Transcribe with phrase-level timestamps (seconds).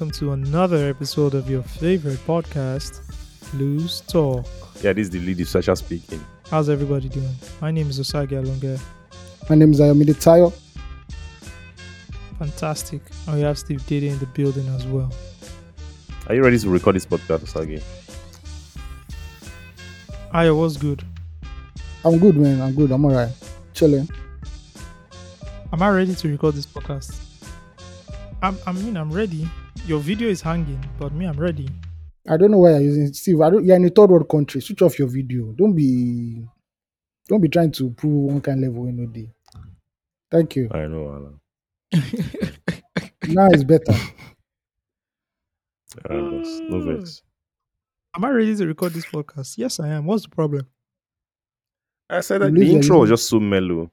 [0.00, 3.00] and you are welcome to another episode of your favorite podcast,
[3.54, 4.46] Loose Talk.
[4.82, 6.24] Yeah, this is the lead researcher speaking.
[6.50, 7.34] How's everybody doing?
[7.60, 8.80] My name is Osagie Alonge.
[9.48, 10.52] My name is Ayomide Tayo.
[12.38, 13.02] Fantastic.
[13.26, 15.12] And we have Steve Dede in the building as well.
[16.28, 17.82] Are you ready to record this podcast, Osagie?
[20.32, 21.02] Ayo, what's good?
[22.04, 22.60] I'm good, man.
[22.60, 22.90] I'm good.
[22.90, 23.32] I'm alright.
[23.74, 24.08] Chilling.
[25.72, 27.18] Am I ready to record this podcast?
[28.42, 29.48] I'm, I mean, I'm ready.
[29.86, 31.68] Your video is hanging, but me, I'm ready.
[32.28, 33.40] I don't know why you're using Steve.
[33.40, 33.64] I don't.
[33.64, 34.60] You're in a third world country.
[34.60, 35.52] Switch off your video.
[35.52, 36.44] Don't be.
[37.28, 39.30] Don't be trying to prove one kind level in a day.
[40.30, 40.68] Thank you.
[40.72, 41.40] I know, Alan.
[43.28, 43.92] Now it's better.
[46.08, 47.22] Uh, no vex.
[48.16, 49.56] Am I ready to record this podcast?
[49.58, 50.06] Yes, I am.
[50.06, 50.66] What's the problem?
[52.08, 53.90] I said that the intro was just so mellow.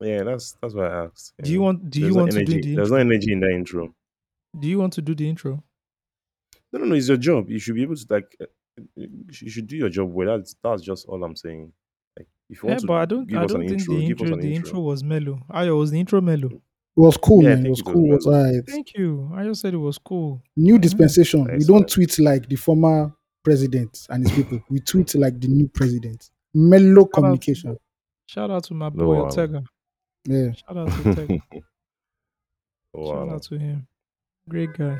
[0.00, 1.32] Yeah, that's that's why I asked.
[1.40, 1.90] Do you want?
[1.90, 2.70] Do you There's want no to do energy.
[2.70, 3.94] the There's no energy in that intro.
[4.58, 5.62] Do you want to do the intro?
[6.72, 6.94] No, no, no.
[6.94, 7.50] It's your job.
[7.50, 8.36] You should be able to like.
[8.40, 8.46] uh,
[8.96, 10.36] You should do your job well.
[10.38, 11.72] That's that's just all I'm saying.
[12.18, 13.26] Like, if you Yeah, to but I don't.
[13.26, 14.26] give I don't think intro, the intro.
[14.28, 14.50] The intro.
[14.50, 15.40] intro was mellow.
[15.50, 16.48] I was the intro mellow?
[16.94, 17.66] It was cool, Yeah, man.
[17.66, 18.04] It was it cool.
[18.12, 18.38] It was mellow.
[18.44, 18.64] alright.
[18.68, 19.30] Thank you.
[19.34, 20.42] I just said it was cool.
[20.56, 21.48] New dispensation.
[21.58, 23.10] We don't tweet like the former
[23.42, 24.60] president and his people.
[24.68, 26.30] We tweet like the new president.
[26.54, 27.78] Mellow out- communication.
[28.26, 29.62] Shout out to my No, boy Ortega.
[30.26, 30.52] Yeah.
[30.52, 31.38] Shout out to Ortega.
[32.94, 33.86] Oh, Shout out to him.
[34.48, 34.98] Great guy.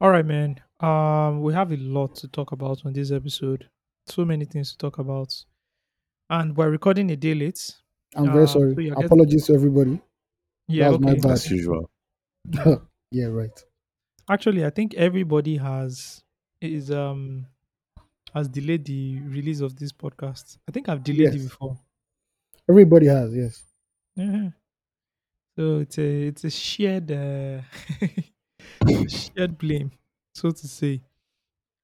[0.00, 0.60] All right, man.
[0.80, 3.68] Um, we have a lot to talk about on this episode.
[4.06, 5.32] So many things to talk about,
[6.30, 7.76] and we're recording a day late.
[8.16, 8.68] I'm Uh, very so sorry.
[8.84, 10.00] you're getting- Apologies to everybody.
[10.66, 11.20] Yeah, was my okay.
[11.20, 11.30] bad.
[11.32, 11.90] As usual.
[13.12, 13.64] yeah, right.
[14.28, 16.22] Actually, I think everybody has
[16.60, 17.46] is um
[18.34, 20.58] has delayed the release of this podcast.
[20.68, 21.78] I think I've delayed it before.
[22.68, 23.62] Everybody has, yes.
[24.16, 24.50] Yeah.
[25.60, 27.60] So it's a it's a shared uh,
[29.10, 29.90] shared blame,
[30.34, 31.02] so to say.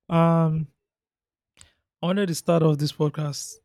[0.09, 0.66] Um,
[2.03, 3.56] I wanted to start off this podcast.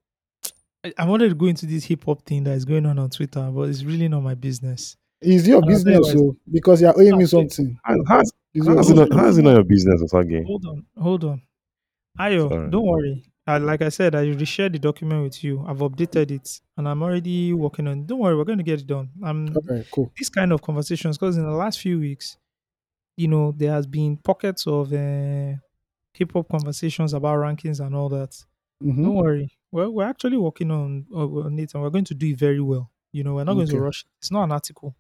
[0.84, 3.10] I, I wanted to go into this hip hop thing that is going on on
[3.10, 4.98] Twitter, but it's really not my business.
[5.22, 6.14] It's your I'll tell you business, why.
[6.14, 7.80] so because you're owing me something.
[8.06, 10.46] How's, It's your how's, it not, how's it not your business, Osagie?
[10.46, 11.42] Hold on, hold on.
[12.20, 12.70] Ayo, Sorry.
[12.70, 13.24] don't worry.
[13.56, 15.64] Uh, like I said, I reshared the document with you.
[15.68, 18.06] I've updated it, and I'm already working on.
[18.06, 19.10] Don't worry, we're going to get it done.
[19.24, 20.12] I'm Okay, cool.
[20.18, 22.38] this kind of conversations because in the last few weeks,
[23.18, 25.54] you know, there has been pockets of uh,
[26.14, 28.38] hip hop conversations about rankings and all that.
[28.82, 32.30] hmm Don't worry, we're we're actually working on on it, and we're going to do
[32.30, 32.92] it very well.
[33.14, 34.06] You know, we're not going to rush.
[34.20, 34.96] It's not an article,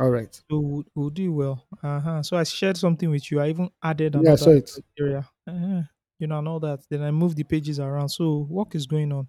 [0.00, 0.42] All right.
[0.50, 1.66] so we'll, we'll do well.
[1.82, 2.22] Uh-huh.
[2.22, 3.40] So I shared something with you.
[3.40, 4.70] I even added Yeah, I another saw it.
[4.72, 5.28] criteria.
[5.46, 5.82] Uh-huh.
[6.18, 6.80] You know, and all that.
[6.88, 8.08] Then I move the pages around.
[8.10, 9.28] So work is going on.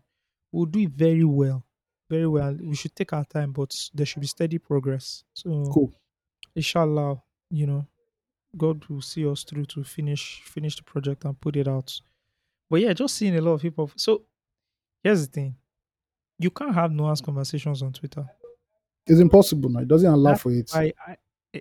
[0.51, 1.65] We'll do it very well,
[2.09, 2.55] very well.
[2.61, 5.23] We should take our time, but there should be steady progress.
[5.33, 5.93] So Cool.
[6.55, 7.87] inshallah, you know,
[8.57, 11.99] God will see us through to finish finish the project and put it out.
[12.69, 13.91] But yeah, just seeing a lot of people.
[13.97, 14.25] So
[15.03, 15.57] here's the thing:
[16.39, 18.29] you can't have nuanced conversations on Twitter.
[19.05, 19.79] It's impossible now.
[19.81, 20.71] It doesn't allow That's for it.
[20.73, 21.17] I, I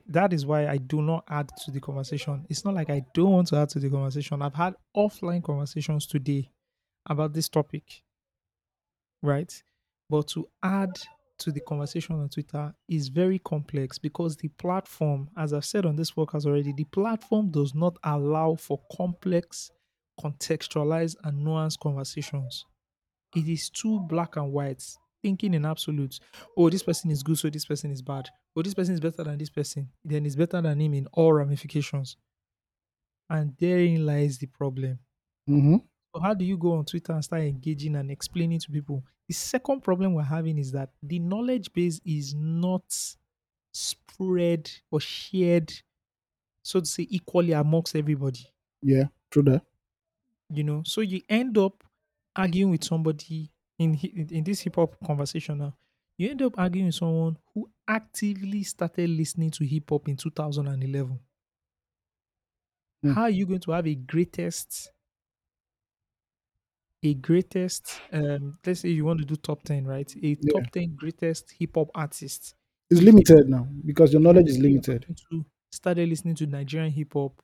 [0.08, 2.46] that is why I do not add to the conversation.
[2.48, 4.42] It's not like I don't want to add to the conversation.
[4.42, 6.50] I've had offline conversations today
[7.08, 8.02] about this topic,
[9.22, 9.52] right?
[10.08, 10.98] But to add
[11.38, 15.96] to the conversation on Twitter is very complex because the platform, as I've said on
[15.96, 19.70] this podcast already, the platform does not allow for complex,
[20.20, 22.64] contextualized, and nuanced conversations.
[23.34, 24.82] It is too black and white,
[25.26, 26.20] thinking in absolutes.
[26.56, 28.28] Oh, this person is good, so this person is bad.
[28.56, 31.32] Oh, this person is better than this person, then it's better than him in all
[31.32, 32.16] ramifications.
[33.30, 34.98] And therein lies the problem.
[35.46, 35.76] hmm
[36.14, 39.04] So how do you go on Twitter and start engaging and explaining to people?
[39.28, 42.94] The second problem we're having is that the knowledge base is not
[43.72, 45.72] spread or shared,
[46.62, 48.46] so to say, equally amongst everybody.
[48.82, 49.66] Yeah, true that.
[50.48, 51.82] You know, so you end up
[52.36, 55.76] arguing with somebody in hi- in this hip hop conversation now.
[56.18, 61.20] You end up arguing with someone who actively started listening to hip hop in 2011.
[63.02, 63.16] Hmm.
[63.16, 64.92] How are you going to have a greatest
[67.02, 70.52] a greatest um let's say you want to do top 10 right a Yeah.
[70.52, 72.54] top 10 greatest hip-hop artists
[72.90, 75.06] It's limited now because your knowledge is Let's say you're limited.
[75.72, 77.42] started listening to nigerian hip-hop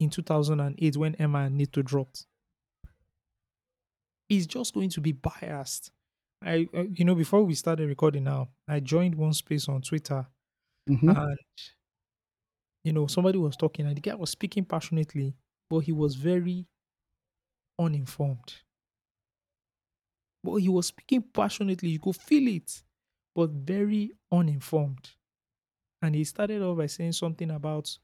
[0.00, 2.26] in 2008 when emma and Naeto dropped
[4.28, 5.92] it's just going to be biased.
[6.42, 10.26] I uh, you know before we started recording now i joined one space on twitter
[10.88, 11.38] hmm and
[12.82, 15.36] you know somebody was talking and the guy was speaking passionately
[15.70, 16.68] but he was very
[17.78, 18.64] uninformed.
[20.42, 21.90] But he was speaking passionately.
[21.90, 22.82] You could feel it
[23.34, 25.10] but very uninformed.
[26.02, 27.98] And he started off by saying something about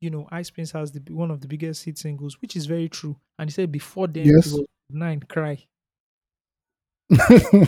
[0.00, 2.88] you know, Ice Prince has the one of the biggest hit singles, which is very
[2.88, 3.20] true.
[3.38, 4.50] And he said before then he Yes.
[4.50, 5.66] was nine cry.
[7.30, 7.62] Understand?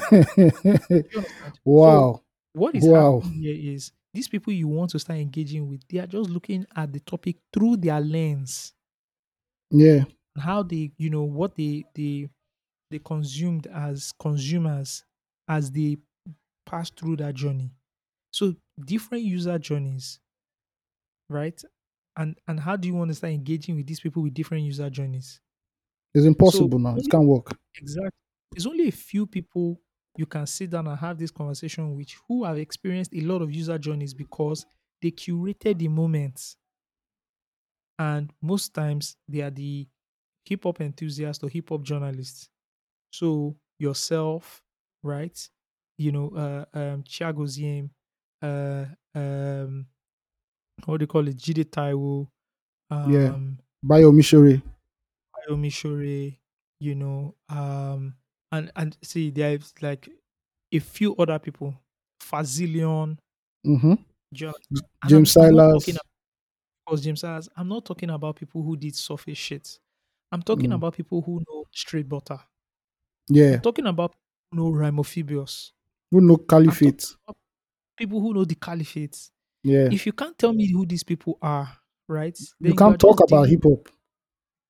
[1.76, 2.22] So wow.
[2.52, 3.22] what is Wow.
[3.22, 6.66] happening here is these people you want to start engaging with, they are just looking
[6.76, 8.72] at the topic through their lens
[9.70, 10.04] Yeah.
[10.34, 12.28] and how they, you know, what they they
[12.90, 15.04] they consumed as consumers
[15.48, 15.98] as they
[16.66, 17.72] pass through that journey.
[18.32, 20.20] So different user journeys,
[21.28, 21.60] right?
[22.16, 24.90] And and how do you want to start engaging with these people with different user
[24.90, 25.40] journeys?
[26.14, 26.96] It's So impossible now.
[26.96, 27.58] It can't work.
[27.76, 28.10] exactly
[28.52, 29.80] there's only a few people
[30.16, 33.52] you can sit down and have this conversation with who have experienced a lot of
[33.54, 34.66] user journeys because
[35.02, 36.56] they curated the moments
[37.98, 39.88] and most times they are the
[40.44, 42.50] hip hop enthusiasts or hip hop journalists.
[43.12, 44.62] So yourself,
[45.02, 45.38] right?
[45.98, 47.90] You know, uh, um, Thiago Ziem,
[48.42, 48.86] uh,
[49.18, 49.88] um,
[50.86, 51.36] what do you call it?
[51.38, 52.28] Jide Taiwo,
[53.04, 53.34] Yeah.
[53.34, 54.62] um, Bayo Mishore.
[55.48, 56.36] Ayomi Shore,
[56.80, 58.14] you know, um,
[58.52, 60.08] and and see, there's like
[60.72, 61.74] a few other people,
[62.20, 63.18] Fazilion,
[63.66, 63.94] Mm-hmm.
[64.32, 64.54] John,
[65.06, 65.98] James I'm not talking Silas.
[66.86, 67.48] because James Silas.
[67.56, 69.78] I'm not talking about people who did surface shit.
[70.32, 70.74] I'm talking Mm.
[70.76, 72.38] about people who know straight butter.
[73.28, 73.54] Yeah.
[73.54, 74.14] I'm talking about
[74.52, 75.72] know Rhymophobius.
[76.10, 77.04] Who know Caliphate?
[77.98, 79.30] people who know the Caliphate.
[79.62, 79.88] Yeah.
[79.92, 81.68] If you can't tell me who these people are,
[82.08, 83.88] right, You then you are can't talk about hip hop.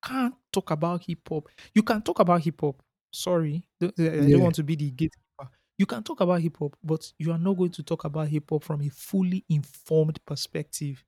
[0.02, 1.48] Can't talk about hip hop.
[1.74, 2.82] You can talk about hip hop.
[3.12, 3.86] Sorry, I
[4.28, 4.36] don't Yeah.
[4.40, 5.50] want to be the gatekeeper.
[5.78, 8.50] You can talk about hip hop, but you are not going to talk about hip
[8.50, 11.04] hop from a fully informed perspective.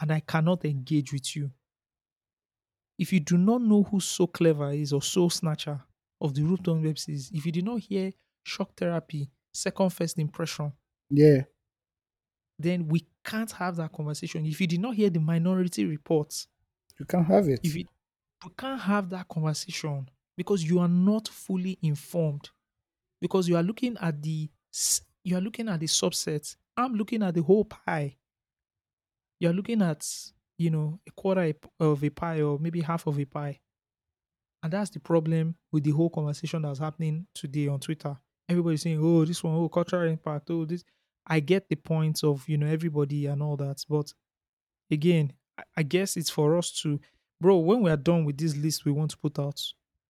[0.00, 1.52] And I cannot engage with you.
[2.98, 5.82] If you do not know who So Clever is or Soul Snatcher
[6.20, 8.12] of the Rupton Web series, if you did not hear
[8.44, 10.72] Shock Therapy, Second First Impression,
[11.10, 11.46] Yeah.
[12.58, 14.46] then we can't have that conversation.
[14.46, 16.48] If you did not hear the Minority Reports,
[16.98, 17.60] You can't have it.
[17.62, 17.84] if you
[18.44, 22.50] we can't have that conversation because you are not fully informed.
[23.20, 24.50] Because you are looking at the
[25.24, 26.56] you are looking at the subset.
[26.76, 28.18] I'm looking at the whole pie.
[29.40, 30.06] You're looking at
[30.58, 33.60] you know a quarter of a pie or maybe half of a pie.
[34.62, 38.16] And that's the problem with the whole conversation that's happening today on twitter.
[38.48, 40.84] Everybody's saying oh this one oh cultural impact oh this
[41.26, 43.84] i get the points of you know everybody and all that.
[43.88, 44.12] But
[44.90, 45.32] again
[45.76, 47.00] i guess it's for us to
[47.40, 49.60] bro when we are done with this list we want to put out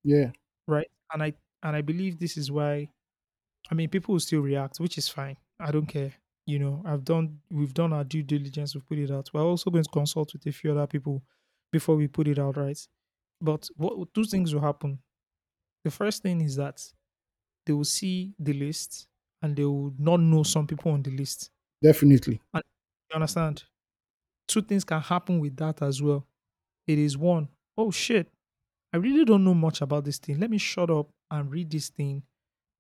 [0.04, 0.30] yeah.
[0.66, 1.32] right and i
[1.62, 2.88] and i believe this is why
[3.70, 5.36] i mean people will still react which is fine.
[5.58, 6.12] I don't care
[6.44, 9.30] you know i've done we've done our due diligence we've put it out.
[9.32, 11.22] We're also going to consult with a few other people
[11.72, 12.78] before we put it out right?
[13.40, 14.98] But what two things will happen.
[15.84, 16.82] The first thing is that
[17.64, 19.08] they will see the list
[19.42, 21.50] and they will not know some people on the list.
[21.82, 22.40] Definitely.
[22.54, 22.60] you
[23.14, 23.64] understand?
[24.48, 26.26] Two things can happen with that as well
[26.86, 28.28] it is one, oh shit,
[28.92, 30.40] I really don't know much about this thing.
[30.40, 32.24] Let me shut up and read this thing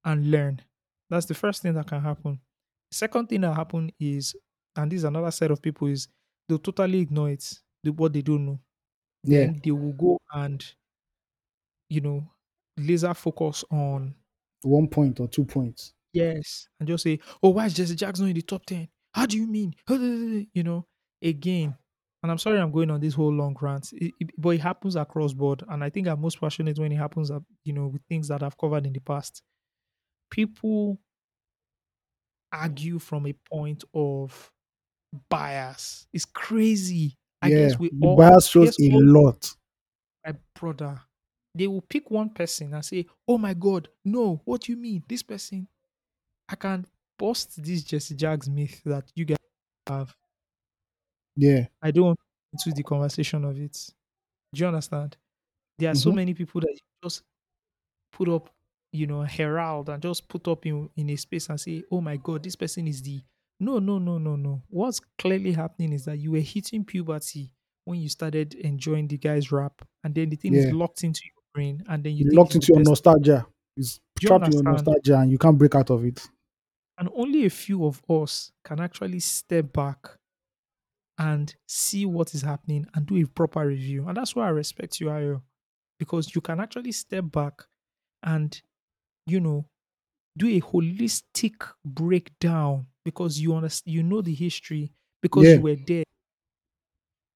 [0.04, 0.62] and learn.
[1.10, 2.40] That's the first thing that can happen.
[2.90, 4.36] The second thing that happen is,
[4.76, 6.08] and this is another set of people, is
[6.48, 8.60] they'll totally ignore it, what they don't know.
[9.24, 9.46] Yeah.
[9.46, 10.64] Then they will go and,
[11.88, 12.30] you know,
[12.76, 14.14] laser focus on
[14.62, 15.94] One point or two points.
[16.12, 18.88] yes, and just say, oh, why is Jesse Jagz in the top 10?
[19.14, 19.74] How do you mean?
[19.88, 20.86] You know,
[21.22, 21.76] again,
[22.26, 24.96] and I'm sorry I'm going on this whole long rant, it- it- but it happens
[24.96, 25.62] across board.
[25.68, 28.42] And I think I'm most passionate when it happens, uh, you know, with things that
[28.42, 29.44] I've covered in the past.
[30.28, 30.98] People
[32.52, 34.50] argue from a point of
[35.28, 36.08] bias.
[36.12, 37.16] It's crazy.
[37.40, 37.68] I yeah.
[37.68, 39.54] guess we all, bias shows a lot.
[40.24, 41.00] my brother,
[41.54, 44.40] they will pick one person and say, "Oh my God, no!
[44.44, 45.04] What do you mean?
[45.08, 45.68] This person?"
[46.48, 46.86] I can
[47.18, 49.38] bust this Jesse Jagz myth that you guys
[49.88, 50.16] have.
[51.36, 51.66] Yeah.
[51.82, 52.18] I don't want
[52.52, 53.76] into the conversation of it.
[54.54, 55.16] Do you understand?
[55.78, 56.14] There are so Mhm.
[56.14, 57.22] many people that you just
[58.12, 58.50] put up,
[58.92, 62.16] you know, herald and just put up in in a space and say, "Oh my
[62.18, 63.22] God, this person is the."
[63.60, 64.62] No, no, no, no, no.
[64.68, 67.52] What's clearly happening is that you were hitting puberty
[67.84, 70.72] when you started enjoying the guy's rap, and then the thing is Yeah.
[70.72, 72.90] locked into your brain, and then you You think locked it's the into your best
[72.90, 73.46] nostalgia.
[73.76, 74.64] It's Do you trapped in your understand?
[74.64, 76.28] nostalgia and you can't break out of it.
[76.98, 80.18] And only a few of us can actually step back
[81.18, 84.06] and see what is happening and do a proper review.
[84.06, 85.42] And that's why I respect you, Ayo,
[85.98, 87.62] because you can actually step back
[88.22, 88.60] and,
[89.26, 89.66] you know,
[90.36, 91.54] do a holistic
[91.84, 94.92] breakdown because you understand, you know the history
[95.22, 95.54] because Yeah.
[95.54, 96.04] you were there.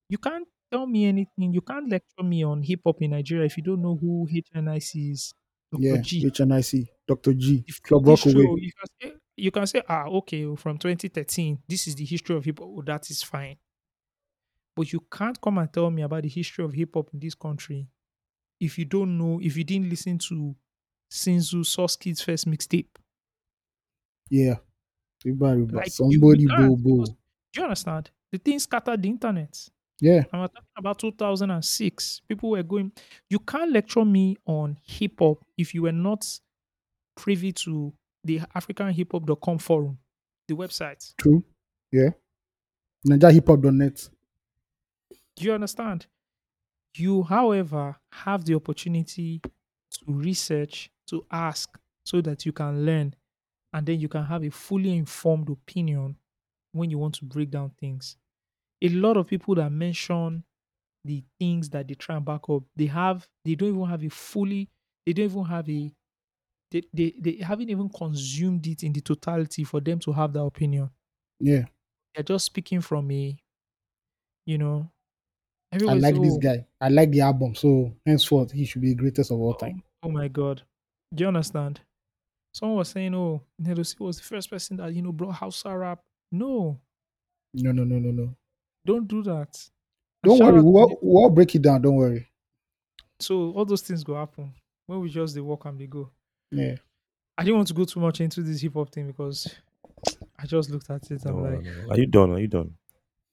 [0.09, 1.53] You can't tell me anything.
[1.53, 5.11] You can't lecture me on hip hop in Nigeria if you don't know who HNIC
[5.13, 5.33] is.
[5.73, 5.83] Dr.
[5.83, 6.01] Yeah.
[6.03, 6.25] G.
[6.25, 6.89] HNIC.
[7.07, 7.33] Dr.
[7.35, 7.65] G.
[7.69, 8.45] full Club Rockaway.
[8.61, 12.37] you can say you can say ah okay oh, from 2013 this is the history
[12.37, 13.57] of hip hop oh, that is fine
[14.77, 17.35] But you can't come and tell me about the history of hip hop in this
[17.35, 17.89] country
[18.61, 20.55] if you don't know, if you didn't listen to
[21.11, 22.89] Sinzu Sauce Kid's first mixtape.
[24.29, 24.57] Yeah.
[25.27, 25.73] Riba.
[25.73, 27.05] Like, Somebody can't, bobo.
[27.05, 27.15] Do
[27.57, 28.11] you understand?
[28.31, 29.69] The thing scattered the internet.
[30.01, 30.25] Yeah.
[30.33, 32.23] We're talking about 2006.
[32.29, 32.93] People were going.
[33.29, 36.25] You can't lecture me on hip hop if you were not
[37.17, 39.99] privy to the AfricanHipHop.com forum,
[40.47, 41.15] the website.
[41.17, 41.43] True.
[41.91, 42.11] Yeah.
[43.07, 44.09] NigerHipHop.net.
[45.41, 46.07] Do you understand?
[46.97, 53.15] You, however, have the opportunity to research, to ask, so that you can learn,
[53.73, 56.19] and then you can have a fully informed opinion
[56.73, 58.17] when you want to break down things.
[58.83, 60.45] A lot of people that mention
[61.05, 64.11] the things that they try and back up, they have, they don't even have a
[64.11, 64.71] fully,
[65.07, 65.93] they don't even have a,
[66.71, 70.43] they, they, they haven't even consumed it in the totality for them to have that
[70.45, 70.91] opinion.
[71.41, 71.65] Yeah.
[72.15, 73.37] They're just speaking from a,
[74.47, 74.91] you know,
[75.73, 76.67] I like say, this "Oh, guy.
[76.81, 77.55] I like the album.
[77.55, 79.83] So henceforth, he should be the greatest of all time.
[80.03, 80.63] Oh, oh my god.
[81.15, 81.81] Do you understand?
[82.53, 85.77] Someone was saying, oh, Naeto C was the first person that, you know, brought Hausa
[85.77, 86.01] rap.
[86.33, 86.79] No,
[87.55, 88.35] No, no, no, no, no.
[88.85, 89.57] don't do that.
[90.25, 90.63] Don't shout worry.
[90.63, 91.83] We'll, we'll break it down.
[91.83, 92.29] Don't worry.
[93.21, 94.53] So all those things go happen
[94.87, 96.11] when we just the walk and they go.
[96.51, 96.77] Yeah.
[97.39, 99.47] I didn't want to go too much into this hip hop thing because
[100.39, 101.23] I just looked at it.
[101.25, 101.89] I'm No, like, no, no.
[101.91, 102.31] Are you done?
[102.33, 102.75] Are you done?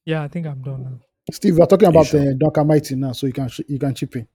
[0.05, 0.99] yeah, I think I'm done now.
[1.31, 2.21] Steve, we're talking about sure?
[2.21, 4.27] uh, Duncan Mighty now, so you can sh- you can chip in.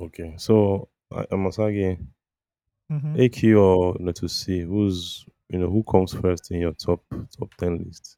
[0.00, 0.34] Okay.
[0.38, 1.98] So I- Amasagi,
[2.90, 3.16] Mhm.
[3.18, 7.02] AQ or Naeto C, who's you know who comes first in your top
[7.36, 8.16] top ten list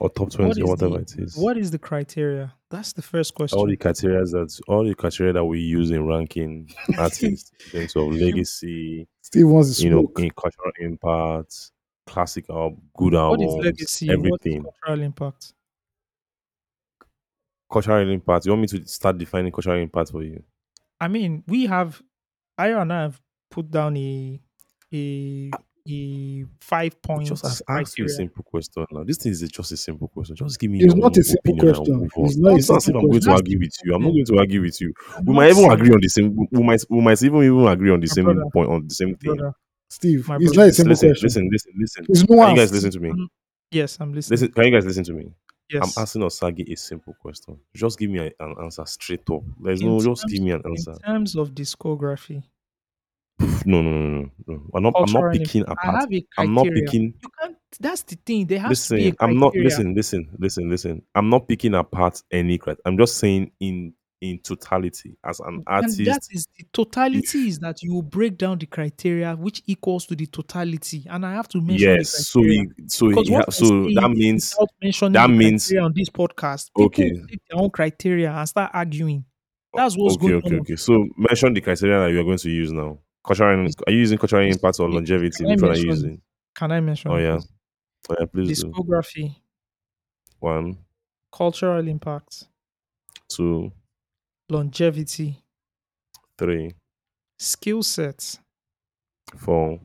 [0.00, 1.36] or top twenty is or whatever the- it is?
[1.36, 2.54] What is the criteria?
[2.70, 3.58] That's the first question.
[3.58, 7.96] all the criteria that all the criteria that we use in ranking artists in terms
[7.96, 11.72] of legacy, Steve wants to you know, in cultural impact,
[12.06, 14.06] classic album, good what albums, is legacy?
[14.08, 14.62] What is everything.
[14.62, 15.52] cultural impact?
[17.70, 18.46] Cultural impact.
[18.46, 20.42] You want me to start defining cultural impact for you?
[21.00, 22.00] I mean, we have
[22.56, 23.20] I and I have
[23.50, 24.40] put down a
[24.92, 25.50] a
[25.90, 29.04] a five points Just ask, ask you a simple question now.
[29.04, 30.36] This thing is just a simple question.
[30.36, 31.96] Just give me It's not a simple opinion question.
[31.96, 32.24] move on.
[32.26, 33.32] It's not a It's not as if simple I'm going to question.
[33.32, 33.94] argue with you.
[33.94, 34.92] I'm not going to argue with you.
[35.16, 36.36] I'm We might even saying- agree on the same.
[36.50, 36.84] We might.
[36.90, 38.42] We might even even agree on the My same brother.
[38.52, 39.34] point on the same thing.
[39.36, 39.54] brother.
[39.90, 40.56] Steve, My it's brother.
[40.60, 41.24] not a simple Listen, question.
[41.26, 42.06] listen, listen, listen.
[42.08, 42.72] It's Can you guys nuanced.
[42.72, 43.08] listen to me?
[43.10, 43.24] Mm-hmm.
[43.70, 44.34] Yes, I'm listening.
[44.34, 45.32] Listen, can you guys listen to me?
[45.70, 45.96] Yes.
[45.96, 47.58] I'm asking Osagie a simple question.
[47.74, 49.42] Just give me a- an answer straight up.
[49.62, 50.90] There's In no, just terms- give me an answer.
[50.92, 51.06] in answer.
[51.06, 52.42] terms of discography,
[53.66, 54.62] No, no, no, no, no.
[54.74, 54.88] I'm not.
[54.96, 56.00] I'm cultural not picking I apart.
[56.00, 56.84] have a I'm not criteria.
[56.84, 57.02] picking.
[57.22, 57.56] You can't.
[57.78, 58.46] That's the thing.
[58.46, 59.54] There has to be a Listen, I'm not.
[59.54, 61.02] Listen, listen, listen, listen.
[61.14, 62.80] I'm not picking apart any credit.
[62.86, 65.98] I'm just saying in in totality as an artist.
[65.98, 70.16] And that is the totality is that you break down the criteria, which equals to
[70.16, 71.06] the totality.
[71.08, 72.28] And I have to mention yes.
[72.28, 74.54] So he, so he, ha- so that means
[75.12, 77.10] that means- on this podcast, people Okay.
[77.10, 79.24] take their own criteria and start arguing.
[79.74, 80.60] That's what's okay, going okay, on.
[80.62, 80.76] okay.
[80.76, 82.98] So mention the criteria that you are going to use now.
[83.24, 83.68] Cultural.
[83.86, 85.44] Are you using cultural impact or longevity?
[85.44, 86.22] Can I Which one are you mention using?
[86.54, 87.10] Can I mention?
[87.12, 87.38] Oh yeah.
[88.10, 88.70] Oh, yeah, please do.
[88.70, 89.34] Discography,
[90.40, 90.78] One,
[91.30, 92.44] cultural impact,
[93.28, 93.70] two,
[94.50, 95.42] longevity,
[96.38, 96.74] three,
[97.38, 98.38] skill sets.
[99.36, 99.80] four.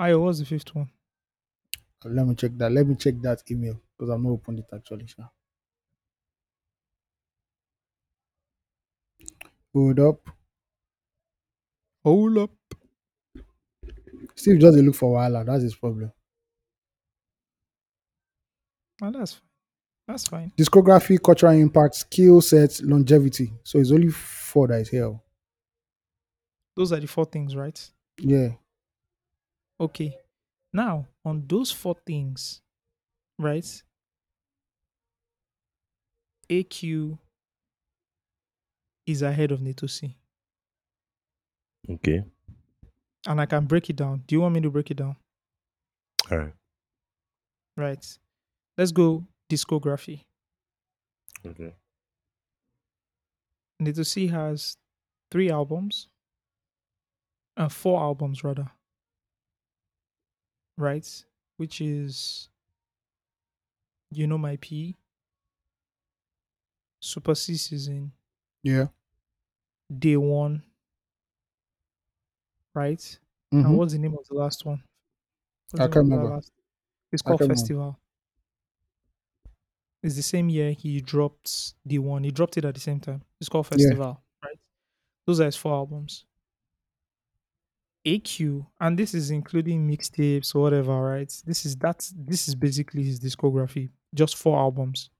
[0.00, 0.90] I was the fifth one?
[2.04, 2.72] Let me check that.
[2.72, 5.06] Let me check that email because I'm not opened it actually.
[5.06, 5.28] Sha.
[9.72, 10.28] Hold up.
[12.04, 12.50] Hold up.
[14.36, 15.44] Steve doesn't look for Wahala.
[15.44, 16.12] That's his problem.
[19.00, 19.47] And that's fine.
[20.08, 20.50] That's fine.
[20.56, 23.52] Discography, cultural impact, skill sets, longevity.
[23.62, 25.04] So it's only four that is here.
[25.04, 25.20] Oh.
[26.74, 27.78] Those are the four things, right?
[28.16, 28.52] Yeah.
[29.78, 30.16] Okay.
[30.72, 32.62] Now, on those four things,
[33.38, 33.82] right?
[36.48, 37.18] AQ
[39.06, 40.16] is ahead of Naeto C.
[41.90, 42.24] Okay.
[43.26, 44.22] And I can break it down.
[44.26, 45.16] Do you want me to break it down?
[46.30, 46.54] All right.
[47.76, 48.18] Right.
[48.78, 50.24] Let's go discography.
[51.46, 51.74] Okay.
[53.80, 54.76] Naeto C has
[55.30, 56.08] three albums.
[57.56, 58.70] Uh, four albums rather.
[60.76, 61.24] Right?
[61.56, 62.48] Which is
[64.10, 64.96] You Know My P,
[67.00, 68.12] Super C Season,
[68.62, 68.88] Yeah.
[69.96, 70.62] Day One.
[72.74, 73.00] Right?
[73.52, 73.64] Mhm.
[73.64, 74.84] And what's the name of the last one?
[75.70, 76.34] What's I can't name of that remember.
[76.36, 76.52] last-
[77.10, 77.96] It's called can't remember.
[80.02, 82.24] It's the same year he dropped the one.
[82.24, 83.22] He dropped it at the same time.
[83.40, 83.88] It's called Yeah.
[83.88, 84.58] Festival, right?
[85.26, 86.26] Those are his four albums.
[88.04, 91.32] AQ, and this is including mixtapes or whatever, right?
[91.44, 92.10] This is that.
[92.16, 93.90] This is basically his discography.
[94.14, 95.10] Just four albums.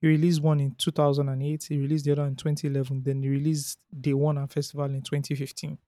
[0.00, 1.64] He released one in 2008.
[1.64, 3.02] He released the other in 2011.
[3.02, 5.78] Then he released Day One and Festival in 2015.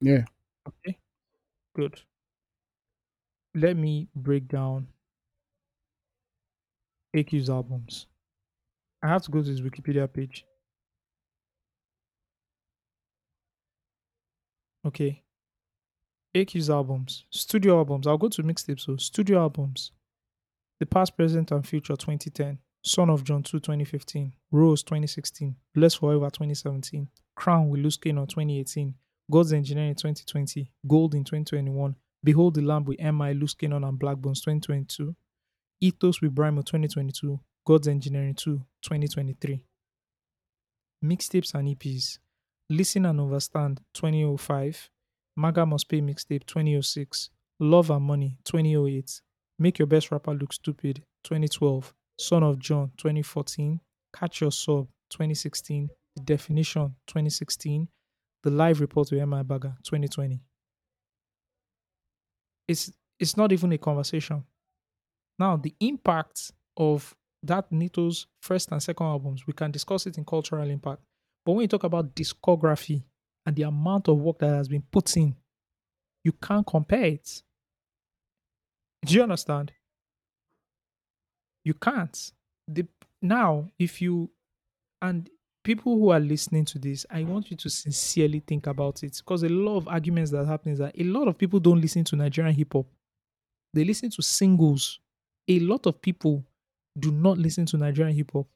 [0.00, 0.24] Yeah.
[0.66, 0.98] Okay,
[1.74, 2.02] good.
[3.54, 4.92] Let me break down
[7.14, 8.06] AQ's albums.
[9.02, 10.44] I have to go to his Wikipedia page.
[14.86, 15.22] Okay.
[16.34, 18.06] AQ's albums, studio albums.
[18.06, 18.80] I'll go to mixtapes.
[18.80, 19.92] So, studio albums.
[20.80, 22.58] The Past, Present, and Future 2010.
[22.84, 24.32] Son of John 2 2015.
[24.52, 25.56] Rose 2016.
[25.74, 27.08] Blessed Forever 2017.
[27.34, 28.94] Crown with Loose Kaynon 2018.
[29.30, 30.70] God's Engineering 2020.
[30.86, 31.96] Gold in 2021.
[32.22, 35.16] Behold the Lamb with MI, Loose Kaynon, and Blaqbonez 2022.
[35.80, 37.38] Ethos with Brimo 2022.
[37.66, 39.64] God's Engineering 2 2023.
[41.04, 42.18] Mixtapes and EPs.
[42.70, 44.90] Listen and Understand 2005.
[45.36, 47.30] Maga Must Pay Mixtape 2006.
[47.60, 49.20] Love and Money 2008.
[49.58, 51.92] Make Your Best Rapper Look Stupid 2012.
[52.18, 53.80] Son of John 2014.
[54.14, 55.90] Catch Your Sub 2016.
[56.16, 57.88] The Definition 2016.
[58.42, 60.40] The Live Report with MI Bagger 2020.
[62.68, 64.44] It's it's not even a conversation.
[65.38, 70.24] Now the impact of that Naeto's first and second albums, we can discuss it in
[70.24, 71.02] cultural impact.
[71.44, 73.04] But when you talk about discography
[73.44, 75.36] and the amount of work that has been put in,
[76.24, 77.42] you can't compare it.
[79.04, 79.72] Do you understand?
[81.64, 82.32] You can't.
[82.66, 82.86] The,
[83.22, 84.30] now, if you
[85.02, 85.30] and
[85.62, 89.42] people who are listening to this, I want you to sincerely think about it because
[89.44, 92.16] a lot of arguments that happen is that a lot of people don't listen to
[92.16, 92.86] Nigerian hip hop.
[93.72, 95.00] They listen to singles.
[95.48, 96.44] A lot of people
[96.98, 98.46] do not listen to Nigerian hip hop.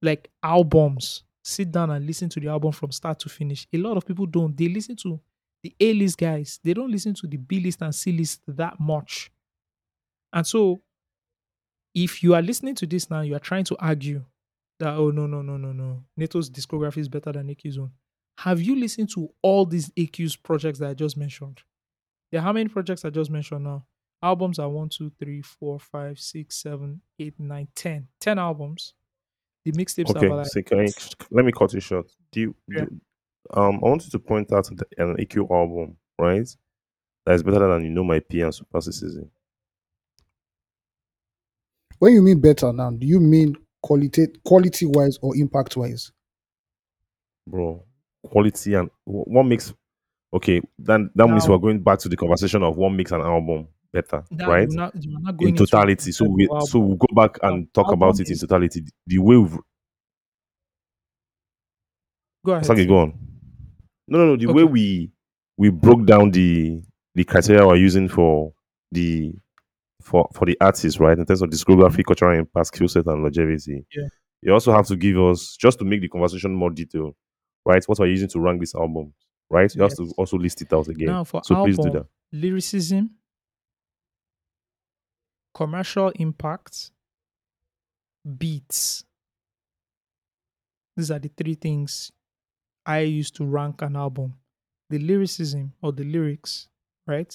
[0.00, 1.24] Like albums.
[1.44, 3.66] Sit down and listen to the album from start to finish.
[3.72, 4.56] A lot of people don't.
[4.56, 5.20] They listen to
[5.62, 6.60] the A list guys.
[6.62, 9.30] They don't listen to the B list and C list that much.
[10.32, 10.80] And so,
[11.94, 14.24] if you are listening to this now, you are trying to argue
[14.78, 16.04] that, oh, no, no, no, no, no.
[16.16, 17.90] Naeto's discography is better than AQ's own.
[18.38, 21.60] Have you listened to all these AQ's projects that I just mentioned?
[22.30, 23.84] There are how many projects I just mentioned now?
[24.22, 28.06] Albums are one, two, three, four, five, six, seven, eight, nine, ten.
[28.20, 28.94] Ten albums.
[29.64, 30.92] The mixtapes Okay, are like so can I,
[31.30, 32.06] let me cut it short.
[32.30, 32.84] Do you, Yeah.
[32.84, 33.00] do-
[33.54, 36.48] um, I wanted to point out the, an AQ album, right?
[37.26, 39.30] That is better than you know my P and Super Season.
[41.98, 46.12] When you mean better now, do you mean quality quality wise or impact wise?
[47.46, 47.84] bro.
[48.24, 49.74] Quality and wh- what makes
[50.32, 50.60] okay.
[50.78, 54.24] Then that means we're going back to the conversation of what makes an album better,
[54.30, 54.68] Now right?
[54.68, 56.12] You're not, you're not going In totality.
[56.12, 56.66] So we album.
[56.66, 58.82] so we'll go back and talk about it in totality.
[59.06, 59.58] The way we've
[62.44, 62.88] go ahead.
[62.88, 63.18] Go on.
[64.08, 64.36] No, no, no.
[64.36, 65.12] The way we
[65.56, 66.82] we broke down the
[67.14, 68.52] the criteria we're using for
[68.90, 69.34] the
[70.02, 71.18] for for the artists, right?
[71.18, 73.86] In terms of discography, cultural impact, skill set, and longevity.
[73.94, 74.08] Yeah.
[74.42, 77.14] You also have to give us just to make the conversation more detailed,
[77.64, 77.84] right?
[77.86, 79.14] What we're using to rank this album,
[79.50, 79.74] right?
[79.74, 81.08] You have to also list it out again.
[81.08, 82.06] Now for so album, please do that.
[82.32, 83.10] lyricism,
[85.54, 86.92] commercial impact,
[88.38, 89.04] beats.
[90.96, 92.12] These are the three things
[92.86, 94.40] I used to rank an album.
[94.90, 96.68] The lyricism or the lyrics,
[97.06, 97.34] right?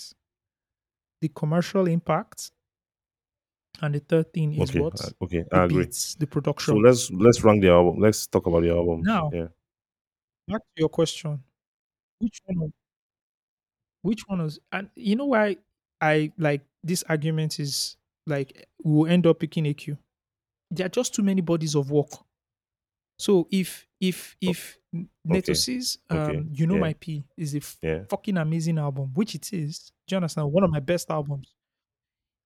[1.21, 2.51] The commercial impact.
[3.81, 4.99] And the third thing is Okay, what?
[4.99, 5.87] uh, okay, The I agree.
[5.87, 6.27] beats, the
[6.57, 6.77] So production.
[6.77, 7.99] let's let's rank the album.
[8.01, 8.99] Let's talk about the album.
[9.01, 9.47] Now, yeah.
[10.47, 11.43] back to your question
[12.19, 12.73] which one of,
[14.01, 15.57] which one was and you know why
[16.01, 17.97] i like this argument is
[18.27, 19.89] like we'll end up picking aq
[20.71, 22.09] there are just too many bodies of work.
[23.19, 24.77] So if if if
[25.27, 26.79] Naeto okay, says um okay, you know yeah.
[26.79, 28.05] my p is a f- Yeah.
[28.09, 29.91] fucking amazing album which it is.
[30.07, 30.51] Do you understand?
[30.51, 31.55] One of my best albums.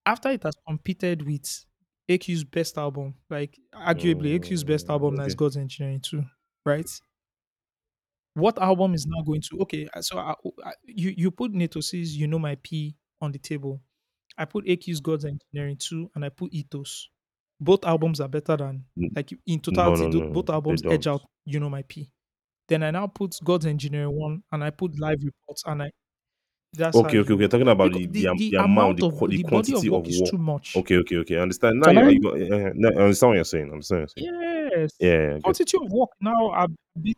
[0.06, 1.66] After it has competed with
[2.10, 5.36] aq's best album like arguably aq's best Mm, album that is okay.
[5.36, 6.24] god's engineering too
[6.66, 6.90] right?
[8.34, 11.84] What album is now going to okay uh, so I, I, you you put Naeto
[11.84, 13.82] C's you know my p on the table
[14.42, 17.10] i put aq's god's engineering 2 and i put ethos
[17.60, 18.84] both albums are better than
[19.16, 22.12] like in totality no, tho- no, both albums edge out you know my p
[22.68, 25.92] then i now put god's engineering 1 and i put live reports and i
[26.74, 27.48] that's Okay, okay, okay.
[27.48, 30.10] Talking about the the, the, the, amount, the, of the body of quantity work of
[30.10, 30.32] is work.
[30.32, 31.38] too much Okay, okay, okay.
[31.38, 31.82] I understand.
[31.82, 32.10] Now you, I?
[32.10, 33.72] you uh, now I understand what you're saying.
[33.74, 34.08] I'm saying.
[34.16, 36.68] yes Yeah, quantity of work now are
[37.02, 37.18] bit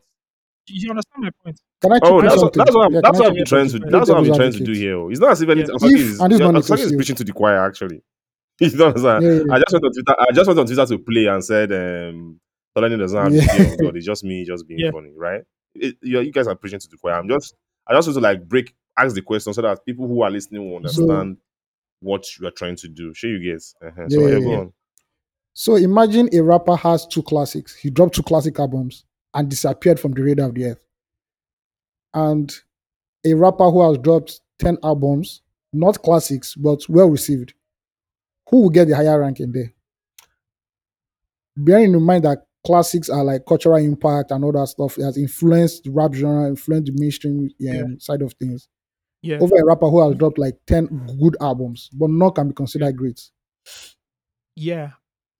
[0.67, 3.19] you understand my point Can I Oh, in that's what, that's what, I'm, Yeah, that's
[3.19, 3.79] what I've chip been in trying to.
[3.79, 5.11] That's what I've Play trying to do here.
[5.11, 5.75] It's not as if anything.
[5.79, 5.87] Yeah.
[5.87, 7.65] If is, and this is yeah, not is preaching to the choir.
[7.65, 8.01] Actually,
[8.59, 9.21] you know what I'm saying?
[9.21, 10.15] Yeah, yeah, I just went on Twitter.
[10.19, 12.39] I just went on Twitter to play and said, um,
[12.75, 13.53] Tolani doesn't have the yeah.
[13.53, 13.97] fear God.
[13.97, 15.41] It's just me, just being yeah funny, right?
[15.75, 17.15] It, you, you guys are preaching to the choir.
[17.15, 17.55] I'm just,
[17.87, 20.69] I just want to like break, ask the question so that people who are listening
[20.69, 21.37] will So understand
[21.99, 23.13] what you are trying to do.
[23.13, 23.75] Sure, you guys.
[23.81, 24.03] Uh-huh.
[24.03, 24.57] yeah, So yeah, yeah, go yeah.
[24.57, 24.73] on.
[25.55, 27.75] So imagine a rapper has two classics.
[27.75, 30.85] He dropped two classic albums and disappeared from the radar of the earth.
[32.13, 32.51] And
[33.25, 35.41] a rapper who has dropped 10 albums,
[35.71, 37.53] not classics, but well received,
[38.49, 39.73] who will get the higher ranking there?
[41.55, 45.17] Bearing in mind that classics are like cultural impact and all that stuff, it has
[45.17, 47.83] influenced the rap genre, influenced the mainstream um, Yeah.
[47.99, 48.67] side of things.
[49.21, 49.37] Yeah.
[49.39, 52.97] Over a rapper who has dropped like 10 good albums, but none can be considered
[52.97, 53.21] great.
[54.55, 54.91] Yeah.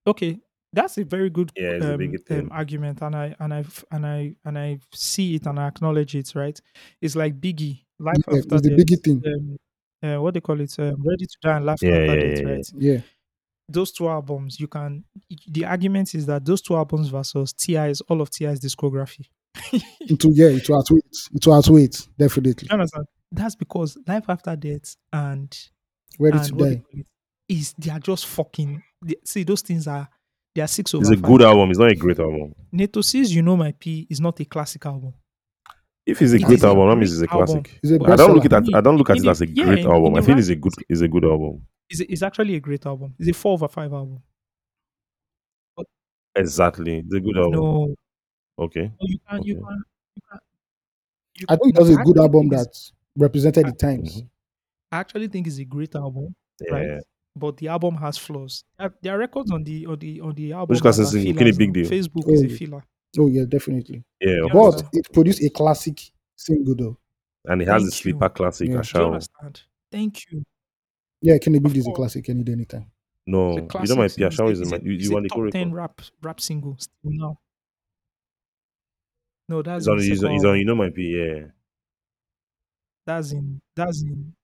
[0.06, 0.40] Okay.
[0.74, 4.06] That's a very good Yeah, it's a um, um, argument, and I and I and
[4.06, 6.32] I and I see it and I acknowledge it.
[6.34, 6.58] Right?
[7.00, 8.78] It's like Biggie, Life Yeah, After the Death.
[8.78, 9.22] biggie thing.
[9.26, 9.56] Um,
[10.10, 10.74] uh, what they call it?
[10.78, 12.40] Um, Ready to Die and Life Yeah, After yeah, Death.
[12.44, 12.70] yeah, Right?
[12.76, 13.00] Yeah.
[13.68, 15.04] Those two albums, you can.
[15.48, 19.26] The argument is that those two albums versus Ti's all of Ti's discography.
[20.00, 21.16] It will, yeah, it will outweigh it.
[21.34, 22.68] It will outweigh definitely.
[22.70, 23.06] You understand?
[23.32, 25.56] That's because Life After Death and
[26.18, 26.82] Ready and to die.
[27.48, 28.82] is they are just fucking.
[29.02, 30.08] They, see, those things are
[30.54, 31.22] they are six over It's a five.
[31.22, 31.70] good album.
[31.70, 32.54] It's not a great album.
[32.72, 35.12] Neto says you know my P is not a classic album.
[36.06, 37.46] If it's a It great is a album, that means it's a album.
[37.62, 37.80] classic.
[37.82, 38.68] It's a I don't look bestseller.
[38.68, 40.12] at I don't look at In it as a yeah, great in album.
[40.14, 41.66] the I feel it's a good it's a good album.
[41.90, 43.14] It's, it's actually a great album.
[43.18, 44.22] It's a four over five album.
[46.36, 46.98] Exactly.
[46.98, 47.52] It's a good album.
[47.60, 47.94] No,
[48.58, 48.82] Okay.
[48.84, 49.44] no, you can't.
[49.46, 49.82] You can't.
[50.16, 50.42] You can't.
[51.40, 52.68] You I think it can't- was a I good album that
[53.16, 54.20] represented the times.
[54.22, 54.28] Mhm.
[54.92, 56.74] I actually think it's a great album, Yeah.
[56.74, 57.02] right?
[57.36, 58.64] But the album has flaws.
[58.78, 60.74] Uh, There are records on the on the on the album.
[60.74, 61.22] Which class that is are it?
[61.24, 61.72] Kini fillers Big.
[61.72, 61.86] Deal?
[61.90, 62.84] Facebook Oh, is a filler.
[63.18, 64.04] Oh yeah, definitely.
[64.20, 64.82] Yeah, Yeah, course.
[64.82, 66.00] But it produced a classic
[66.36, 66.96] single though.
[67.46, 68.30] And it has the Thank sleeper you.
[68.30, 68.74] classic Yeah.
[68.76, 68.82] yeah.
[68.82, 69.62] Do you understand?
[69.90, 70.44] Thank you.
[71.20, 71.96] Yeah, Kini Big Of is a course.
[71.96, 72.86] classic any day, anytime.
[73.26, 73.88] No, you classic.
[73.90, 76.76] know my It's is a- my you, you want the top ten rap rap single
[76.78, 77.38] still now.
[79.48, 81.46] No, that's It's on, in it's on, second it's on you know my P, yeah.
[83.06, 84.34] That's in that's in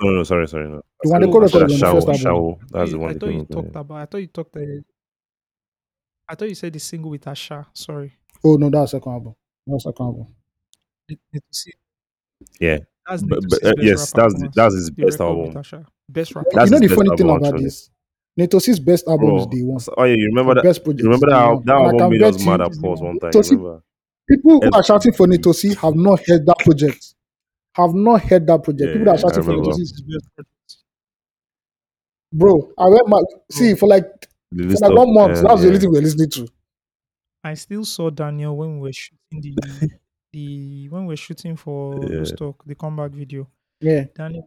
[0.00, 0.82] No, no, sorry, sorry, no.
[1.02, 2.58] The one they call record is on Shao, the first album.
[2.60, 3.96] Shao, that's the I one they thought you came up with, talked about.
[3.98, 4.56] I thought you talked.
[4.56, 4.60] Uh,
[6.28, 7.66] I thought you said the single with Asha.
[7.74, 8.12] Sorry.
[8.44, 9.34] Oh no, that's second album.
[9.66, 10.26] That's second album.
[11.08, 11.72] Need- need to see.
[12.60, 12.78] Yeah.
[13.08, 15.46] That's But- but, best uh, yes, that's the- that's his The best album.
[15.48, 15.86] with Asha.
[16.08, 16.48] Best rapper.
[16.54, 17.64] That's you know the funny thing about actually.
[17.64, 17.90] this?
[18.38, 19.80] Naeto C's best album Bro, is day one.
[19.96, 20.68] oh yeah, you remember The that?
[20.68, 21.64] best project You remember is that, Day al- One.
[21.66, 23.30] that And album can made us mad at is pause one time.
[23.30, 23.82] Tosi- Remember?
[24.28, 27.13] people who are shouting for Naeto C have not heard that project.
[27.74, 28.88] Have not heard that project.
[28.88, 29.80] Yeah, people that are shouting for remember.
[29.80, 30.76] Is best project.
[32.32, 32.72] bro.
[32.78, 34.04] I went my see for like
[34.52, 35.38] The for list like one month.
[35.38, 36.48] uh, that was the only thing we were listening to.
[37.42, 39.90] I still saw Daniel when we were shooting the
[40.32, 42.24] the when we were shooting for Yeah.
[42.24, 43.48] Stock the comeback video.
[43.80, 44.46] Yeah, Daniel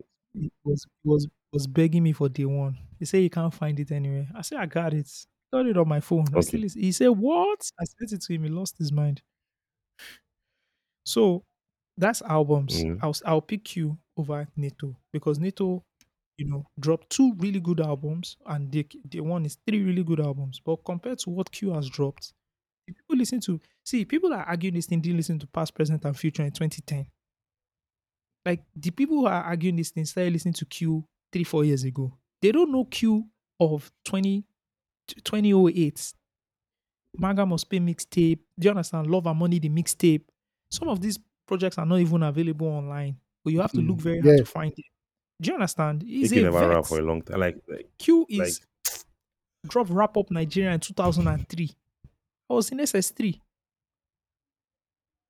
[0.64, 2.78] was was was begging me for day one.
[3.00, 4.28] He said he can't find it anywhere.
[4.36, 5.10] I said I got it.
[5.54, 6.26] Got it on my phone.
[6.36, 7.70] I still lis- he said what?
[7.80, 8.44] I sent it to him.
[8.44, 9.22] He lost his mind.
[11.06, 11.44] So
[11.98, 12.84] that's albums.
[12.84, 13.00] Mhm.
[13.02, 15.82] I'll I'll pick you over Naeto because Naeto,
[16.38, 20.20] you know, dropped two really good albums and the the one is three really good
[20.20, 20.60] albums.
[20.64, 22.34] But compared to what Q has dropped,
[22.88, 26.06] if people listen to see people are arguing this thing didn't listen to past, present,
[26.06, 27.08] and future in 2010
[28.46, 31.84] like the people who are arguing this thing started listening to Q three, four years
[31.84, 32.14] ago.
[32.42, 33.26] They don't know Q
[33.60, 34.46] of 20,
[35.24, 36.14] 2008.
[37.18, 38.40] Maga must pay mixtape.
[38.60, 39.08] Do you understand?
[39.08, 40.24] Love and money, the mixtape.
[40.72, 44.02] Some of these projects are not even available online, but you have to look Mm,
[44.02, 44.24] very yeah.
[44.24, 44.86] hard to find it.
[45.42, 46.04] Do you understand?
[46.04, 46.88] He's He a never rap vet.
[46.88, 47.40] for a long time.
[47.40, 48.62] Like, like Q is
[49.68, 51.72] drop wrap up Nigeria in 2003.
[52.50, 53.40] I was in SS3.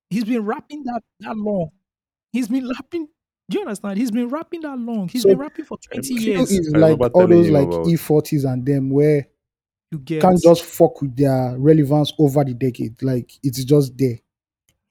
[0.09, 1.71] He's been rapping that that long.
[2.31, 3.07] He's been rapping.
[3.49, 3.97] Do you understand?
[3.97, 5.07] He's been rapping that long.
[5.07, 6.51] He's So, been rapping for 20 Q years.
[6.51, 9.27] is like all those like about- E40s and them where
[9.91, 13.01] You you get can't just fuck with their relevance over the decade.
[13.01, 14.19] Like it's just there,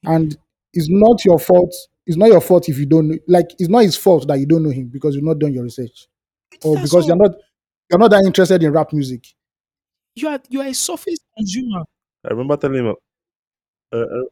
[0.05, 0.37] and
[0.77, 1.75] it's not your fault.
[2.07, 3.19] It's not your fault if you don't know.
[3.27, 5.65] Like it's not his fault that you don't know him because you've not done your
[5.65, 6.07] research,
[6.63, 7.09] or That's because all.
[7.09, 7.33] you're not
[7.91, 9.27] you're not that interested in rap music.
[10.15, 11.83] you are you are a surface consumer.
[12.25, 12.95] I remember telling him.
[13.93, 14.23] Uh, uh,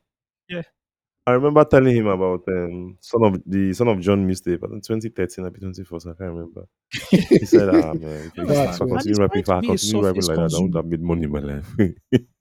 [0.49, 0.63] Yeah.
[1.27, 4.63] I remember telling him about um, son of the son of John mixtape.
[4.63, 6.13] I think 2013, maybe 2014.
[6.13, 6.67] I can't remember.
[7.41, 8.89] He said, "Ah man, if, Yeah, if I weird.
[8.89, 10.55] continue And rapping, he's if I trying to be a continue rapping surface like that,
[10.55, 10.61] I consumer.
[10.61, 11.69] won't have made money in my life."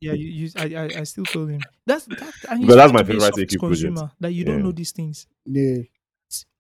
[0.02, 2.34] Yeah, you, you I, I I still told him that's that.
[2.50, 3.96] And But that's my to be a favorite surface AQ project.
[3.96, 4.64] consumer that you don't Yeah.
[4.64, 5.78] know these things Yeah,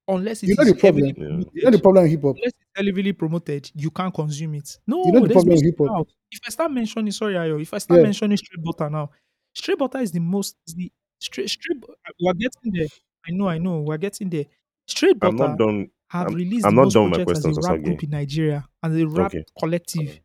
[0.07, 1.05] unless it you know the problem.
[1.17, 1.43] Yeah.
[1.53, 2.35] You know the problem with hip hop.
[2.37, 4.77] unless it's heavily promoted, you can't consume it.
[4.87, 5.97] No, You know the there's problem with hip hop?
[5.99, 6.07] out.
[6.31, 8.03] If I start mentioning, sorry, Ayo, if I start Yeah.
[8.03, 9.11] mentioning straight butter now,
[9.53, 10.91] straight butter is the most is the
[11.23, 11.79] straight straight.
[11.81, 12.87] bu- We're getting there.
[13.27, 14.45] I know, I know, we're getting there.
[14.87, 15.89] Straight I'm butter not done.
[16.09, 17.79] have I'm- released I'm the not most done with my projects as a questions, rap
[17.79, 17.83] Osagie.
[17.85, 19.45] group in Nigeria and a rap Okay.
[19.59, 20.19] collective.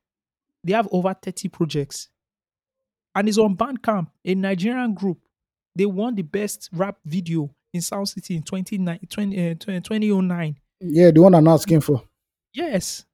[0.64, 2.08] They have over 30 projects.
[3.14, 5.18] And it's on Bandcamp, a Nigerian group.
[5.74, 10.56] They won the best rap video in Soundcity in 29 20, uh, 2009.
[10.80, 12.02] Yeah, the one I'm asking for.
[12.52, 13.04] Yes.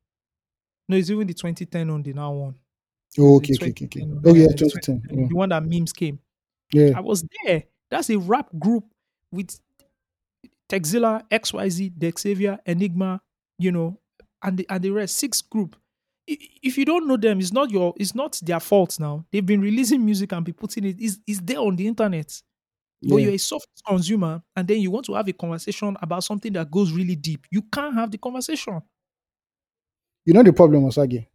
[0.89, 2.55] No, it's even the 2010 one they now won.
[3.19, 4.01] Oh, okay, okay, okay, okay.
[4.01, 4.23] 2010?
[4.25, 5.01] Oh yeah, Uh, 2010.
[5.03, 5.29] 2010, Yeah.
[5.29, 6.19] The one that memes came.
[6.73, 6.93] yeah.
[6.97, 7.65] I was there.
[7.95, 8.85] That's a rap group
[9.31, 9.57] with
[10.69, 13.21] Texzilla, XYZ, Dexavia, Enigma,
[13.57, 14.01] you know,
[14.43, 15.17] and the and the rest.
[15.17, 15.77] Six group.
[16.27, 19.25] If you don't know them, it's not your it's not their fault now.
[19.31, 22.43] They've been releasing music and be putting it is is there on the internet.
[23.01, 23.27] But Yeah.
[23.27, 26.69] you're a soft consumer, and then you want to have a conversation about something that
[26.69, 27.47] goes really deep.
[27.53, 28.81] You can't have the conversation.
[30.25, 31.29] You know the problem, Osagie?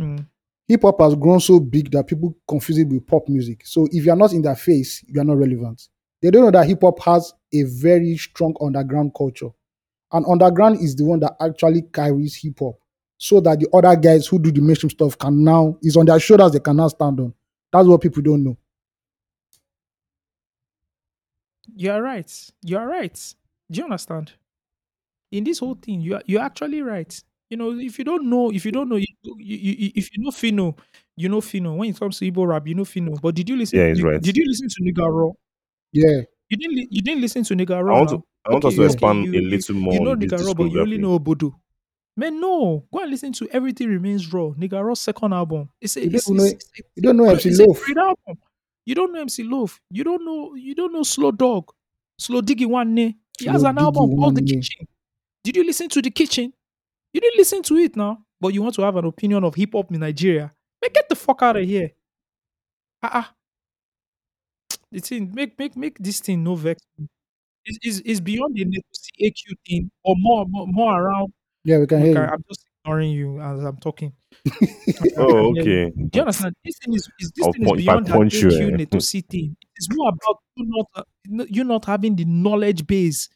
[0.00, 0.26] Mm.
[0.66, 3.62] Hip hop has grown so big that people confuse it with pop music.
[3.66, 5.88] So if you're not in their face, you are not relevant.
[6.22, 9.50] They don't know that hip hop has a very strong underground culture.
[10.10, 12.76] And underground is the one that actually carries hip hop.
[13.18, 16.18] So that the other guys who do the mainstream stuff can now, is on their
[16.18, 17.34] shoulders, they can now stand on.
[17.72, 18.56] That's what people don't know.
[21.74, 22.50] You're right.
[22.62, 23.34] You're right.
[23.70, 24.32] Do you understand?
[25.30, 27.22] In this whole thing, you are you're actually right.
[27.50, 30.22] You know, if you don't know, if you don't know, you, you, you, if you
[30.24, 30.76] know Phyno,
[31.16, 31.76] you know Phyno.
[31.76, 33.20] When it comes to Igbo rap, you know Phyno.
[33.20, 33.78] But did you listen?
[33.78, 34.20] Yeah, he's did, right.
[34.22, 35.30] did you listen to Nigga Raw?
[35.92, 36.22] Yeah.
[36.48, 36.74] You didn't.
[36.76, 38.16] li- You didn't listen to Nigga I Raw want now.
[38.18, 40.10] to I want us Okay, to okay, expand you- a you- little more You know
[40.12, 41.00] on this Nigga Raw, but you only discography.
[41.00, 41.52] know Obodo.
[42.16, 42.84] Man, no.
[42.92, 44.50] Go and listen to Everything Remains Raw.
[44.52, 45.68] Nigga Raw's second album.
[45.80, 47.84] It's a, You it's, don't know- it's, it's, You don't know MC it's a Loaf.
[47.84, 48.38] great album.
[48.86, 49.80] You don't know MC Loph.
[49.90, 50.54] You don't know.
[50.54, 51.72] You don't know Slow Dog.
[52.18, 53.14] Slow Diggy One He
[53.46, 54.48] has Slow an Diggy album called The Nwanne.
[54.48, 54.86] Kitchen.
[55.42, 56.52] Did you listen to The Kitchen?
[57.14, 59.70] You didn't listen to it now, but you want to have an opinion of hip
[59.72, 60.52] hop in Nigeria.
[60.82, 61.90] Man, get the fuck out of here.
[63.02, 63.32] Ah, ah.
[64.90, 66.82] The thing make make make this thing no vex.
[66.98, 67.06] me.
[67.66, 68.64] It's, it's, it's beyond the
[69.22, 71.32] AQ thing, or more more, more around.
[71.64, 72.28] Yeah, we can Okay, hear you.
[72.30, 74.12] I'm just ignoring you as I'm talking.
[75.16, 75.90] Oh, okay.
[75.90, 76.54] Do you understand?
[76.64, 78.48] This thing is, is this I'll thing is punch- if I beyond that punch you,
[78.48, 78.80] AQ
[79.18, 79.20] eh.
[79.30, 79.56] Thing.
[79.76, 83.28] It's more about you not uh, you not having the knowledge base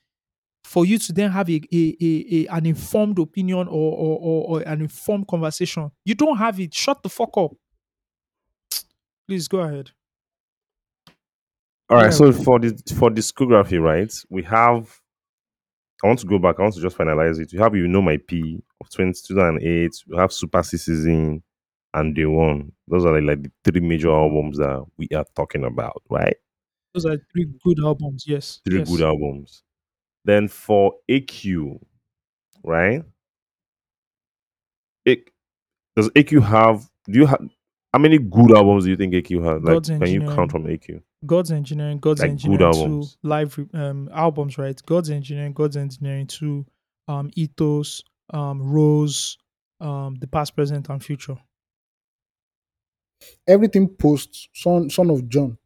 [0.69, 4.49] for you to then have a, a, a, a an informed opinion or, or, or,
[4.49, 5.91] or an informed conversation.
[6.05, 6.75] You don't have it.
[6.75, 7.53] Shut the fuck up.
[9.27, 9.91] Please go ahead.
[11.89, 12.05] All right.
[12.05, 12.11] Yeah.
[12.11, 14.13] So for the for discography, right?
[14.29, 15.01] We have.
[16.05, 16.57] I want to go back.
[16.59, 17.51] I want to just finalize it.
[17.51, 19.91] We have you know my P of 20, 2008.
[20.07, 21.43] We have Super Season
[21.95, 22.73] and Day One.
[22.87, 26.37] Those are like, like the three major albums that we are talking about, right?
[26.93, 28.25] Those are three good albums.
[28.27, 28.61] Yes.
[28.67, 28.91] Three yes.
[28.91, 29.63] good albums.
[30.29, 31.81] Then for AQ,
[32.63, 33.03] right?
[35.09, 35.25] A-
[35.97, 36.87] does AQ have?
[37.07, 37.41] Do you have?
[37.95, 39.63] How many good albums do you think AQ has?
[39.63, 41.01] Like, God's can you count from AQ?
[41.25, 44.79] God's Engineering, God's Like Engineering two live um albums, right?
[44.85, 46.67] God's Engineering, God's Engineering two,
[47.09, 48.03] um Ethos,
[48.35, 49.39] um Rose,
[49.81, 51.39] um The Past, Present, and Future.
[53.49, 55.57] Everything post Son Son of John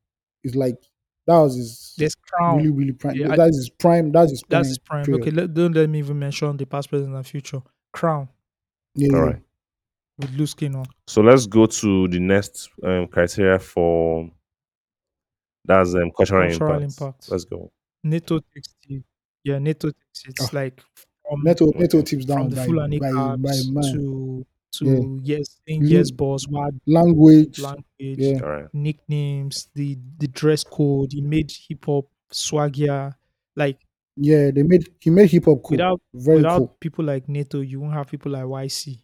[0.44, 0.78] is like
[1.26, 2.56] that was his There's Crown.
[2.58, 3.14] really really prime.
[3.16, 4.10] Yeah, I- that's his prime.
[4.12, 4.58] That's his prime.
[4.58, 5.04] That's his prime.
[5.04, 5.22] period.
[5.22, 7.60] Okay, let, don't let me even mention The Past, Present, and Future.
[7.92, 8.28] Crown
[8.94, 9.24] Yeah, All yeah.
[9.26, 9.42] right.
[10.18, 10.86] with Lou Skin on.
[11.06, 14.30] So let's go to the next um, criteria for
[15.64, 17.00] that's um, cultural, Cultural impact.
[17.00, 17.30] impact.
[17.30, 17.70] Let's go.
[18.04, 19.02] Naeto takes it.
[19.44, 20.24] Yeah, Naeto takes.
[20.26, 20.48] It's Ah.
[20.52, 20.80] like
[21.28, 24.84] from, Naeto Naeto tips from down the by, Fulani by, by Cabs to to
[25.22, 25.36] Yeah.
[25.36, 27.58] yes, saying yes, boss, what language.
[27.60, 28.40] language, Yeah.
[28.42, 28.74] All right.
[28.74, 31.12] nicknames, the the dress code.
[31.12, 33.14] He made hip hop swaggier.
[33.56, 33.78] Like
[34.16, 35.70] Yeah, they made he made hip hop cool.
[35.72, 36.76] without Very without cool.
[36.80, 39.02] people like Naeto, you won't have people like Ycee.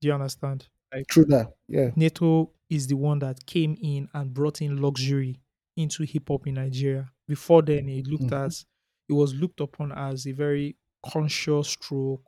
[0.00, 0.68] Do you understand?
[0.92, 1.54] Like True that.
[1.68, 1.90] Yeah.
[1.96, 5.40] Naeto is the one that came in and brought in luxury
[5.76, 7.10] into hip hop in Nigeria.
[7.26, 8.46] Before then, it looked Mhm.
[8.46, 8.64] as
[9.08, 12.22] it was looked upon as a very conscious stroke,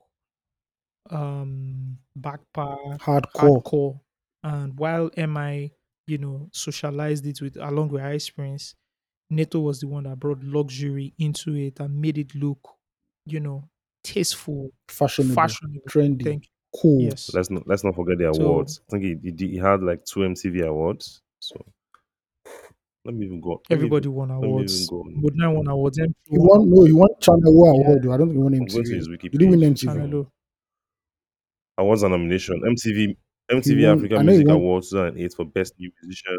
[1.11, 3.63] um, backpack, Hardcore.
[3.63, 4.01] hardcore.
[4.43, 5.73] And while MI,
[6.07, 8.75] you know, socialized it with along with Ice Prince,
[9.33, 12.59] Naeto was the one that brought luxury into it and made it look,
[13.25, 13.69] you know,
[14.05, 15.35] tasteful, Fashionable.
[15.35, 15.81] fashionable.
[15.89, 16.23] Trendy.
[16.25, 16.81] Thank you.
[16.81, 17.01] Cool.
[17.03, 17.31] Yes.
[17.35, 18.81] Let's not let's not forget the So- awards.
[18.89, 21.23] I think he, he, he had like two MTV awards.
[21.41, 21.57] So
[23.05, 23.63] let me even go.
[23.69, 24.89] let Everybody even- won awards.
[24.89, 25.03] go.
[25.07, 25.99] Modern won awards.
[25.99, 27.71] M2 He won no, he won Channel O Yeah.
[27.87, 27.99] award.
[28.07, 29.23] I don't think he won I'm to his MTV.
[29.23, 29.83] He didn't win page.
[29.85, 30.27] MTV.
[31.77, 31.83] Channel O.
[31.83, 32.61] Awards and nomination.
[32.65, 33.17] MTV
[33.51, 36.37] MTV won- Africa I Music won- Awards uh, 2008 for Best New Musician.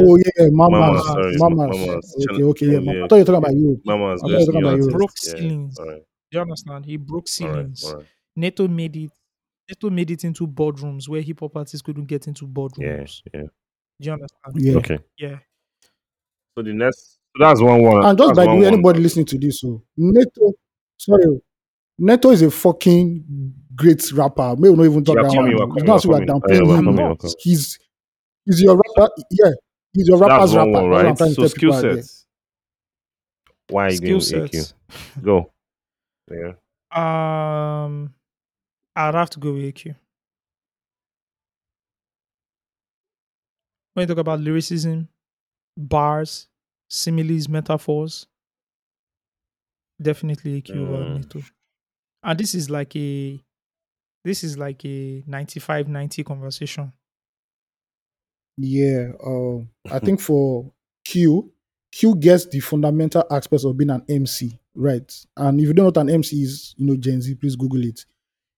[0.00, 0.70] Oh yeah, Mamas.
[0.78, 1.78] Mamas, Mamas, sorry, Mamas.
[1.78, 2.26] Mamas.
[2.30, 2.78] Okay, okay, yeah.
[2.78, 3.04] oh, Ma- yeah.
[3.04, 3.80] I thought you were talking about Europe.
[3.84, 4.88] Mamas, I thought you were Best talking New about Artist.
[4.90, 4.98] Europe.
[4.98, 5.78] Broke ceilings.
[5.78, 6.84] All right, Do you understand?
[6.86, 7.84] He broke ceilings.
[7.84, 8.06] all right.
[8.38, 9.10] Naeto made it.
[9.70, 13.22] Naeto made it into boardrooms where hip hop artists couldn't get into Yeah, boardrooms.
[13.32, 13.42] yeah.
[13.42, 14.54] Do you understand?
[14.56, 14.76] Yeah.
[14.78, 14.98] Okay.
[15.18, 15.38] Yeah.
[16.56, 18.04] So the next, so that's one one.
[18.04, 18.74] And just that's by the one way, one.
[18.74, 20.52] anybody listening to this, so Naeto,
[20.96, 21.40] sorry, oh,
[22.00, 23.24] Naeto is a fucking
[23.74, 24.56] great rapper.
[24.56, 25.72] May we not even talk about him.
[25.76, 27.30] It's not we downplaying him.
[27.40, 27.78] He's
[28.44, 29.10] he's your rapper.
[29.30, 29.50] Yeah,
[29.92, 30.70] he's your rapper's rapper.
[30.70, 31.18] One, right?
[31.18, 32.26] So skill sets.
[33.68, 34.74] Why skill sets?
[35.22, 35.52] Go.
[36.30, 36.52] Yeah.
[36.92, 38.14] Um,
[38.96, 39.94] I'd have to go with AQ.
[43.94, 45.06] When you talk about lyricism,
[45.76, 46.48] bars,
[46.88, 48.26] similes, metaphors,
[50.02, 50.88] definitely AQ mm.
[50.88, 51.44] over
[52.24, 53.40] And this is like a
[54.24, 56.92] this is like a 95-90 conversation.
[58.56, 60.70] Yeah, um, I think for
[61.04, 61.52] Q,
[61.92, 65.12] Q gets the fundamental aspects of being an MC, right?
[65.36, 67.84] And if you don't know what an MC is, you know, Gen Z, please Google
[67.84, 68.04] it.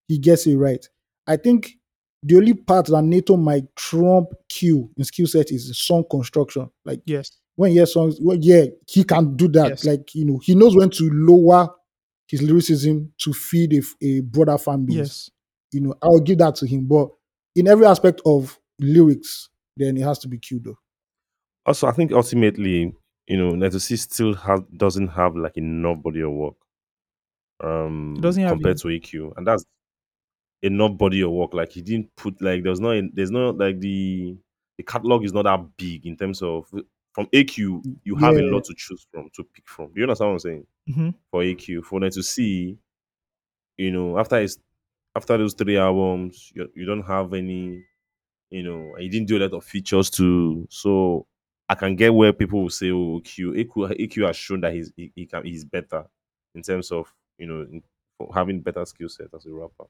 [0.09, 0.87] He gets it right.
[1.27, 1.79] I think
[2.23, 6.69] the only part that Naeto might trump Q in skill set is song construction.
[6.85, 7.31] Like Yes.
[7.57, 9.69] when he hears songs, well, yeah, he can do that.
[9.71, 9.85] Yes.
[9.85, 11.69] Like, you know, he knows when to lower
[12.29, 15.31] his lyricism to feed a broader fan base Yes.
[15.73, 16.87] You know, I'll give that to him.
[16.87, 17.09] But
[17.57, 20.79] in every aspect of lyrics, then it has to be Q though.
[21.67, 22.95] Also, I think ultimately,
[23.27, 26.55] you know, Naeto C still has doesn't have like enough body of work.
[27.61, 29.33] Um doesn't have compared en- to AQ.
[29.37, 29.65] And that's
[30.63, 31.55] enough body of work.
[31.55, 34.37] Like he didn't put like there's no there's no like the
[34.79, 36.67] the catalog is not that big in terms of
[37.15, 39.89] from AQ, you have a lot to choose from to pick from.
[39.89, 40.67] Do you understand what I'm saying?
[40.91, 41.15] Mhm.
[41.31, 42.79] For AQ, for Naeto C,
[43.77, 44.59] you know, after his
[45.15, 47.85] after those three albums, you, you don't have any,
[48.51, 50.67] you know, and you didn't do a lot of features too.
[50.71, 51.27] So
[51.69, 54.93] I can get where people will say, "Oh, Q, AQ, AQ has shown that he's
[54.97, 56.07] he, he can he's better
[56.55, 57.83] in terms of you know in,
[58.19, 59.85] for having better skill set as a rapper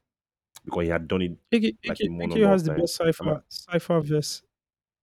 [0.65, 1.33] because he had done it.
[1.53, 2.83] AQ, Like AQ, a more AQ number has of the times.
[2.83, 4.43] best I'm cipher cipher verse.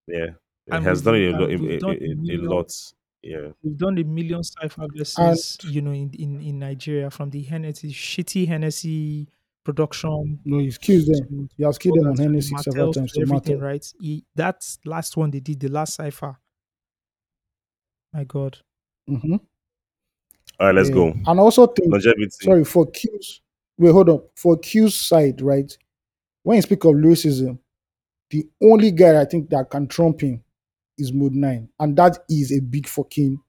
[0.08, 0.27] Yeah,
[0.65, 2.73] he And has done it a, lo- and a, a, a a, a lot.
[3.21, 7.41] Yeah, We've done a million cipher verses, you know, in, in, in Nigeria from the
[7.43, 9.27] Hennessy shitty Hennessy
[9.63, 10.39] production.
[10.45, 11.28] No, he's killed them.
[11.28, 13.12] to He has killed them on others, Hennessy several times.
[13.13, 13.86] to To everything, right?
[14.00, 16.38] He, that last one they did, the last cipher.
[18.13, 18.58] My God.
[19.08, 19.36] hmm
[20.60, 20.95] all right, let's Yeah.
[20.95, 21.13] go.
[21.26, 22.30] And also think, Longevity.
[22.32, 23.39] sorry, for Q's,
[23.78, 24.30] wait, hold up.
[24.36, 25.72] For Q's side, right?
[26.43, 27.60] When you speak of lyricism,
[28.30, 30.43] the only guy I think that can trump him
[30.98, 31.69] is Mode 9.
[31.80, 33.39] And that is a big fucking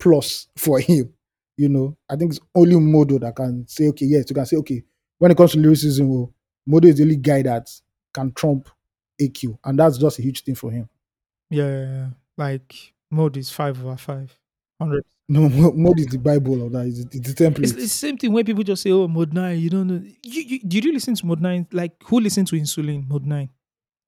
[0.00, 1.12] plus for him.
[1.56, 4.56] You know, I think it's only Modo that can say, okay, yes, you can say,
[4.56, 4.82] okay,
[5.20, 6.34] when it comes to lyricism, oh, well,
[6.66, 7.70] Modo is the only guy that
[8.12, 8.68] can trump
[9.20, 9.56] AQ.
[9.64, 10.88] And that's just a huge thing for him.
[11.50, 12.06] Yeah, yeah, yeah.
[12.36, 14.36] Like mode is five over five.
[14.80, 15.04] Hundred.
[15.28, 16.86] No, Modo is the Bible of that.
[16.86, 17.62] It's, it's the template.
[17.64, 20.02] It's, it's the same thing when people just say, "Oh, mode nine, you don't know."
[20.24, 21.66] You, you, did you listen to mode nine?
[21.70, 23.50] Like, who listened to Insulin mode nine?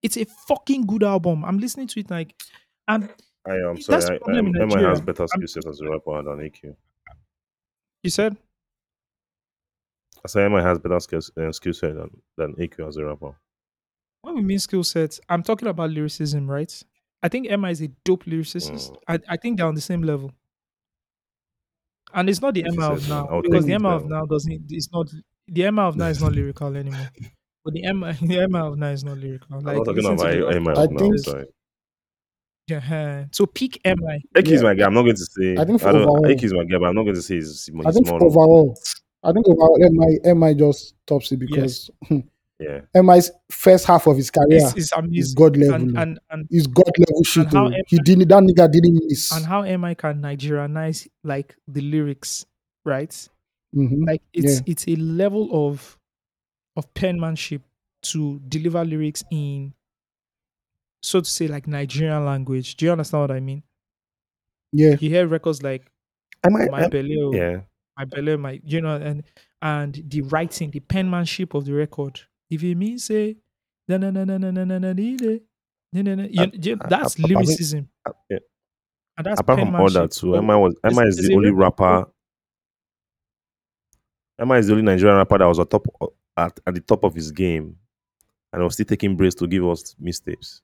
[0.03, 1.44] It's a fucking good album.
[1.44, 2.35] I'm listening to it like,
[2.88, 3.09] and
[3.46, 4.05] I am That's sorry.
[4.05, 5.03] the I, problem in I, MI has Nigeria.
[5.03, 6.75] better I'm- skill set as a rapper than AQ.
[8.03, 8.37] you said
[10.25, 13.35] I say MI has better skill, uh, skill set than, than AQ as a rapper.
[14.23, 16.73] when we mean skill sets, I'm talking about lyricism, right?
[17.23, 18.71] I think MI is a dope lyricist.
[18.71, 18.97] Mm.
[19.09, 20.33] I, I think they're on the same level.
[22.15, 24.27] And it's not the If MI of now I'll because the it MI of now
[24.27, 24.65] doesn't.
[24.69, 25.09] It's not
[25.49, 27.09] the MI of now is not lyrical anymore.
[27.65, 29.57] But the MI, the MI of now is not lyrical.
[29.57, 30.99] I'm not talking about the MI I of now.
[30.99, 31.47] think- Sorry.
[32.69, 34.23] Yeah, so peak MI.
[34.35, 34.87] AQ is my guy.
[34.87, 35.57] I'm not going to say.
[35.57, 36.03] I think for I don't.
[36.03, 38.07] overall- AQ is my guy, but I'm not going to say he's, he's I think
[38.09, 38.19] more.
[38.19, 38.77] for overall,
[39.23, 41.91] I think overall, MI, MI just tops it because
[42.59, 42.81] yeah.
[42.95, 45.35] MI's first half of his career It's, it's is.
[45.35, 45.75] God level.
[45.75, 47.53] And, and and He's God level shit.
[47.53, 47.73] how oh.
[47.87, 48.29] He didn't.
[48.29, 49.33] That nigga didn't miss.
[49.33, 52.47] and how MI can Nigerianize like the lyrics,
[52.85, 53.11] right?
[53.75, 54.07] Mhm.
[54.07, 54.61] Like it's Yeah.
[54.67, 55.99] it's a level of
[56.77, 57.63] of penmanship
[58.03, 59.75] to deliver lyrics in
[61.03, 62.77] so to say like Nigerian language.
[62.77, 63.63] Do you understand what I mean?
[64.73, 65.91] Yeah, You hear records like
[66.45, 66.67] Am I?
[66.69, 67.61] My Belly, yeah.
[68.03, 69.23] My Belly, My you know, and
[69.61, 72.21] and the writing, the penmanship of the record.
[72.51, 73.37] If you mean say
[73.88, 75.12] na na na na na na na na na
[75.93, 77.88] na na na you- Uh, you- uh, that's uh, I think- lyricism.
[78.05, 78.38] Uh, yeah.
[79.17, 80.11] And that's Apart from all that, penmanship.
[80.11, 82.11] too, So MI was MI there's- is there's the a only record rapper.
[84.46, 85.87] MI is the only Nigerian rapper that was at top
[86.37, 87.77] at, at the top of his game,
[88.53, 90.61] and was still taking breaks to give us mixtapes.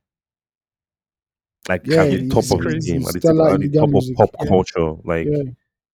[1.69, 2.93] Like Yeah, at the top it's of his crazy.
[2.93, 4.17] game, at the, Stellar top, at the illegal top of music.
[4.17, 4.49] pop Yeah.
[4.49, 4.93] culture.
[5.05, 5.43] Like yeah,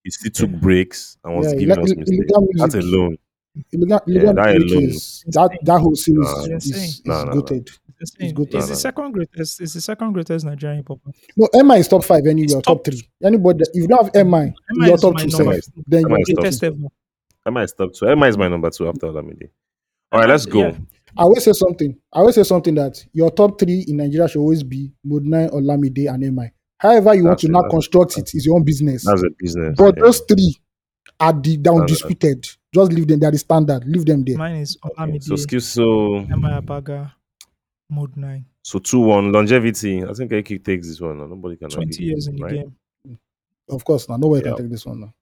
[0.05, 2.09] he still took breaks and was Yeah, giving ille- us ille- mixtapes.
[2.09, 3.16] illegal That alone,
[3.72, 4.82] Illegal, Yeah, that alone.
[4.82, 6.40] is that that whole series Nah.
[6.42, 6.82] is, Insane.
[6.84, 7.40] is Nah, nah, nah.
[7.40, 7.68] goated.
[8.00, 8.34] It's, insane.
[8.34, 8.46] good.
[8.46, 8.74] it's the no, no.
[8.74, 9.61] second greatest.
[9.61, 10.98] It's the second greatest Nigerian hip hop.
[11.36, 13.09] No, MI is top five anywhere, top, top- three.
[13.22, 14.55] Anybody, if you don't have MI, Emma
[14.86, 15.61] you're is top my two, number.
[15.86, 16.66] Then MI you're is top Greatest two.
[16.66, 17.50] ever.
[17.52, 18.07] MI is top two.
[18.16, 19.48] MI is my number two after Olamide.
[20.12, 20.59] All right, let's go.
[20.59, 20.76] Yeah.
[21.16, 21.96] I will say something.
[22.12, 26.12] I will say something that your top three in Nigeria should always be Mode9, Olamide,
[26.12, 26.50] and MI.
[26.79, 29.05] However, you want to it, now that's- construct it is your own business.
[29.05, 29.75] That's a business.
[29.79, 30.03] But yeah.
[30.05, 30.57] those three
[31.20, 31.81] are the they're Standard.
[31.83, 32.49] undisputed.
[32.75, 33.20] Just leave them.
[33.20, 33.85] They're the standard.
[33.87, 34.37] Leave them there.
[34.37, 37.12] Mine is Okay, Olamide, So skill so MI Abaga,
[37.89, 38.45] Mode 9.
[38.62, 40.03] so two one longevity.
[40.05, 41.18] I think AQ takes this one.
[41.18, 42.55] Nobody can 20 argue, years in the right?
[42.55, 43.18] game.
[43.68, 44.55] Of course, now nobody Yeah.
[44.57, 45.14] can take this one now.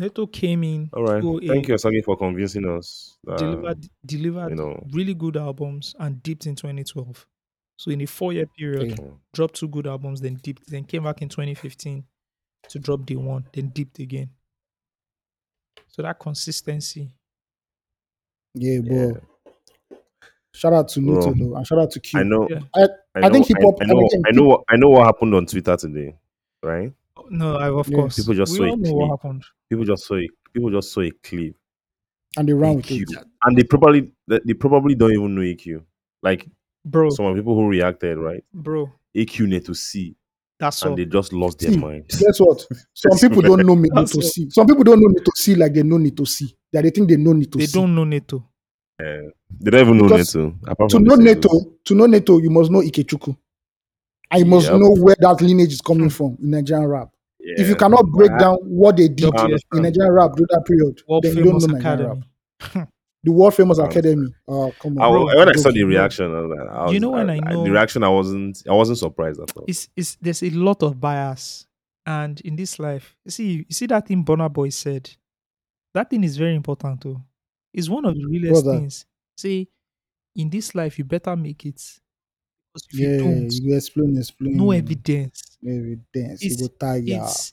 [0.00, 1.22] Naeto came in, All right.
[1.22, 3.18] Oh Thank you, Osagie, for convincing us.
[3.24, 7.26] that, delivered, delivered you know, really good albums and dipped in 2012.
[7.82, 9.10] So in a four-year period, Okay.
[9.34, 12.04] dropped two good albums, then dipped, then came back in 2015
[12.68, 14.30] to drop the one, then dipped again.
[15.88, 17.12] So that consistency.
[18.54, 19.20] Yeah, bro.
[20.54, 22.20] Shout out to Naeto Bro, though, and shout out to Q.
[22.20, 22.46] I know.
[22.48, 22.60] Yeah.
[22.76, 24.08] I, I, I know, think hip hop- I, know.
[24.26, 24.42] I know.
[24.44, 26.14] What, I know what happened on Twitter today.
[26.62, 26.92] Right?
[27.30, 27.96] No, I, of Yeah.
[27.96, 28.16] course.
[28.16, 29.44] People just we saw all it know what happened.
[29.68, 30.30] People just saw it.
[30.52, 31.56] People just saw a clip.
[32.36, 33.00] and they ran with EQ.
[33.10, 33.24] it.
[33.44, 35.82] and they probably they they probably don't even know EQ.
[36.22, 36.46] Like
[36.84, 38.42] Bro, some of the people who reacted, right?
[38.52, 40.16] bro, EQ Naeto C,
[40.58, 40.90] that's all.
[40.90, 42.04] and they just lost their See, mind.
[42.08, 42.66] Guess what?
[42.94, 44.06] Some people don't know me to all.
[44.06, 44.50] see.
[44.50, 46.56] Some people don't know Naeto C like they know Naeto C.
[46.72, 47.78] That they think they know need to They see.
[47.78, 48.42] don't know Naeto.
[48.98, 50.88] They don't even know Because Naeto.
[50.88, 51.66] To know the Naeto, singles.
[51.84, 53.36] to know Naeto, you must know Ikechukwu.
[54.30, 54.80] I you must Yep.
[54.80, 57.10] know where that lineage is coming from in Nigerian rap.
[57.38, 59.82] if you cannot break I- down what they did in understand.
[59.82, 62.24] Nigerian rap during that period, World then you don't famous know Nigerian academy.
[62.74, 62.88] rap.
[63.24, 64.34] The world famous I academy.
[64.48, 65.04] Oh, come on.
[65.04, 67.30] I, Bro, when I saw the reaction, I was like, I was, You know when
[67.30, 69.64] I know- the reaction, I wasn't, I wasn't surprised at all.
[69.68, 71.66] It's, it's there's a lot of bias,
[72.04, 75.08] and in this life, you see, you see that thing Burna Boy said.
[75.94, 77.20] That thing is very important too.
[77.72, 79.06] It's one of the realest What's things.
[79.36, 79.68] Say,
[80.34, 81.76] in this life, you better make it.
[82.74, 84.56] Because if Yeah, you don't, you explain, explain.
[84.56, 85.58] no evidence.
[85.64, 86.42] Evidence.
[86.42, 87.02] You It's- go tire.
[87.04, 87.52] It's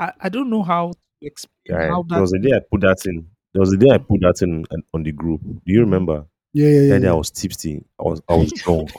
[0.00, 2.80] I, I don't know how to explain Yeah, how there was a day I put
[2.80, 3.28] that in.
[3.54, 5.40] There was a day I put that in on- on the group.
[5.42, 6.26] Do you remember?
[6.54, 6.88] Yeah, yeah, yeah.
[6.94, 7.84] that day I was tipsy.
[7.98, 8.90] I was I was drunk.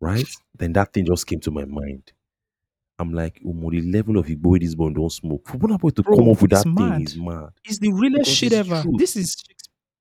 [0.00, 0.28] right?
[0.58, 2.12] Then that thing just came to my mind.
[2.98, 5.48] I'm like, oh, Umo, the level of Igbo this boy don't smoke.
[5.48, 6.92] For Burna Boy to Bro, come up with that mad.
[6.98, 7.48] thing is mad.
[7.68, 8.82] is the realest Because shit ever.
[8.82, 8.92] true.
[8.96, 9.42] This is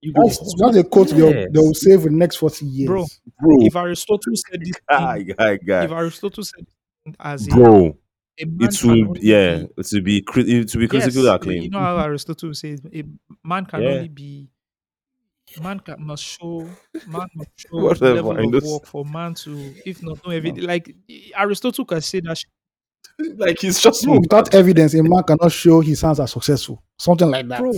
[0.02, 1.48] You go, That's, that's a quote they'll, Yes.
[1.54, 2.88] they'll say for the next 40 years.
[2.88, 3.06] Bro,
[3.40, 6.66] bro, if Aristotle said this guy, thing, guy, guy, if Aristotle said
[7.06, 7.98] this as a, bro.
[8.40, 11.24] A man It can will, yeah, be- it will be, cri- it will be critical
[11.24, 11.64] yes, acclaim.
[11.64, 13.04] You know how Aristotle says a
[13.44, 13.90] man can Yeah.
[13.90, 14.50] only be
[15.62, 16.68] man can, must show
[17.08, 20.64] man must show Whatever, level I of work for man to if not know everything.
[20.64, 20.96] Like
[21.36, 22.38] Aristotle can say that.
[22.38, 22.50] shit.
[23.38, 26.82] like he's just No, without evidence, a man cannot show his sons are successful.
[26.98, 27.60] Something like that.
[27.60, 27.74] Bro,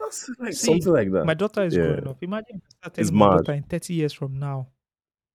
[0.00, 1.26] That's like See, something like that.
[1.26, 1.82] my daughter is Yeah.
[1.82, 2.22] growing up.
[2.22, 4.68] Imagine if I start telling my daughter in 30 years from now.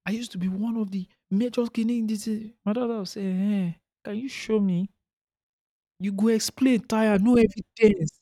[0.07, 2.07] I used to be one of the major Guinean.
[2.07, 4.89] This is- my daughter will say, hey, can you show me?
[5.99, 8.19] You go explain, tire, no evidence.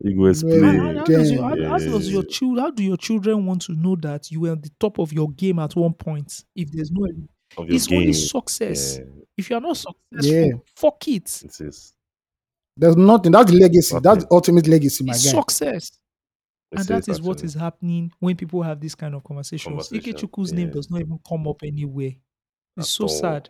[0.00, 0.62] you go No explain.
[0.64, 2.28] how- how does your, how, how does your yeah.
[2.30, 5.12] children, how do your children want to know that you were at the top of
[5.12, 7.30] your game at one point if there's no evidence?
[7.56, 7.98] of your It's game.
[8.00, 8.98] only success.
[8.98, 9.04] Yeah,
[9.36, 10.52] If you're not successful, Yeah.
[10.76, 11.42] fuck it.
[11.44, 11.94] it is.
[12.76, 13.32] There's nothing.
[13.32, 13.98] That's the legacy.
[14.00, 15.38] That's the ultimate legacy, my It's guy.
[15.40, 15.90] success.
[16.72, 17.46] and It that is what actually.
[17.46, 19.88] is happening when people have this kind of conversations.
[19.88, 22.12] Conversation, Ikechukwu's name does not even come up anywhere.
[22.76, 23.08] It's At so all.
[23.08, 23.48] sad.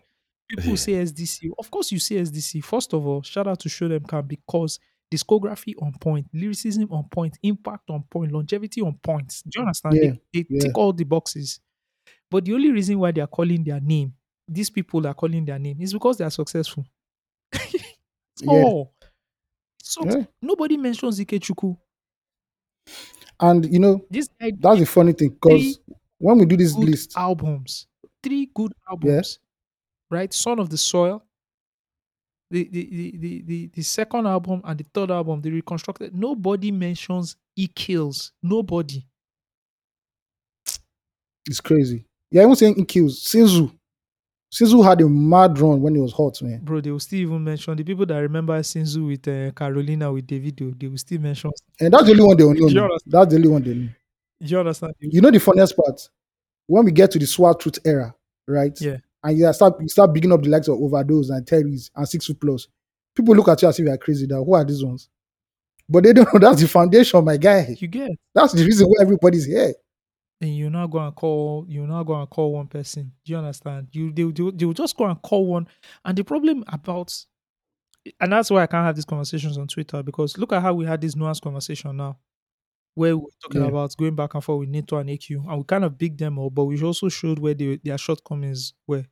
[0.57, 1.51] People say SDC.
[1.59, 2.61] Of course, you say SDC.
[2.61, 4.81] First of all, shout out to Show Dem Camp because
[5.13, 9.43] discography on point, lyricism on point, impact on point, longevity on point.
[9.49, 10.01] Do you understand?
[10.03, 10.61] Yeah, They, they yeah.
[10.61, 11.61] tick all the boxes.
[12.31, 14.15] But the only reason why they are calling their name,
[14.49, 16.87] these people are calling their name, is because they are successful.
[18.41, 18.65] Yeah.
[18.65, 18.93] Oh,
[19.83, 20.25] so Yeah.
[20.43, 21.79] nobody mentions Ikechukwu.
[23.41, 25.81] And you know, This guy that's the funny thing because
[26.19, 27.87] when we do this list, albums,
[28.23, 29.39] three good albums,
[30.11, 30.33] right?
[30.33, 31.23] Son of the Soil,
[32.51, 36.15] the the, the the the the second album and the third album, they reconstructed.
[36.15, 38.33] Nobody mentions E kills.
[38.43, 39.05] Nobody.
[41.47, 42.05] it's crazy.
[42.31, 43.23] Yeah, even saying he kills.
[43.23, 43.73] Sinzu.
[44.53, 46.61] Sinzu had a mad run when it was hot, man.
[46.63, 50.27] Bro, they will still even mention the people that remember Sinzu with uh, Carolina with
[50.27, 50.79] Davido.
[50.79, 51.51] They will still mention.
[51.79, 52.99] And that's the only one they will know.
[53.07, 53.89] That's the only one they know.
[54.41, 54.95] You understand?
[54.99, 56.09] You know the funniest part?
[56.67, 58.15] When we get to the SWAT truth era,
[58.47, 58.81] right?
[58.81, 58.99] Yeah.
[59.23, 62.27] And you start you start bigging up the likes of overdose and terrorists and six
[62.27, 62.67] foot plus.
[63.15, 64.27] People look at you as if you are crazy.
[64.27, 65.09] That who are these ones?
[65.89, 67.77] But they don't know that's the foundation, my guy.
[67.79, 68.11] You get.
[68.35, 69.75] That's the reason why everybody's here.
[70.41, 73.13] and you now go and call you now go and call one person.
[73.25, 73.89] Do you understand?
[73.93, 75.69] You they they they will just go and call one.
[76.05, 77.13] And the problem about
[78.21, 80.87] and that's why I can't have these conversations on Twitter because look at how we
[80.87, 82.19] had this nuanced conversation now.
[83.01, 83.69] Where we're talking Yeah.
[83.69, 86.39] about going back and forth with Naeto and AQ, and we kind of big them
[86.39, 89.05] up, but we also showed where they, their shortcomings were.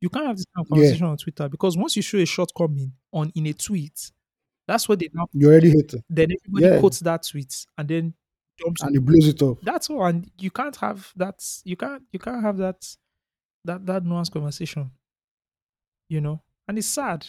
[0.00, 0.74] You can't have this kind of Yeah.
[0.76, 4.10] conversation on Twitter because once you show a shortcoming on in a tweet,
[4.66, 6.04] that's what they now You already hit it.
[6.10, 6.80] then everybody Yeah.
[6.80, 8.14] quotes that tweet and then
[8.60, 9.58] jumps And it blows it up.
[9.62, 12.80] that's all and you can't have that you can't you can't have that
[13.64, 14.90] that that nuanced conversation
[16.08, 17.26] you know and it's sad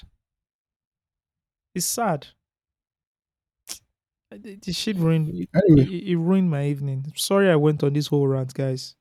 [1.76, 2.28] it's sad
[4.32, 5.84] the, the shit ruined it, Anyway.
[5.96, 8.96] it, it ruined my evening sorry i went on this whole rant guys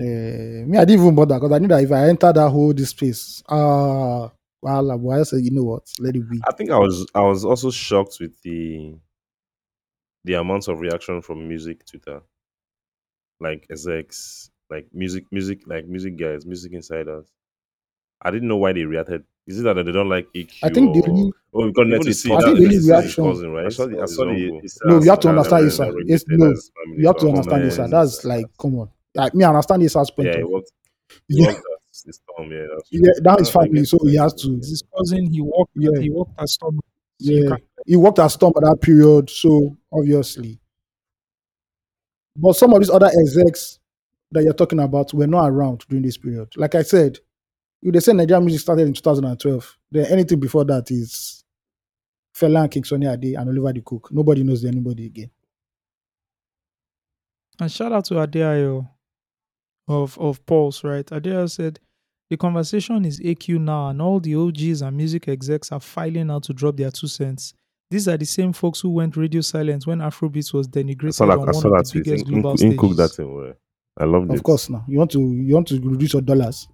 [0.00, 2.72] Eh, me, I didn't even bother because I knew that if I enter that whole
[2.72, 4.30] this space, ah,
[4.62, 6.40] well, I said, you know what, let it be.
[6.48, 8.94] I think I was I was also shocked with the
[10.24, 12.22] the amount of reaction from music Twitter,
[13.40, 17.26] like Ezex, like music, music, like music guys, music insiders.
[18.22, 19.24] I didn't know why they reacted.
[19.46, 20.52] Is it that they don't like EQ?
[20.62, 22.64] I think the or- only Oh, because Even Netty the see I think the Netty
[22.64, 23.66] only see reaction- cousin, right?
[23.66, 25.92] I saw the, I saw the, No, you have to understand and Issa.
[26.06, 27.78] Yes, no, Taylor's you have to understand this.
[27.78, 27.90] man.
[27.90, 28.88] That's like, come on.
[29.14, 30.26] Like me, I understand this aspect.
[30.28, 30.72] Yeah, he of, worked.
[31.28, 32.50] He yeah, worked storm.
[32.52, 33.00] Yeah, that's true.
[33.02, 34.22] yeah, that is I- I family, so he that.
[34.22, 34.54] has to.
[34.56, 35.26] It's his cousin.
[35.30, 35.72] He worked.
[35.74, 36.00] Yeah.
[36.00, 36.80] He worked at Storm.
[37.18, 40.58] Yeah, he worked at Storm at that period, so obviously.
[42.36, 43.78] But some of these other execs
[44.30, 46.48] that you're talking about were not around during this period.
[46.56, 47.18] Like I said,
[47.82, 51.44] if they say Nigerian music started in 2012, then anything before that is
[52.34, 54.10] Fela and King Sonny Ade and Oliver De Coque.
[54.12, 55.30] Nobody knows anybody again.
[57.60, 58.88] And shout out to Adeayo
[59.88, 61.06] of of Pulse, right?
[61.06, 61.78] Adeayo said
[62.30, 66.44] the conversation is AQ now, and all the OGs and music execs are filing out
[66.44, 67.52] to drop their two cents.
[67.90, 71.26] These are the same folks who went radio silent when Afrobeats was I denigrated saw
[71.26, 71.38] that.
[71.38, 72.04] on I one saw of that the tweet.
[72.04, 72.78] biggest In, in, global in stages.
[72.78, 73.54] cook that thing.
[73.98, 74.34] I loved it.
[74.34, 76.68] Of course, now you want to you want to reduce your dollars.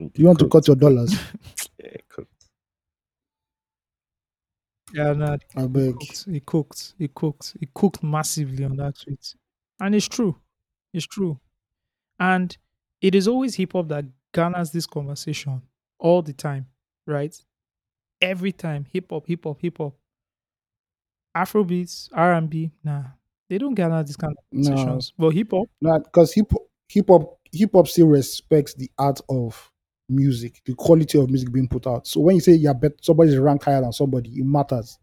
[0.00, 1.14] In You want to cut your dollars.
[1.78, 2.48] Yeah, cooked.
[4.92, 5.94] Yeah, nah, I he beg.
[5.94, 6.24] cooked.
[6.26, 6.94] He cooked.
[6.98, 7.56] He cooked.
[7.60, 9.34] He cooked massively on that tweet.
[9.80, 10.36] And it's true.
[10.92, 11.40] It's true.
[12.20, 12.56] And
[13.02, 15.62] it is always hip hop that garners this conversation
[15.98, 16.68] all the time,
[17.06, 17.34] right?
[18.20, 19.96] Every time, hip hop, hip hop, hip hop.
[21.36, 23.04] Afrobeats, R and B, nah,
[23.48, 24.72] they don't garner this kind of No.
[24.72, 25.12] conversations.
[25.18, 29.20] But hip hop, No, because hip hop, hip hop hip hop still respects the art
[29.28, 29.70] of
[30.08, 32.06] music, the quality of music being put out.
[32.06, 34.98] So when you say yeah, bet somebody's ranked higher than somebody, it matters.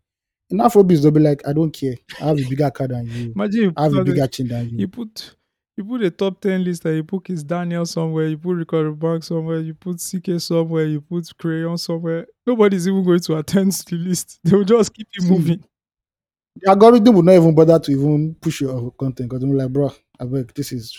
[0.49, 1.95] In Afrobeats, they'll be like, I don't care.
[2.21, 3.33] I have a bigger car than you.
[3.35, 4.87] imagine you I have a bigger chin than you you.
[4.87, 5.35] put
[5.75, 8.97] you put a top ten list and you put Kiss Daniel somewhere, you put Reekado
[8.97, 12.27] Bank somewhere, you put CKay somewhere, you put Crayon somewhere.
[12.45, 14.39] Nobody's even going to attend to the list.
[14.43, 15.63] They will just keep it moving.
[16.57, 19.91] The algorithm will not even bother to even push your content because they're like, bro,
[20.19, 20.95] I beg, this is.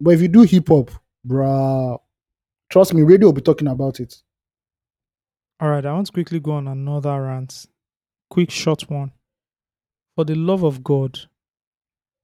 [0.00, 0.90] But if you do hip hop,
[1.22, 2.00] bro,
[2.70, 4.14] trust me, radio will be talking about it.
[5.60, 7.66] All right, I want to quickly go on another rant.
[8.28, 9.12] Quick, short one.
[10.14, 11.18] For the love of God,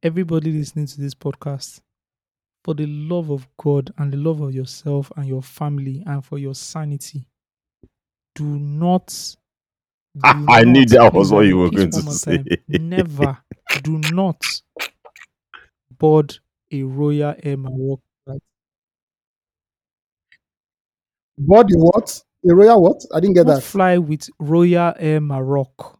[0.03, 1.81] everybody listening to this podcast,
[2.65, 6.39] for the love of God and the love of yourself and your family and for
[6.39, 7.27] your sanity,
[8.35, 9.37] do not.
[10.23, 12.37] Ah, do I knew that was what you were going to say.
[12.37, 13.39] time, Never,
[13.83, 14.43] do not
[15.91, 16.39] board
[16.71, 18.01] a Royal Air Maroc
[21.39, 22.21] Body what?
[22.49, 23.01] A royal what?
[23.15, 23.63] I didn't get Don't that.
[23.63, 25.99] fly with Royal Air Maroc.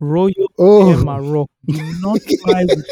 [0.00, 0.90] Royal oh.
[0.90, 1.48] Air Oh, Maroc.
[1.66, 2.86] Do not fly with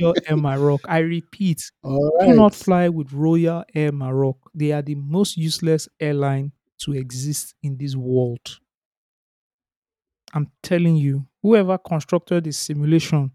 [0.00, 0.80] Royal Air Maroc.
[0.88, 4.36] I repeat, all do not fly with Royal Air Maroc.
[4.54, 6.52] They are the most useless airline
[6.82, 8.58] to exist in this world.
[10.34, 13.32] I'm telling you, whoever constructed this simulation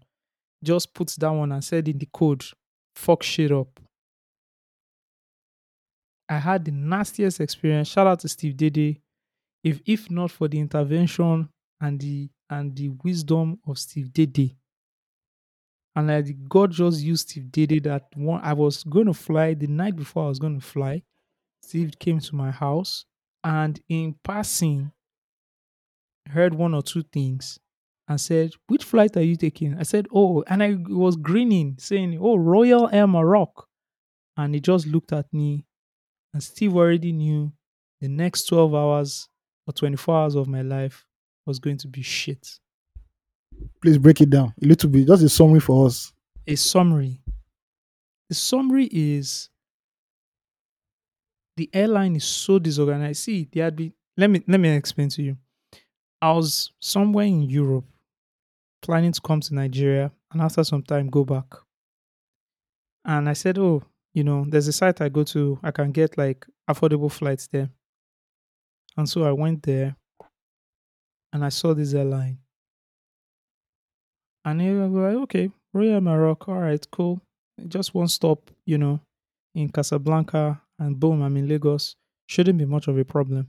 [0.64, 2.44] just puts that one and said in the code,
[2.94, 3.78] fuck shit up.
[6.28, 7.88] I had the nastiest experience.
[7.88, 9.00] Shout out to Steve Dede.
[9.64, 11.48] If if not for the intervention
[11.80, 14.56] and the and the wisdom of Steve Dede,
[15.96, 19.66] and like God just used Steve Dede that one I was going to fly the
[19.66, 21.02] night before I was going to fly.
[21.62, 23.04] Steve came to my house
[23.44, 24.92] and in passing
[26.28, 27.58] heard one or two things
[28.06, 32.18] and said, "Which flight are you taking?" I said, "Oh," and I was grinning, saying,
[32.20, 33.66] "Oh, Royal Air Maroc,"
[34.36, 35.64] and he just looked at me,
[36.32, 37.52] and Steve already knew
[38.00, 39.28] the next twelve hours
[39.66, 41.06] or twenty-four hours of my life
[41.46, 42.58] was going to be shit.
[43.82, 45.06] Please break it down a little bit.
[45.06, 46.12] Just a summary for us.
[46.46, 47.20] a summary.
[48.28, 49.48] The summary is
[51.56, 53.22] the airline is so disorganized.
[53.22, 55.36] See, there had been let me let me explain to you.
[56.20, 57.84] I was somewhere in Europe
[58.82, 61.46] planning to come to Nigeria and after some time go back.
[63.04, 63.82] And I said, Oh,
[64.14, 67.70] you know, there's a site I go to, I can get like affordable flights there.
[68.96, 69.96] And so I went there
[71.32, 72.38] and I saw this airline.
[74.44, 77.20] And they were like, okay, Royal Maroc, all right, cool.
[77.66, 79.00] Just one stop, you know,
[79.54, 81.96] in Casablanca, and boom, I'm in Lagos.
[82.26, 83.48] Shouldn't be much of a problem.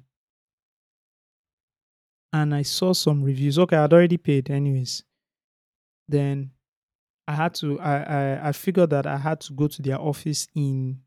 [2.34, 3.58] And I saw some reviews.
[3.58, 5.04] Okay, I'd already paid anyways.
[6.08, 6.52] Then
[7.30, 10.48] I had to I, I I figured that I had to go to their office
[10.56, 11.00] in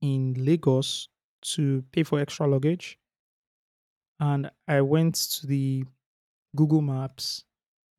[0.00, 1.08] in Lagos
[1.42, 2.98] to pay for extra luggage.
[4.18, 5.84] And I went to the
[6.56, 7.44] Google Maps,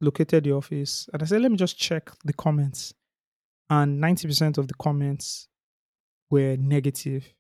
[0.02, 2.94] located the office, and I said, let me just check the comments.
[3.70, 5.48] And 90% of the comments
[6.30, 7.34] were negative.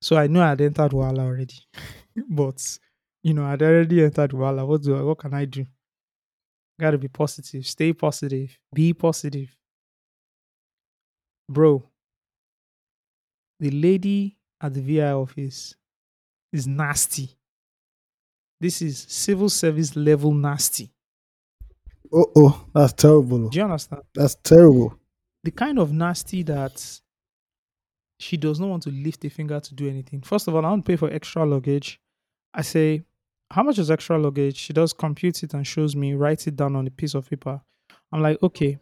[0.00, 1.58] So I know I'd entered Wala already.
[2.28, 2.78] but,
[3.22, 4.64] you know, I'd already entered Wala.
[4.66, 5.66] What, do I, what can I do?
[6.80, 7.66] Gotta be positive.
[7.66, 8.58] Stay positive.
[8.72, 9.56] Be positive.
[11.48, 11.82] Bro,
[13.58, 15.74] the lady at the VI office
[16.52, 17.30] is nasty.
[18.60, 20.90] This is civil service level nasty.
[22.12, 23.48] Oh, oh, that's terrible.
[23.48, 24.02] Do you understand?
[24.14, 24.98] That's terrible.
[25.44, 27.00] The kind of nasty that
[28.18, 30.22] she does not want to lift a finger to do anything.
[30.22, 32.00] First of all, I don't pay for extra luggage.
[32.52, 33.04] I say,
[33.50, 34.56] How much is extra luggage?
[34.56, 37.60] She does compute it and shows me, writes it down on a piece of paper.
[38.12, 38.78] I'm like, Okay,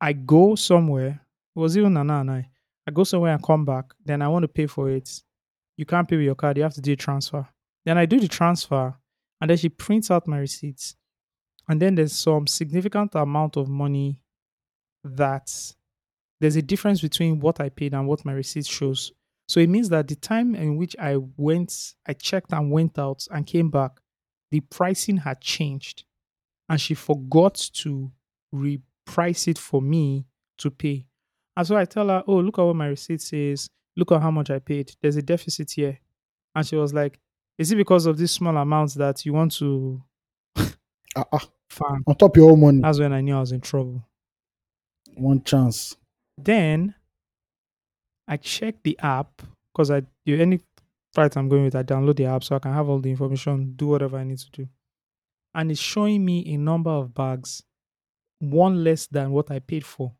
[0.00, 1.20] I go somewhere.
[1.54, 2.50] It was even Nana and I.
[2.86, 3.92] I go somewhere and come back.
[4.04, 5.22] Then I want to pay for it.
[5.76, 6.56] You can't pay with your card.
[6.56, 7.46] You have to do a transfer.
[7.84, 8.94] Then I do the transfer,
[9.40, 10.96] and then she prints out my receipts.
[11.68, 14.20] And then there's some significant amount of money
[15.04, 15.50] that
[16.40, 19.12] there's a difference between what I paid and what my receipt shows.
[19.50, 23.26] So it means that the time in which I went, I checked and went out
[23.32, 23.98] and came back,
[24.52, 26.04] the pricing had changed.
[26.68, 28.12] And she forgot to
[28.54, 30.26] reprice it for me
[30.58, 31.08] to pay.
[31.56, 33.68] And so I tell her, Oh, look at what my receipt says.
[33.96, 34.94] Look at how much I paid.
[35.02, 35.98] There's a deficit here.
[36.54, 37.18] And she was like,
[37.58, 40.00] Is it because of this small amounts that you want to
[41.16, 41.48] Ah, ah.
[41.68, 42.04] farm?
[42.06, 42.82] On top of your own money.
[42.82, 44.06] That's when I knew I was in trouble.
[45.16, 45.96] One chance.
[46.38, 46.94] Then
[48.30, 49.42] I check the app
[49.74, 50.60] because I do any
[51.14, 53.74] flight I'm going with, I download the app so I can have all the information,
[53.76, 54.68] do whatever I need to do.
[55.54, 57.62] And it's showing me a number of bags,
[58.40, 60.14] one less than what I paid for.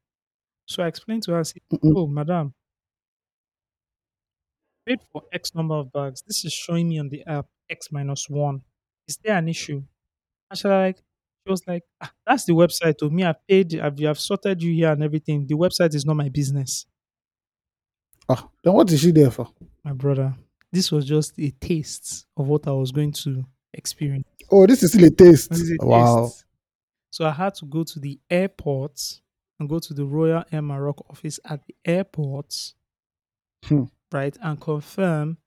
[0.66, 1.62] So I explained to her, I said.
[1.84, 2.54] Oh, madam,
[4.86, 6.22] paid for X number of bags.
[6.26, 8.62] This is showing me on the app X minus one.
[9.08, 9.82] Is there an issue?
[10.50, 13.24] And she like she was like, "Ah, that's the website to me.
[13.24, 15.46] I've paid, I've, I've sorted you here and everything.
[15.46, 16.86] The website is not my business.
[18.30, 19.48] Ah, then what is she there for?
[19.84, 20.34] my brother.
[20.72, 24.24] This was just a taste of what I was going to experience.
[24.50, 25.50] Oh, this is still a taste.
[25.52, 26.24] A Wow.
[26.26, 26.44] taste.
[27.10, 29.20] So I had to go to the airport
[29.58, 32.74] and go to the Royal Air Maroc office at the airport,
[33.64, 33.84] Hmm.
[34.12, 35.38] right, and confirm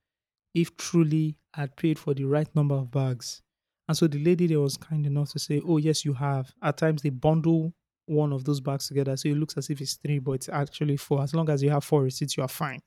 [0.54, 3.42] if truly I'd paid for the right number of bags.
[3.88, 6.78] And so the lady there was kind enough to say, "Oh yes, you have." At
[6.78, 7.74] times they bundle
[8.06, 10.98] one of those bags together, so it looks as if it's three, but it's actually
[10.98, 11.22] four.
[11.22, 12.80] As long as you have four receipts, you are fine.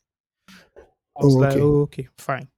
[1.18, 1.60] I was Oh, like, okay.
[1.60, 2.48] "Oh, okay, fine."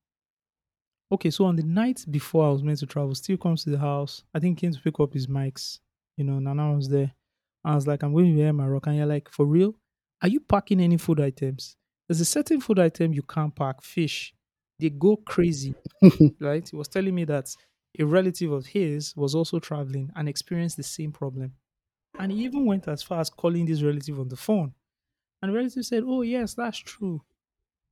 [1.11, 3.78] Okay, so on the night before I was meant to travel, Steve comes to the
[3.78, 4.24] house.
[4.34, 5.80] I think he came to pick up his mics.
[6.16, 7.12] You know, Nana was there.
[7.64, 8.86] I was like, I'm going to wear my rock.
[8.86, 9.74] And you're like, for real?
[10.20, 11.76] Are you packing any food items?
[12.09, 13.82] There's a certain food item you can't pack.
[13.82, 14.34] Fish.
[14.78, 15.74] They go crazy.
[16.40, 16.68] right?
[16.68, 17.54] He was telling me that
[17.98, 21.54] a relative of his was also traveling and experienced the same problem.
[22.18, 24.74] And he even went as far as calling this relative on the phone.
[25.40, 27.22] And the relative said, Oh, yes, that's true.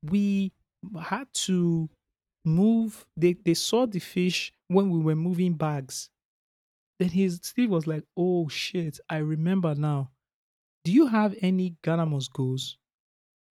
[0.02, 0.52] We
[1.00, 1.88] had to
[2.44, 6.10] move, they, they saw the fish when we were moving bags.
[6.98, 10.10] Then his Steve was like, Oh shit, I remember now.
[10.84, 12.78] Do you have any Ghana must goes?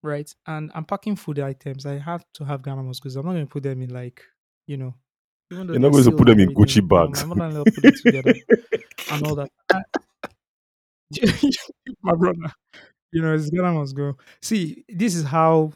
[0.03, 0.34] Right?
[0.45, 1.86] And I'm packing food items.
[1.86, 3.15] I have to have Ghana must goes.
[3.15, 4.21] I'm not gonna put them in like,
[4.67, 4.93] you know,
[5.49, 7.26] You're not going to put them in Gucci everything, you know, bags.
[7.26, 8.34] My mother-in-law put it together
[9.11, 9.51] and all that.
[12.03, 12.51] my brother,
[13.12, 14.18] you know, it's Ghana must go.
[14.41, 15.74] See, this is how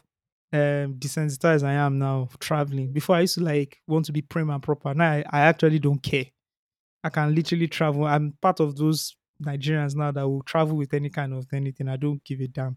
[0.52, 2.92] um desensitized I am now traveling.
[2.92, 4.94] Before I used to like want to be prim and proper.
[4.94, 6.26] Now I, I actually don't care.
[7.04, 8.06] I can literally travel.
[8.06, 11.88] I'm part of those Nigerians now that will travel with any kind of anything.
[11.88, 12.76] I don't give a damn.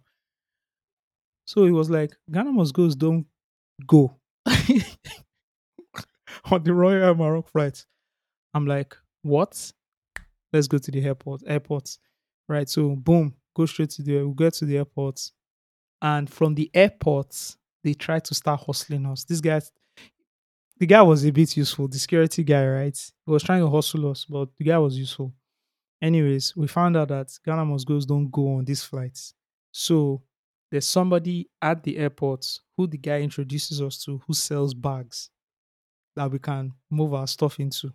[1.45, 3.25] So it was like, Ghana must goes don't
[3.87, 4.17] go
[6.45, 7.85] on the Royal Maroc flight.
[8.53, 9.71] I'm like, what?
[10.53, 11.43] Let's go to the airport.
[11.47, 11.97] Airport.
[12.47, 12.67] Right.
[12.69, 15.31] So boom, go straight to the we get to the airport.
[16.01, 19.23] And from the airport, they try to start hustling us.
[19.23, 19.61] This guy
[20.79, 23.11] the guy was a bit useful, the security guy, right?
[23.25, 25.33] He was trying to hustle us, but the guy was useful.
[26.01, 29.33] Anyways, we found out that Ghana must goes don't go on these flights.
[29.71, 30.21] So
[30.71, 35.29] there's somebody at the airport who the guy introduces us to who sells bags
[36.15, 37.93] that we can move our stuff into.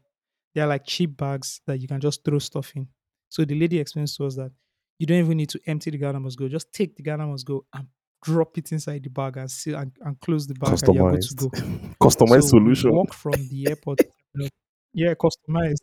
[0.55, 2.89] They're like cheap bags that you can just throw stuff in.
[3.29, 4.51] So the lady explains to us that
[4.99, 6.49] you don't even need to empty the Ghana must go.
[6.49, 7.87] Just take the Ghana must go and
[8.25, 11.23] drop it inside the bag and seal and, and close the bag and you're good
[11.23, 11.37] to Customized.
[11.37, 11.49] go.
[12.09, 12.93] Customized So solution.
[12.95, 14.01] walk from the airport.
[14.93, 15.77] yeah, customized.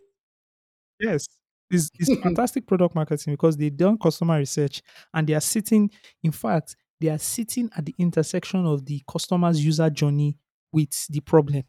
[1.00, 1.28] Yes.
[1.70, 4.82] It's, it's fantastic product marketing because they done customer research
[5.14, 5.90] and they are sitting,
[6.24, 10.38] in fact, they are sitting at the intersection of the customer's user journey
[10.72, 11.64] with the problem.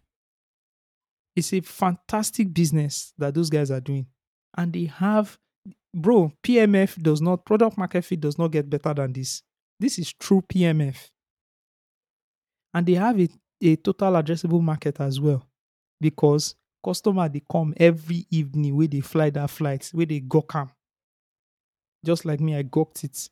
[1.35, 4.07] It's a fantastic business that those guys are doing.
[4.57, 5.39] And they have,
[5.95, 9.43] bro, PMF does not, product market fit does not get better than this.
[9.81, 11.11] This is true PMF.
[12.75, 13.29] And they have a,
[13.63, 15.47] a total addressable market as well
[16.01, 16.55] because
[16.85, 20.71] customer they come every evening where they fly that flight, where they go come.
[22.05, 23.29] Just like me, I gawked it.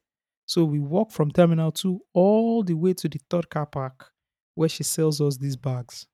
[0.46, 4.10] So we walk from Terminal 2 all the way to the third car park.
[4.54, 6.06] where she sells us these bags.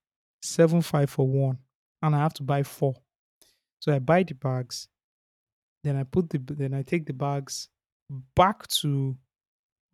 [0.42, 1.58] Seven five for one.
[2.02, 2.94] And I have to buy four.
[3.80, 4.88] So I buy the bags.
[5.82, 7.68] Then I put the then I take the bags
[8.34, 9.16] back to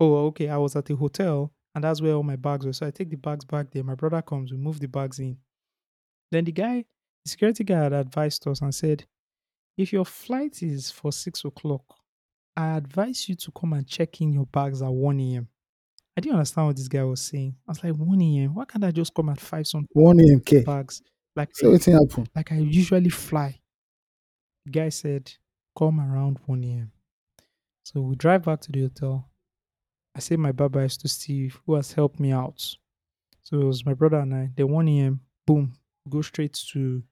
[0.01, 2.73] oh okay, I was at the hotel and that's where all my bags were.
[2.73, 3.85] So I take the bags back there.
[3.85, 5.37] My brother comes, we move the bags in.
[6.33, 6.87] Then the guy,
[7.25, 9.05] the security guy had advised us and said,
[9.77, 11.85] if your flight is for six o'clock,
[12.57, 15.49] I advise you to come and check in your bags at 1 a.m.
[16.17, 17.55] I didn't understand what this guy was saying.
[17.69, 18.55] I was like, 1 a.m.
[18.55, 20.41] Why can't I just come at 5 some 1 a.m.
[20.41, 20.63] K.
[20.63, 21.03] bags?
[21.37, 21.77] Like, So
[22.35, 23.61] like I usually fly.
[24.65, 25.31] The guy said,
[25.77, 26.93] come around 1 a.m.
[27.85, 29.29] So we drive back to the hotel.
[30.15, 32.77] I say my bye byes to Steve, who has helped me out.
[33.43, 34.51] So it was my brother and I.
[34.57, 35.75] Then 1 a.m., boom,
[36.09, 37.03] go straight to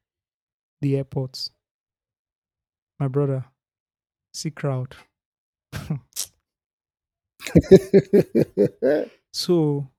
[0.81, 1.49] the airport.
[2.99, 3.45] My brother,
[4.33, 4.97] see crowd.
[9.35, 9.91] So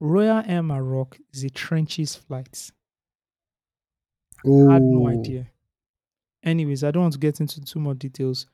[0.00, 2.72] Royal Air Maroc is a trenches flight.
[4.44, 5.46] oh, I had no idea.
[6.44, 8.46] Anyways, I don't want to get into too more details.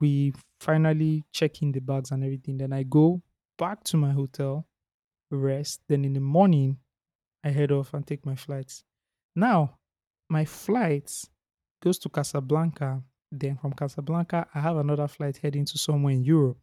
[0.00, 2.58] We finally check in the bags and everything.
[2.58, 3.22] Then I go
[3.56, 4.66] back to my hotel,
[5.30, 5.80] rest.
[5.88, 6.78] Then in the morning,
[7.44, 8.84] I head off and take my flights.
[9.36, 9.78] Now,
[10.28, 11.12] my flight
[11.80, 13.02] goes to Casablanca.
[13.30, 16.58] Then from Casablanca, I have another flight heading to somewhere in Europe.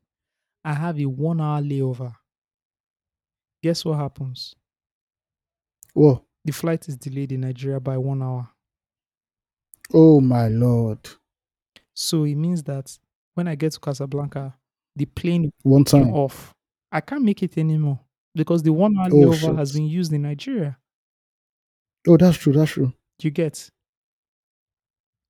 [0.63, 2.13] I have a one hour layover.
[3.63, 4.55] Guess what happens?
[5.93, 6.25] Whoa.
[6.43, 8.49] The flight is delayed in Nigeria by one hour.
[9.93, 10.99] Oh my lord.
[11.93, 12.97] So it means that
[13.33, 14.55] when I get to Casablanca,
[14.95, 16.13] the plane One time.
[16.13, 16.53] off.
[16.91, 17.99] I can't make it anymore
[18.33, 20.77] because the one hour Oh, layover has been used in Nigeria.
[22.07, 22.53] Oh, that's true.
[22.53, 22.93] That's true.
[23.21, 23.69] You get.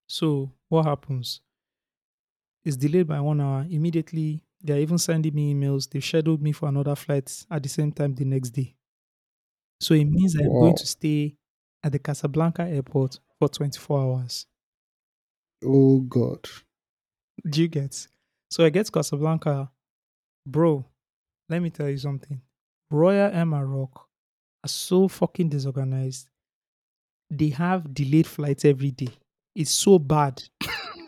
[0.07, 1.41] So what happens?
[2.65, 3.65] It's delayed by one hour.
[3.69, 5.89] Immediately, they're even sending me emails.
[5.89, 8.75] They've scheduled me for another flight at the same time the next day.
[9.79, 11.35] So it means I'm going to stay
[11.83, 14.45] at the Casablanca airport for 24 hours.
[15.63, 16.47] Oh God.
[17.47, 18.07] Do you get?
[18.49, 19.69] So I get Casablanca,
[20.45, 20.85] bro.
[21.49, 22.41] Let me tell you something.
[22.89, 24.07] Royal Air Maroc
[24.63, 26.29] are so fucking disorganized.
[27.29, 29.09] They have delayed flights every day.
[29.55, 30.43] It's so bad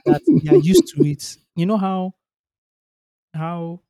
[0.06, 1.38] that they are used to it.
[1.56, 2.14] You know how
[3.34, 3.82] how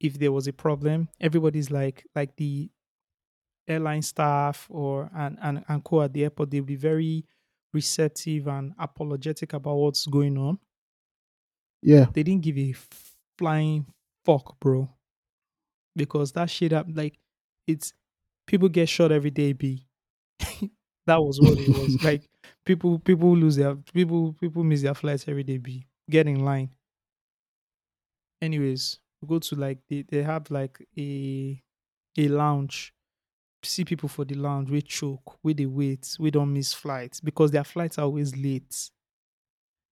[0.00, 2.70] if there was a problem, everybody's like like the
[3.68, 7.24] airline staff or and and, and co at the airport, they'll be very
[7.72, 10.58] receptive and apologetic about what's going on
[11.82, 12.06] Yeah.
[12.12, 12.74] they didn't give a
[13.38, 13.86] flying
[14.24, 14.90] fuck, bro.
[15.94, 17.18] Because that shit up like
[17.66, 17.92] it's
[18.46, 19.86] people get shot every day, B.
[21.06, 22.02] that was what it was.
[22.04, 22.28] like
[22.66, 25.86] people people lose their people people miss their flights every day, B.
[26.10, 26.70] Get in line.
[28.42, 31.62] Anyways, we go to like they, they have like a
[32.18, 32.92] a lounge.
[33.66, 37.50] See people for the lounge, we choke, we they wait, we don't miss flights because
[37.50, 38.90] their flights are always late.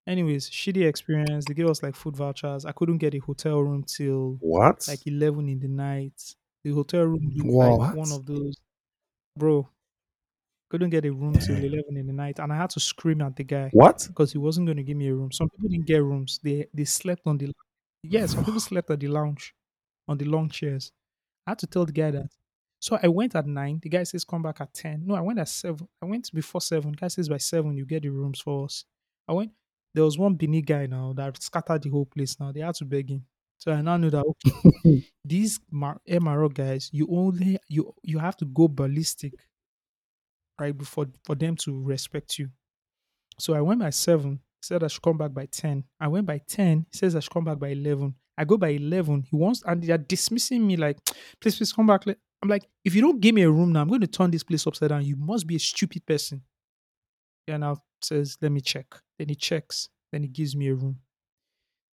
[0.06, 1.46] Anyways, shitty experience.
[1.46, 2.64] They gave us like food vouchers.
[2.66, 4.86] I couldn't get a hotel room till What?
[4.86, 6.34] like 11 in the night.
[6.62, 7.76] The hotel room Wow.
[7.76, 8.54] like one of those.
[9.36, 9.68] Bro,
[10.70, 12.38] couldn't get a room till 11 in the night.
[12.38, 14.04] And I had to scream at the guy what?
[14.08, 15.32] because he wasn't going to give me a room.
[15.32, 16.40] Some people didn't get rooms.
[16.42, 17.52] They they slept on the
[18.02, 18.26] yeah.
[18.26, 19.54] Some people slept at the lounge,
[20.08, 20.92] on the long chairs.
[21.46, 22.30] I had to tell the guy that.
[22.84, 23.80] So I went at nine.
[23.82, 25.04] The guy says come back at ten.
[25.06, 25.88] No, I went at seven.
[26.02, 26.90] I went before seven.
[26.90, 28.84] The guy says by seven you get the rooms for us.
[29.26, 29.52] I went.
[29.94, 32.38] There was one Bini guy now that scattered the whole place.
[32.38, 33.24] Now they had to beg him.
[33.56, 38.44] So I now knew that okay, these Maroc guys, you only you you have to
[38.44, 39.32] go ballistic,
[40.60, 42.50] right, before for them to respect you.
[43.38, 44.40] So I went by seven.
[44.60, 45.84] Said I should come back by ten.
[45.98, 46.84] I went by ten.
[46.92, 48.14] He says I should come back by eleven.
[48.36, 49.22] I go by eleven.
[49.22, 50.98] He wants and they are dismissing me like,
[51.40, 52.04] please, please come back.
[52.44, 54.30] Le-" I'm like, if you don't give me a room now, I'm going to turn
[54.30, 55.04] this place upside down.
[55.04, 56.42] You must be a stupid person.
[57.46, 58.86] Yeah, now says, let me check.
[59.18, 59.88] Then he checks.
[60.12, 61.00] Then he gives me a room.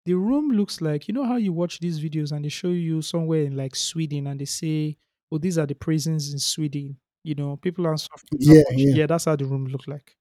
[0.06, 3.02] The room looks like you know how you watch these videos and they show you
[3.02, 4.98] somewhere in like Sweden and they say,
[5.32, 8.40] "Oh, these are the prisons in Sweden." You know, people are suffering.
[8.40, 8.96] Yeah, yeah.
[8.96, 9.06] yeah.
[9.08, 10.18] That's how the room looked like.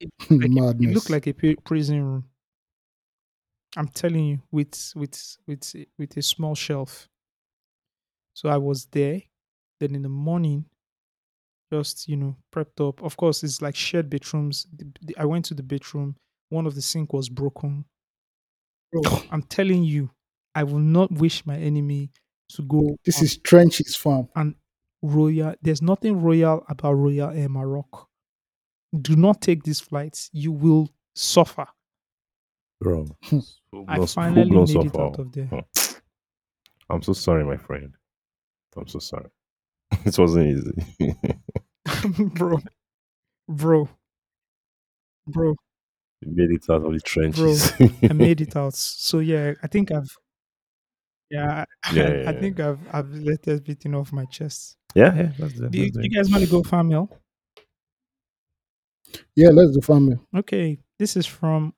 [0.00, 0.94] It like a, it Madness.
[0.94, 1.32] looked like a
[1.64, 2.24] prison room.
[3.76, 7.08] I'm telling you, with with with with a small shelf.
[8.34, 9.22] So I was there.
[9.80, 10.66] Then in the morning,
[11.72, 13.02] just you know, prepped up.
[13.02, 14.66] Of course, it's like shared bedrooms.
[14.76, 16.16] The- the- I went to the bedroom.
[16.50, 17.84] One of the sink was broken.
[18.92, 20.10] Bro, I'm telling you,
[20.54, 22.12] I will not wish my enemy
[22.50, 24.28] to go This on is trenches farm.
[24.36, 24.54] and
[25.02, 25.54] royal.
[25.62, 28.08] There's nothing royal about Royal Air Maroc.
[29.00, 30.30] Do not take these flights.
[30.32, 31.66] You will suffer.
[32.80, 33.06] Bro.
[33.88, 35.50] I finally full-blown made it out of there.
[36.90, 37.94] I'm so sorry, my friend.
[38.76, 39.30] I'm so sorry.
[40.04, 41.16] This wasn't easy.
[42.34, 42.58] bro,
[43.48, 43.88] bro,
[45.26, 45.54] bro,
[46.22, 47.72] you made it out of the trenches.
[48.08, 48.74] I made it out.
[48.74, 50.10] So yeah, I think I've
[51.30, 52.40] yeah, Yeah, I, yeah, yeah.
[52.40, 54.76] think I've I've let everything off my chest.
[54.94, 55.32] yeah, yeah.
[55.38, 55.70] That's it.
[55.70, 57.10] Do you, That's do you guys want to go farm mail?
[59.36, 60.18] Yeah, let's do family.
[60.34, 61.74] Okay, this is from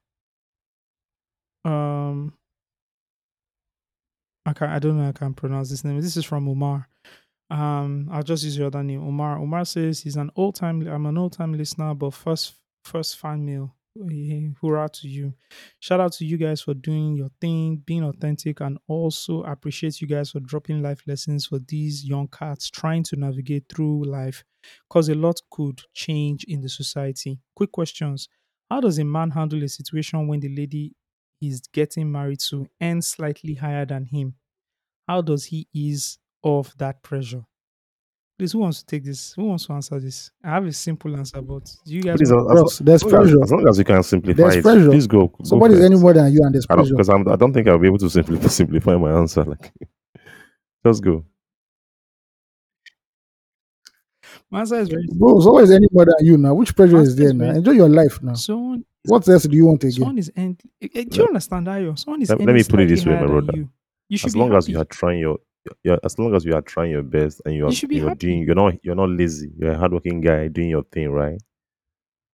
[1.65, 2.33] um
[4.47, 6.01] I can I don't know how I can pronounce this name.
[6.01, 6.89] This is from Umar.
[7.51, 9.03] Um I'll just use your other name.
[9.07, 9.39] Umar.
[9.39, 13.45] Umar says he's an old time I'm an old time listener, but first first fan
[13.45, 13.75] mail.
[14.61, 15.35] Hurrah to you.
[15.81, 20.07] Shout out to you guys for doing your thing, being authentic, and also appreciate you
[20.07, 24.45] guys for dropping life lessons for these young cats trying to navigate through life
[24.89, 27.39] because a lot could change in the society.
[27.55, 28.29] Quick questions.
[28.71, 30.93] How does a man handle a situation when the lady
[31.41, 34.35] he's getting married to earns slightly higher than him?
[35.09, 37.45] How does he ease off that pressure?
[38.39, 39.33] Please, who wants to take this?
[39.35, 40.31] Who wants to answer this?
[40.45, 43.13] I have a simple answer, but do you guys Please, want- as, Bros, there's as,
[43.13, 43.43] long as, pressure.
[43.45, 44.91] as long as you can simplify There's it, pressure.
[44.91, 45.29] please go.
[45.29, 46.91] go Somebody's for any more than you, and there's pressure.
[46.91, 49.43] because I'm, I don't think I'll be able to simply simplify my answer.
[49.45, 49.73] Like,
[50.87, 51.25] just go.
[54.51, 56.55] My answer is very Bro, somebody's any more than you now.
[56.55, 57.51] Which pressure Answer is there now?
[57.53, 58.35] Enjoy your life now.
[58.35, 58.85] someone.
[59.07, 59.93] What else do you want again?
[59.93, 60.63] Someone is end.
[60.83, 61.99] eh, eh, Do you understand, Ayo?
[61.99, 63.53] Someone is Let- let me put it this way, my brother.
[63.57, 63.69] You.
[64.09, 65.39] you should As be long as you are trying your,
[65.85, 68.07] your, as long as you are trying your best and you are, you, be you
[68.07, 68.19] are happy.
[68.27, 69.51] doing, you're not, you're not lazy.
[69.59, 71.41] You're a hardworking guy doing your thing, right?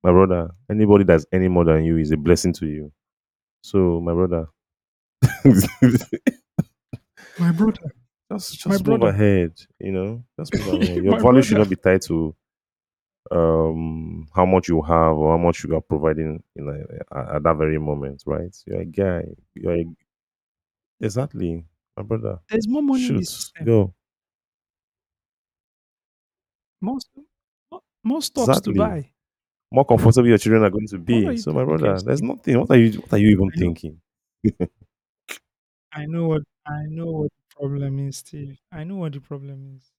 [0.05, 2.93] My brother, anybody that's any more than you is a blessing to you.
[3.63, 4.47] So, my brother,
[7.39, 7.79] my brother.
[8.33, 9.09] just just My move brother.
[9.09, 9.53] ahead.
[9.79, 11.03] You know, just move ahead.
[11.05, 12.35] Your My value should not be tied to
[13.33, 17.43] um how much you have or how much you are providing in a, at, at
[17.43, 18.55] that very moment, right?
[18.67, 19.25] You're a guy.
[19.55, 19.85] You're a,
[21.01, 21.65] exactly,
[21.97, 22.41] my brother.
[22.49, 23.67] There's more money in Shoot, system.
[23.67, 23.95] go
[26.83, 26.99] More,
[27.71, 28.73] more, more stocks exactly.
[28.73, 29.13] to buy.
[29.73, 31.37] More comfortable your children are going to What be.
[31.37, 32.61] you So, my talking, brother, there's nothing.
[32.61, 33.01] What are you?
[33.01, 33.75] What are you even I know.
[33.75, 34.01] thinking?
[35.93, 38.61] I know what I know what the problem is, Steve.
[38.71, 39.91] I know what the problem is.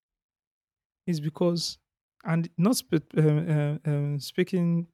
[1.07, 1.77] It's because,
[2.23, 4.87] and not spe- um, uh, um, speaking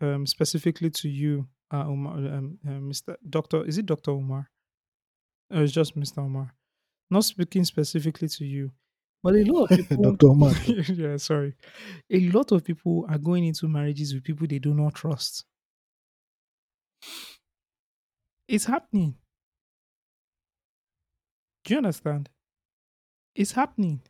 [0.00, 3.16] um, specifically to you, uh, Umar, um, uh, Mr.
[3.28, 3.64] Doctor.
[3.64, 4.50] Is it Doctor Umar?
[5.50, 6.18] Or it's just Mr.
[6.18, 6.54] Umar?
[7.10, 8.72] Not speaking specifically to you,
[9.22, 10.12] but a lot of people.
[10.12, 10.28] Dr.
[10.28, 10.52] Omar.
[10.66, 11.54] yeah, sorry.
[12.10, 15.44] A lot of people are going into marriages with people they do not trust.
[18.48, 19.16] It's happening.
[21.64, 22.28] Do you understand?
[23.34, 24.00] It's happening.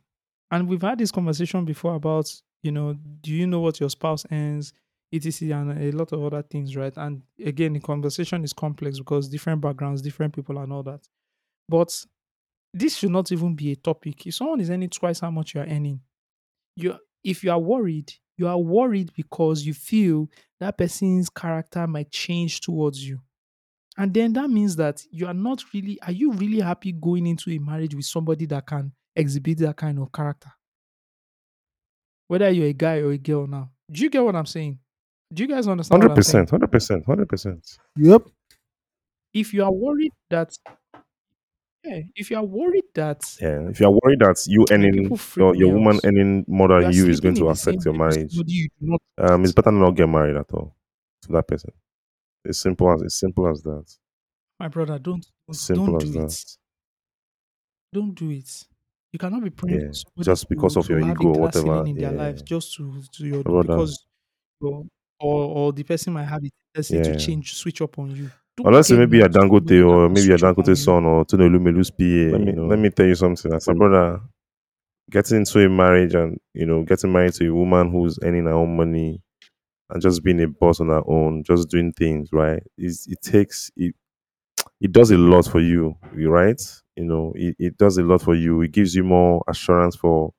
[0.53, 2.31] And we've had this conversation before about,
[2.61, 4.71] you know, do you know what your spouse earns,
[5.11, 6.93] etc., and a lot of other things, right?
[6.95, 11.07] And again, the conversation is complex because different backgrounds, different people, and all that.
[11.67, 12.05] But
[12.71, 14.27] this should not even be a topic.
[14.27, 16.01] If someone is earning twice how much you are earning,
[16.75, 20.29] you if you are worried, you are worried because you feel
[20.59, 23.17] that person's character might change towards you.
[23.97, 27.49] And then that means that you are not really, are you really happy going into
[27.49, 30.51] a marriage with somebody that can exhibit that kind of character?
[32.27, 33.69] Whether you're a guy or a girl now.
[33.91, 34.79] Do you get what I'm saying?
[35.33, 36.45] Do you guys understand Hundred what I'm saying?
[36.45, 37.77] percent, hundred percent, hundred percent.
[37.97, 38.23] Yep.
[39.33, 40.55] If you are worried that,
[41.83, 43.67] yeah, if you are worried that Yeah.
[43.69, 46.05] If you are worried that you I mean, earning your, your woman out.
[46.05, 47.99] earning more you than are you is going to in the same affect your bed
[47.99, 50.75] marriage, you not um, it's better not get married at all
[51.23, 51.71] to that person.
[52.45, 53.85] It's simple as it's simple as that.
[54.59, 56.31] My brother, don't don't, Simple don't as do that.
[56.31, 56.57] it.
[57.91, 58.65] Don't do it.
[59.13, 60.23] You cannot be praying Yeah.
[60.23, 61.65] Just because to, of your have ego or whatever.
[61.65, 63.67] ceiling in their life just to, to your Brother.
[63.67, 64.05] because
[64.61, 64.85] your,
[65.19, 67.03] or or the person might have a tendency Yeah.
[67.03, 68.31] to change switch up on you.
[68.57, 71.05] Don't Unless you get maybe a married Dangote or maybe a switch up Dangote son
[71.05, 72.03] or Tunelu Melu's PA.
[72.37, 72.65] Let me you know.
[72.67, 73.53] let me tell you something.
[73.53, 74.19] As a brother,
[75.11, 78.53] getting into a marriage and you know getting married to a woman who's earning her
[78.53, 79.21] own money
[79.91, 82.63] and just being a boss on her own, just doing things right.
[82.77, 83.93] Is it takes it
[84.81, 86.61] it does a lot for you, you right?
[86.95, 88.61] You know, it, it does a lot for you.
[88.61, 90.33] It gives you more assurance for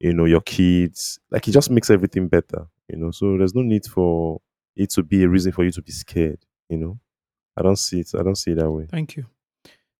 [0.00, 1.18] you know your kids.
[1.30, 2.66] Like it just makes everything better.
[2.88, 4.40] You know, so there's no need for
[4.76, 6.44] it to be a reason for you to be scared.
[6.68, 6.98] You know,
[7.56, 8.10] I don't see it.
[8.18, 8.86] I don't see it that way.
[8.90, 9.26] Thank you.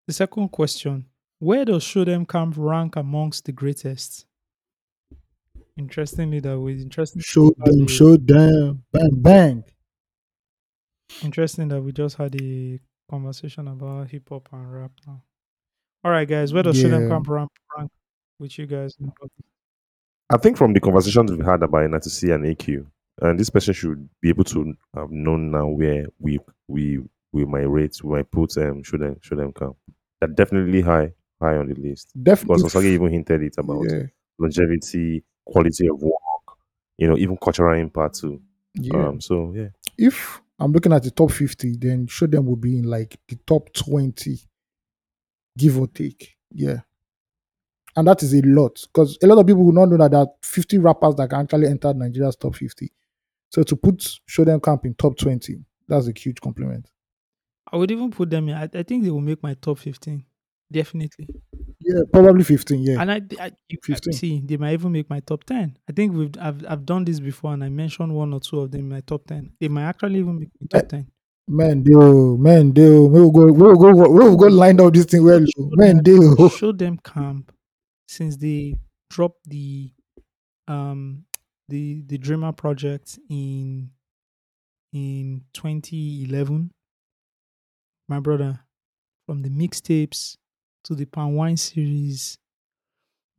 [0.06, 1.06] The second question:
[1.38, 4.26] Where does Show Dem Camp rank amongst the greatest?
[5.76, 7.22] Interestingly, that we interesting.
[7.22, 8.82] Show them, show them.
[8.92, 9.64] Bang, bang.
[11.22, 15.22] Interesting that we just had a conversation about hip hop and rap now.
[16.04, 17.08] All right, guys, where does Show Dem Yeah.
[17.08, 17.90] Camp rank, rank
[18.38, 18.96] with you guys?
[20.30, 22.86] I think from the conversations we've had about Naeto C and AQ,
[23.20, 26.38] and this person should be able to have known now where we
[26.68, 26.98] we
[27.32, 29.74] we might rate, we might put um should them should them come.
[30.20, 32.10] They're definitely high high on the list.
[32.20, 32.90] Definitely because Definitely.
[32.90, 34.02] Osagie even hinted it about Yeah.
[34.38, 36.56] longevity, quality of work,
[36.98, 38.40] you know, even cultural impact too.
[38.74, 39.08] Yeah.
[39.08, 42.78] Um, so yeah, if I'm looking at the top 50, then show them will be
[42.78, 44.38] in like the top 20,
[45.56, 46.36] give or take.
[46.50, 46.80] Yeah.
[47.94, 50.20] And that is a lot because a lot of people will not know that there
[50.20, 52.90] are 50 rappers that can actually enter Nigeria's top 50.
[53.50, 56.90] So to put Show Dem Camp in top 20, that's a huge compliment.
[57.70, 58.54] I would even put them in.
[58.54, 60.24] I, I think they will make my top 15.
[60.70, 61.28] Definitely.
[61.80, 62.80] Yeah, probably 15.
[62.82, 63.00] Yeah.
[63.00, 64.12] And I, I, I 15.
[64.14, 65.76] see, they might even make my top 10.
[65.88, 68.70] I think we've I've, I've done this before and I mentioned one or two of
[68.70, 69.52] them in my top 10.
[69.60, 71.06] They might actually even make my eh, top 10.
[71.48, 73.08] Man, deal, man, deal.
[73.08, 75.44] We will go, we will go, we will go line up this thing well.
[75.56, 76.48] Man, deal.
[76.48, 77.52] Show Dem Camp
[78.06, 78.76] since they
[79.10, 79.90] dropped the
[80.68, 81.24] um
[81.68, 83.90] the the Dreamer project in
[84.92, 86.70] in 2011.
[88.08, 88.60] My brother,
[89.26, 90.36] from the mixtapes
[90.84, 92.38] to the Palmwine series,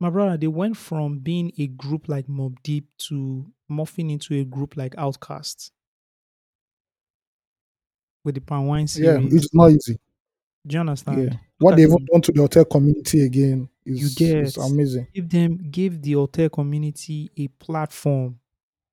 [0.00, 4.44] my brother, they went from being a group like Mobb Deep to morphing into a
[4.44, 5.70] group like OutKast
[8.24, 9.22] with the Palmwine series.
[9.32, 9.98] Yeah, it's not easy.
[10.66, 11.22] Do you understand?
[11.24, 11.38] Yeah.
[11.58, 14.06] What they've done to the hotel community again is, You
[14.42, 15.06] is get- amazing.
[15.14, 18.38] give them give the hotel community a platform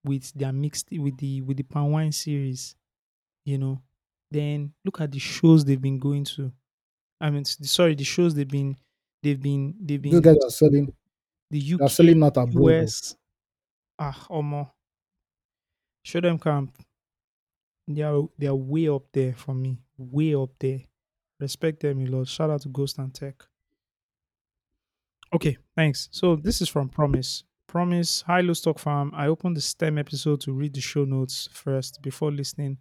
[0.04, 2.76] with their mixed with the with the Palmwine series,
[3.46, 3.82] you know.
[4.30, 6.52] Then look at the shows they've been going to.
[7.20, 8.76] I mean, sorry, the shows they've been
[9.24, 10.92] they've been they've been been guys are selling,
[11.50, 12.72] the they're selling not abroad.
[12.84, 13.16] US.
[14.00, 14.70] Ah, Omo.
[16.04, 16.76] Show Dem Camp.
[17.88, 19.80] They are they are way up there for me.
[19.98, 20.80] Way up there.
[21.40, 22.28] Respect them a lot.
[22.28, 23.36] Shout out to Ghost and Tec.
[25.34, 26.10] Okay, thanks.
[26.12, 27.44] So this is from Promise.
[27.68, 29.12] Promise, hi Loose Talk Farm.
[29.16, 32.78] I opened the STEM episode to read the show notes first before listening.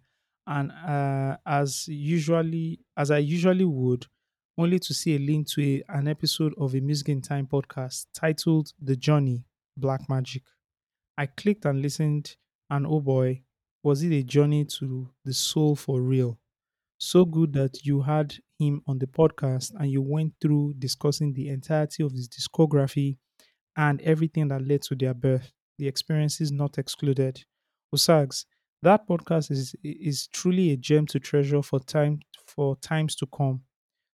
[0.47, 4.05] And uh, as usually as I usually would,
[4.57, 8.07] only to see a link to a, an episode of a Music in Time podcast
[8.13, 9.45] titled The Journey
[9.77, 10.43] Black Magic.
[11.17, 12.35] I clicked and listened,
[12.69, 13.43] and oh boy,
[13.83, 16.39] was it a journey to the soul for real.
[16.99, 21.49] So good that you had him on the podcast and you went through discussing the
[21.49, 23.17] entirety of his discography
[23.75, 27.43] and everything that led to their birth, the experiences not excluded.
[27.95, 28.45] Osags,
[28.83, 33.63] that podcast is is truly a gem to treasure for time for times to come.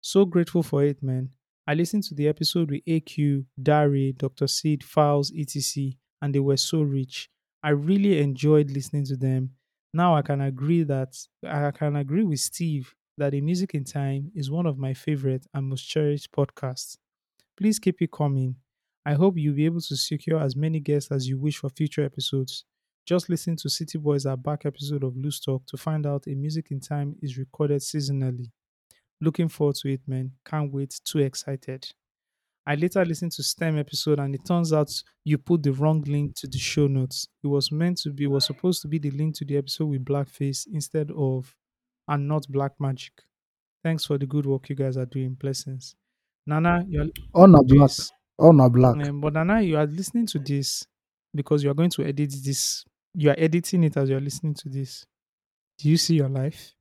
[0.00, 1.30] So grateful for it, man.
[1.66, 4.46] I listened to the episode with AQ, Darey, Dr.
[4.46, 5.92] SID, Falz, etc.,
[6.22, 7.30] and they were so rich.
[7.64, 9.56] I really enjoyed listening to them.
[9.92, 14.30] Now I can agree that I can agree with Steve that a Music in Time
[14.36, 16.98] is one of my favorite and most cherished podcasts.
[17.56, 18.56] Please keep it coming.
[19.06, 22.04] I hope you'll be able to secure as many guests as you wish for future
[22.04, 22.64] episodes.
[23.06, 26.36] Just listen to City Boys Are Back episode of Loose Talk to find out a
[26.36, 28.50] Music in Time is recorded seasonally.
[29.20, 30.32] Looking forward to it, man.
[30.46, 31.00] Can't wait.
[31.04, 31.92] Too excited.
[32.66, 34.90] I later listened to STEM episode and it turns out
[35.24, 37.28] you put the wrong link to the show notes.
[37.42, 39.86] It was meant to be, it was supposed to be the link to the episode
[39.86, 41.54] with Blackface instead of
[42.08, 43.12] and not Black Magic.
[43.82, 45.34] Thanks for the good work you guys are doing.
[45.34, 45.94] Blessings.
[46.46, 47.88] Nana, you're All not black.
[47.88, 48.10] this.
[48.38, 48.96] All not black.
[49.06, 50.86] Um, but Nana, you are listening to this
[51.34, 52.84] because you are going to edit this.
[53.14, 55.04] You are editing it as you are listening to this.
[55.78, 56.72] Do you see your life?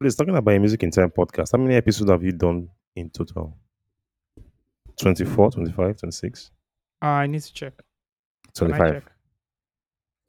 [0.00, 1.50] please talking about a music in time podcast.
[1.52, 3.56] How many episodes have you done in total?
[5.00, 6.50] 24, 25, 26,
[7.02, 7.72] Uh, I need to check.
[8.54, 8.92] 25.
[8.94, 9.12] check?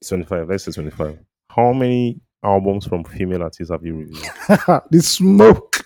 [0.07, 0.47] 25.
[0.49, 1.19] Let's say 25.
[1.49, 4.23] How many albums from female artists have you reviewed?
[4.91, 5.85] the smoke.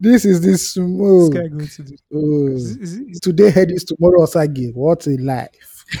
[0.00, 1.32] this is the This smoke.
[1.34, 1.96] guy going to do.
[2.12, 2.48] Oh.
[2.48, 4.74] Is, is, is, Today head is tomorrow Osagie.
[4.74, 5.84] What a life.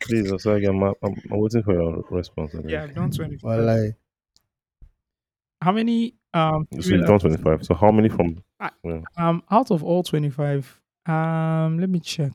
[0.00, 2.54] Please, also, I'm, I'm, I'm waiting for your response.
[2.54, 2.70] I think.
[2.70, 3.42] yeah, I've done 25.
[3.42, 3.94] Wallahi.
[5.60, 6.14] How many?
[6.34, 7.64] Um, So you've done 25.
[7.64, 8.42] So how many from?
[8.60, 9.00] I- yeah.
[9.16, 12.34] um, out of all 25, um, let me check.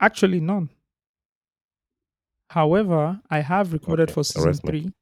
[0.00, 0.70] Actually, none.
[2.50, 4.92] However, I have recorded Okay, for season three.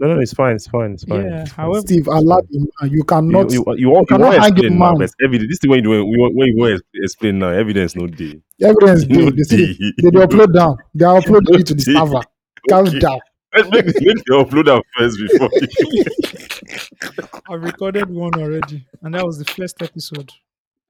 [0.00, 0.56] No, no, it's fine.
[0.56, 0.92] It's fine.
[0.92, 1.24] It's fine.
[1.24, 1.64] Yeah, it's fine.
[1.66, 3.50] however- Steve, Allah, you you cannot.
[3.52, 5.08] you, you, you, want, you cannot want to explain now, man.
[5.24, 5.48] evidence.
[5.50, 8.40] This thing when you do, when you want to explain now, evidence no day.
[8.62, 9.36] evidence No dey.
[9.36, 9.92] They say day.
[10.02, 10.76] they dey upload down.
[10.94, 11.92] They are uploading it to the Day.
[11.94, 12.20] server.
[12.68, 12.98] Calm Okay.
[13.00, 13.18] down.
[13.54, 15.48] Let's make, make the upload am first before.
[17.50, 20.30] I recorded one already, and that was the first episode.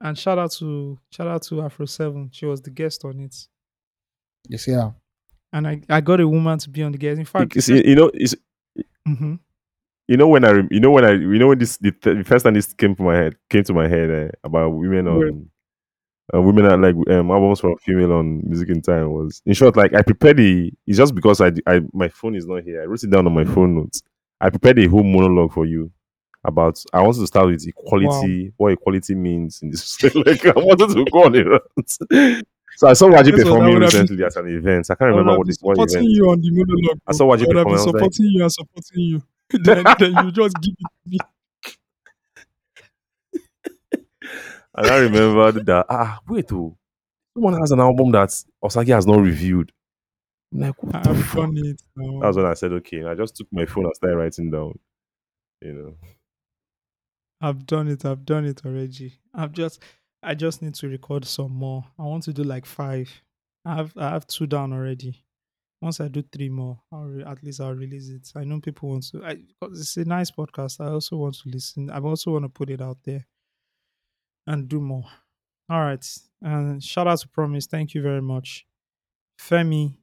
[0.00, 2.30] And shout out to shout out to Afro Seven.
[2.32, 3.34] She was the guest on it,
[4.48, 4.90] Yes, yeah.
[5.52, 7.18] and I, I got a woman to be on the guest.
[7.18, 8.34] In fact, you, you know, it's,
[9.08, 9.38] Mhm.
[10.08, 12.44] you know when I, you know when I, you know when this the, the first
[12.44, 15.50] time this came to my head, came to my head uh, about women on.
[16.34, 19.74] Uh, women are like um, albums for female on music in time was in short
[19.78, 22.84] like I prepared the it's just because I, I my phone is not here I
[22.84, 24.02] wrote it down on my phone notes
[24.38, 25.90] I prepared a whole monologue for you
[26.44, 26.82] about.
[26.92, 30.02] I wanted to start with equality, what equality means in this.
[30.14, 32.44] like I wanted to go on rant.
[32.78, 34.88] So I saw Waje I performing recently at an event.
[34.88, 35.74] I can't remember have what this was.
[35.74, 36.10] supporting event.
[36.12, 37.00] you on the monologue.
[37.08, 39.00] I saw what you I would have been I was like- supporting you and supporting
[39.00, 39.22] you.
[39.50, 41.18] then, then you just give it to me.
[44.76, 46.78] And I remembered that ah wait oh,
[47.34, 48.28] someone has an album that
[48.62, 49.72] Osagie has not reviewed.
[50.52, 51.82] I'm like what the I've done it.
[51.96, 52.20] now.
[52.20, 53.04] That was when I said okay.
[53.04, 54.78] I just took my phone and started writing down.
[55.62, 55.94] You know.
[57.40, 58.04] I've done it.
[58.04, 59.18] I've done it already.
[59.34, 59.80] I've just,
[60.22, 61.84] I just need to record some more.
[61.98, 63.10] I want to do like five.
[63.64, 65.24] I have, I have two down already.
[65.80, 68.32] Once I do three more, I'll re- at least I'll release it.
[68.34, 69.24] I know people want to.
[69.24, 70.84] I, it's a nice podcast.
[70.84, 71.88] I also want to listen.
[71.90, 73.24] I also want to put it out there
[74.46, 75.04] and do more.
[75.70, 76.04] All right.
[76.42, 77.66] And shout out to Promise.
[77.66, 78.66] Thank you very much.
[79.40, 79.94] Femi,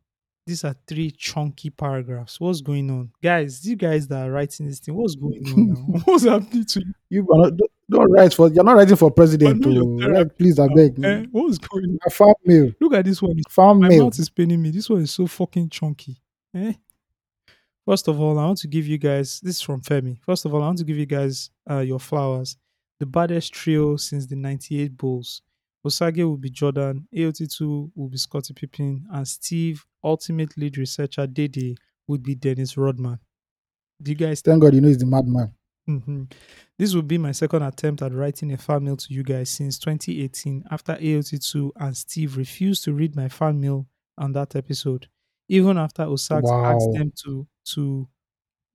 [0.46, 2.40] these are three chunky paragraphs.
[2.40, 3.12] What's going on?
[3.22, 6.00] Guys, you guys that are writing this thing, what's going on now?
[6.06, 6.94] what's happening to you?
[7.10, 8.50] You are not, don't- don't write for.
[8.50, 9.62] You're not writing for president.
[9.62, 11.04] To therapy please, I beg.
[11.06, 12.00] Eh, what's going on?
[12.08, 12.72] A farm mail.
[12.82, 13.40] Look at this one.
[13.48, 14.06] Farm My mail.
[14.06, 14.72] mouth is paining me.
[14.72, 16.18] This one is so fucking chunky.
[16.56, 16.74] Eh?
[17.86, 20.18] First of all, I want to give you guys this is from Femi.
[20.24, 22.58] First of all, I want to give you guys uh, your flowers.
[23.00, 25.44] The baddest trio since the 98 Bulls.
[25.86, 31.78] Osagie will be Jordan, AOT2 will be Scottie Pippen, and Steve, ultimate lead researcher Dede,
[32.08, 33.20] would be Dennis Rodman.
[34.02, 35.54] Do you guys Thank God you know he's the madman.
[35.86, 36.24] hmm
[36.78, 39.80] This will be my second attempt at writing a fan mail to you guys since
[39.80, 45.08] 2018 after AOT2 and Steve refused to read my fan mail on that episode.
[45.48, 48.08] Even after Osak asked them to to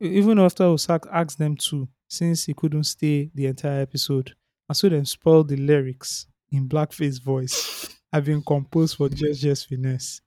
[0.01, 4.35] even after Osak asked them to, since he couldn't stay the entire episode.
[4.69, 7.89] And so them spoil the lyrics in blackface voice.
[8.13, 10.21] I've been composed for just just finesse.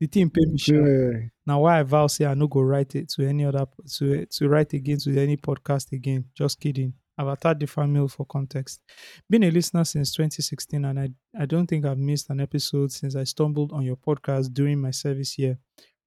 [0.00, 0.58] The team pay me.
[0.66, 1.28] Yeah.
[1.46, 3.66] Now why I vow say I no go write it to any other
[3.96, 6.24] to to write again to any podcast again.
[6.34, 6.94] Just kidding.
[7.16, 8.82] I've attached the fan mail for context.
[9.28, 13.14] Been a listener since 2016 and I, I don't think I've missed an episode since
[13.14, 15.58] I stumbled on your podcast during my service year.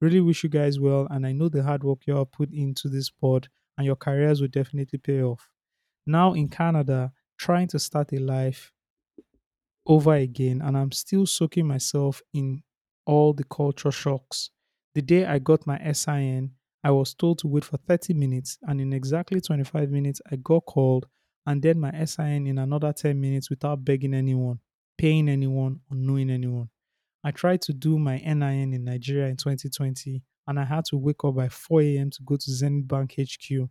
[0.01, 2.89] Really wish you guys well and I know the hard work you all put into
[2.89, 3.47] this pod
[3.77, 5.49] and your careers will definitely pay off.
[6.07, 8.73] Now in Canada, trying to start a life
[9.85, 12.63] over again and I'm still soaking myself in
[13.05, 14.49] all the culture shocks.
[14.95, 16.51] The day I got my SIN,
[16.83, 20.65] I was told to wait for 30 minutes, and in exactly 25 minutes, I got
[20.65, 21.07] called,
[21.45, 24.59] and then my SIN in another 10 minutes without begging anyone,
[24.97, 26.69] paying anyone, or knowing anyone.
[27.23, 31.23] I tried to do my NIN in Nigeria in 2020, and I had to wake
[31.23, 32.09] up by 4 a.m.
[32.11, 33.67] to go to Zenith Bank HQ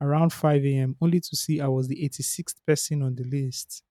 [0.00, 0.96] around 5 a.m.
[1.00, 3.82] only to see I was the 86th person on the list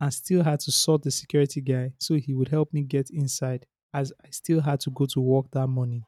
[0.00, 3.66] and still had to sort the security guy so he would help me get inside
[3.92, 6.04] as I still had to go to work that morning.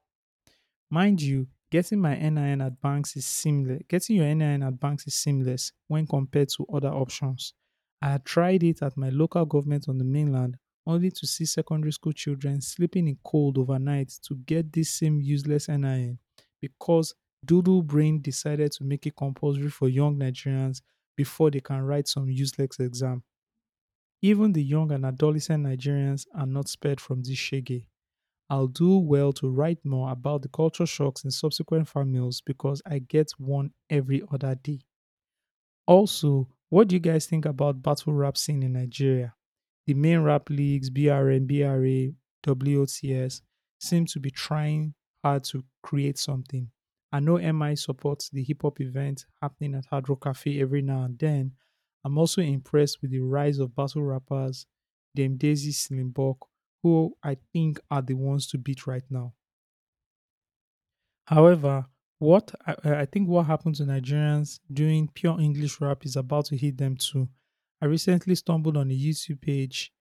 [0.91, 3.83] Mind you, getting my NIN at banks is seamless.
[3.89, 7.55] Getting your NIN at banks is seamless when compared to other options.
[8.01, 10.57] I had tried it at my local government on the mainland
[10.87, 15.69] only to see secondary school children sleeping in cold overnight to get this same useless
[15.69, 16.19] NIN
[16.61, 17.15] because
[17.45, 20.83] Doodle Brain decided to make it compulsory for young Nigerians
[21.17, 23.23] before they can write some useless exam.
[24.23, 27.87] Even the young and adolescent Nigerians are not spared from this shege.
[28.49, 32.83] I'll do well to write more about the culture shocks in subsequent fan mails because
[32.87, 34.81] I get one every other day.
[35.87, 39.35] Also, what do you guys think about battle rap scene in Nigeria?
[39.87, 42.15] The main rap leagues, BRN, BRA,
[42.47, 43.43] WOTS,
[43.81, 44.95] seem to be trying
[45.25, 46.71] hard to create something.
[47.11, 51.03] I know MI supports the hip hop event happening at Hard Rock Cafe every now
[51.03, 51.53] and then.
[52.05, 54.67] I'm also impressed with the rise of battle rappers,
[55.15, 56.37] Dame Daisy Slimbok,
[56.83, 59.35] who I think are the ones to beat right now.
[61.27, 61.87] However,
[62.19, 66.57] what I, I think what happened to Nigerians doing pure English rap is about to
[66.57, 67.29] hit them too.
[67.81, 69.93] I recently stumbled on a YouTube page,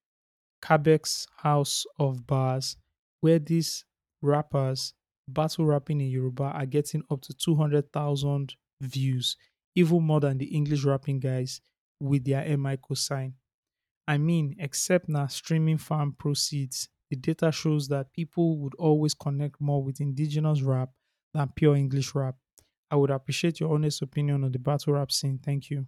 [0.62, 2.78] Kabek's House of Bars,
[3.22, 3.86] where these
[4.22, 4.94] rappers
[5.28, 9.38] battle rapping in Yoruba are getting up to 200,000 views,
[9.76, 11.62] even more than the English rapping guys
[12.02, 13.34] with their MI cosign.
[14.08, 19.62] I mean, except now streaming farm proceeds, the data shows that people would always connect
[19.62, 20.90] more with indigenous rap
[21.34, 22.36] than pure English rap.
[22.90, 25.40] I would appreciate your honest opinion on the battle rap scene.
[25.44, 25.86] Thank you.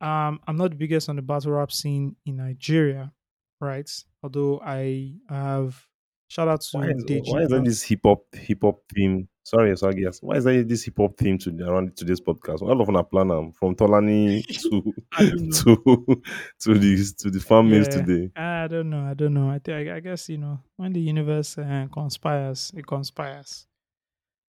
[0.00, 3.12] Um, I'm not the biggest on the battle rap scene in Nigeria,
[3.60, 3.90] right?
[4.22, 5.86] Although I have
[6.34, 9.28] shout out to Why is, Deji why is there this hip hop hip hop theme?
[9.44, 10.20] Sorry, sorry, yes.
[10.22, 12.62] Why is there this hip hop theme to around today's podcast?
[12.62, 16.22] All of are plan am, from Tolani to I to
[16.60, 17.82] to the to the farm Yeah.
[17.84, 18.30] today.
[18.36, 19.04] I don't know.
[19.04, 19.50] I don't know.
[19.50, 23.66] I think I guess you know when the universe uh, conspires, it conspires.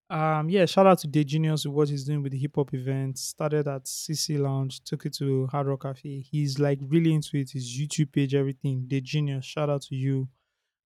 [0.07, 2.73] Um, yeah, shout out to Day Genius with what he's doing with the hip hop
[2.75, 3.17] event.
[3.17, 6.21] Started at CC Lounge, took it to Hard Rock Cafe.
[6.31, 7.49] He's like really into it.
[7.51, 8.85] His YouTube page, everything.
[8.87, 10.27] Day Genius, shout out to you.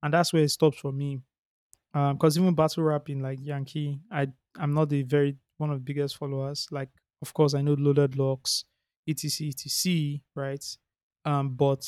[0.02, 1.20] And that's where it stops for me.
[1.94, 4.28] Um, because even battle rap in like Yankee, I
[4.58, 6.68] I'm not the very one of the biggest followers.
[6.72, 6.90] Like,
[7.22, 8.66] of course, I know Loaded Lux,
[9.08, 10.64] etc, etc, right?
[11.26, 11.86] Um, but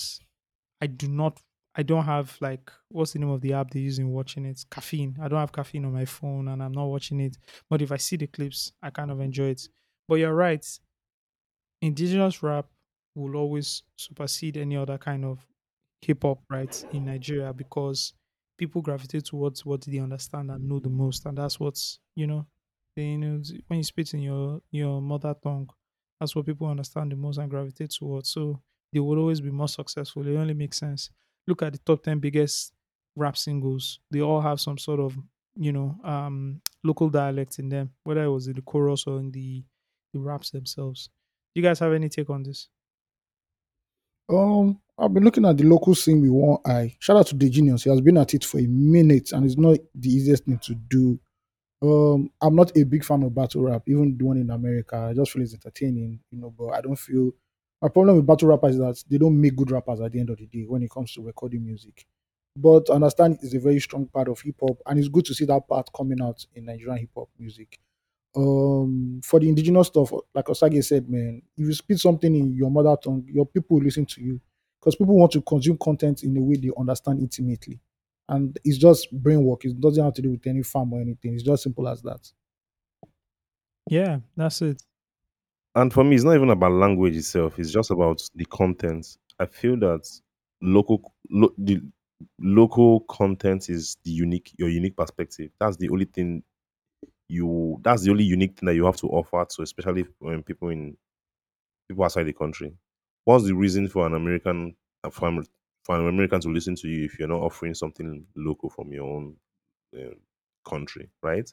[0.82, 1.40] I do not.
[1.74, 4.66] I don't have like what's the name of the app they're using watching it?
[4.70, 5.16] Caffeine.
[5.22, 7.38] I don't have caffeine on my phone, and I'm not watching it.
[7.70, 9.68] But if I see the clips, I kind of enjoy it.
[10.08, 10.66] But you're right.
[11.82, 12.66] Indigenous rap
[13.16, 15.46] will always supersede any other kind of
[16.02, 18.14] hip hop, right, in Nigeria because
[18.58, 22.48] people gravitate towards what they understand and know the most, and that's what's you know,
[22.96, 25.70] they, you know, when you speak in your your mother tongue,
[26.20, 28.30] that's what people understand the most and gravitate towards.
[28.30, 28.62] So
[28.94, 30.28] they will always be more successful.
[30.28, 31.10] It only makes sense.
[31.48, 32.74] Look at the top ten biggest
[33.16, 35.18] rap singles; they all have some sort of
[35.56, 39.32] you know um local dialect in them, whether it was in the chorus or in
[39.32, 39.64] the
[40.14, 41.10] the raps themselves.
[41.56, 42.70] You guys have any take on this?
[44.30, 46.96] Um, I've been looking at the local scene with one eye.
[47.00, 47.84] Shout out to the genius.
[47.84, 50.76] He has been at it for a minute and it's not the easiest thing to
[50.76, 51.20] do.
[51.82, 54.98] Um, I'm not a big fan of battle rap, even the one in America.
[54.98, 57.32] I just feel it's entertaining, you know, but I don't feel
[57.82, 60.30] my problem with battle rappers is that they don't make good rappers at the end
[60.30, 62.06] of the day when it comes to recording music.
[62.56, 65.34] But I understand it's a very strong part of hip hop, and it's good to
[65.34, 67.80] see that part coming out in Nigerian hip hop music
[68.36, 72.72] um for the indigenous stuff like Osagie said man if you speak something in your
[72.72, 74.40] mother tongue your people will listen to you
[74.80, 77.80] because people want to consume content in a way they understand intimately
[78.30, 81.34] and it's just brain work it doesn't have to do with any farm or anything
[81.34, 82.32] it's just simple as that
[83.90, 84.82] Yeah, that's it.
[85.76, 87.58] And for me, it's not even about language itself.
[87.58, 89.18] It's just about the content.
[89.40, 90.08] I feel that
[90.62, 91.82] local lo, the
[92.40, 95.52] local content is the unique your unique perspective.
[95.60, 96.44] That's the only thing
[97.32, 97.80] you.
[97.84, 100.98] That's the only unique thing that you have to offer to, especially when people in
[101.88, 102.74] people outside the country.
[103.26, 104.76] What's the reason for an American
[105.12, 105.48] for, an-
[106.08, 109.36] American to listen to you if you're not offering something local from your own
[109.98, 110.16] uh,
[110.68, 111.50] country, right?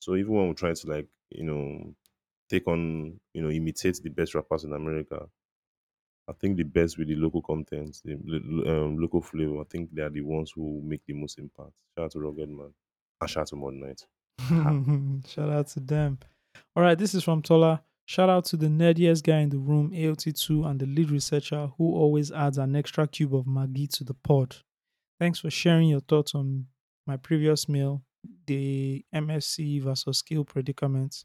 [0.00, 1.94] So even when we try to like you know
[2.50, 5.28] take on you know imitate the best rappers in America,
[6.28, 9.60] I think the best with the local content, the um, local flavor.
[9.60, 11.72] I think they are the ones who make the most impact.
[11.96, 12.72] Shout out to Rugged Man
[13.20, 13.94] and shout out to Mode 9.
[15.28, 16.18] Shout out to them.
[16.74, 17.82] All right, this is from Tola.
[18.06, 21.94] Shout out to the nerdiest guy in the room, AOT2, and the lead researcher who
[21.94, 24.56] always adds an extra cube of Maggi to the pod.
[25.20, 26.66] Thanks for sharing your thoughts on
[27.06, 28.02] my previous meal,
[28.46, 31.24] the MSC versus skill predicament.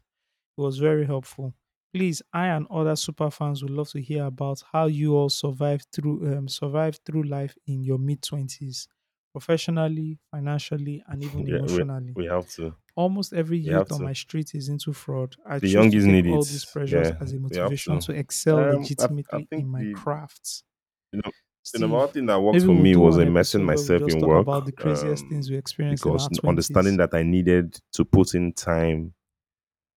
[0.56, 1.54] It was very helpful.
[1.92, 5.86] Please, I and other super fans would love to hear about how you all survived
[5.92, 8.88] through um, survived through life in your mid twenties,
[9.32, 12.12] professionally, financially, and even yeah, we, emotionally.
[12.14, 12.74] we have to.
[12.98, 15.36] Almost every We youth on my street is into fraud.
[15.46, 16.32] I The young is needed.
[16.32, 18.06] all these pressures Yeah, as a motivation to.
[18.12, 20.64] to excel Um, I, I legitimately in my the crafts.
[21.12, 24.00] you know the Steve, number one thing that works maybe for me was immersing episode
[24.00, 26.48] where we myself in work about the craziest things um, we experienced in because our
[26.48, 27.12] understanding twenties.
[27.12, 29.12] that I needed to put in time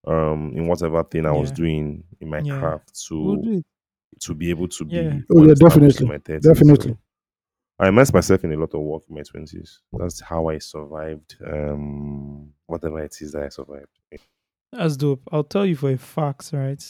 [0.05, 2.59] um in whatever thing I was doing in my yeah.
[2.59, 3.63] craft We'll to do
[4.19, 5.09] to be able to Yeah.
[5.09, 6.43] be oh yeah definitely my thirties.
[6.43, 6.97] definitely So
[7.81, 9.79] I immersed myself in a lot of work in my twenties.
[9.91, 13.87] That's how I survived um whatever it is that I survived.
[14.71, 15.27] That's dope.
[15.31, 16.81] I'll tell you for a fact, right?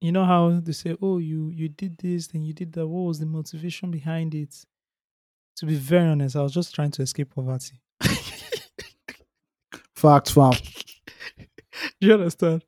[0.00, 3.08] You know how they say, "Oh, you you did this, then you did that." What
[3.08, 4.54] was the motivation behind it?
[5.56, 7.80] To be very honest, I was just trying to escape poverty.
[9.96, 10.52] facts fam
[12.00, 12.64] Do you understand?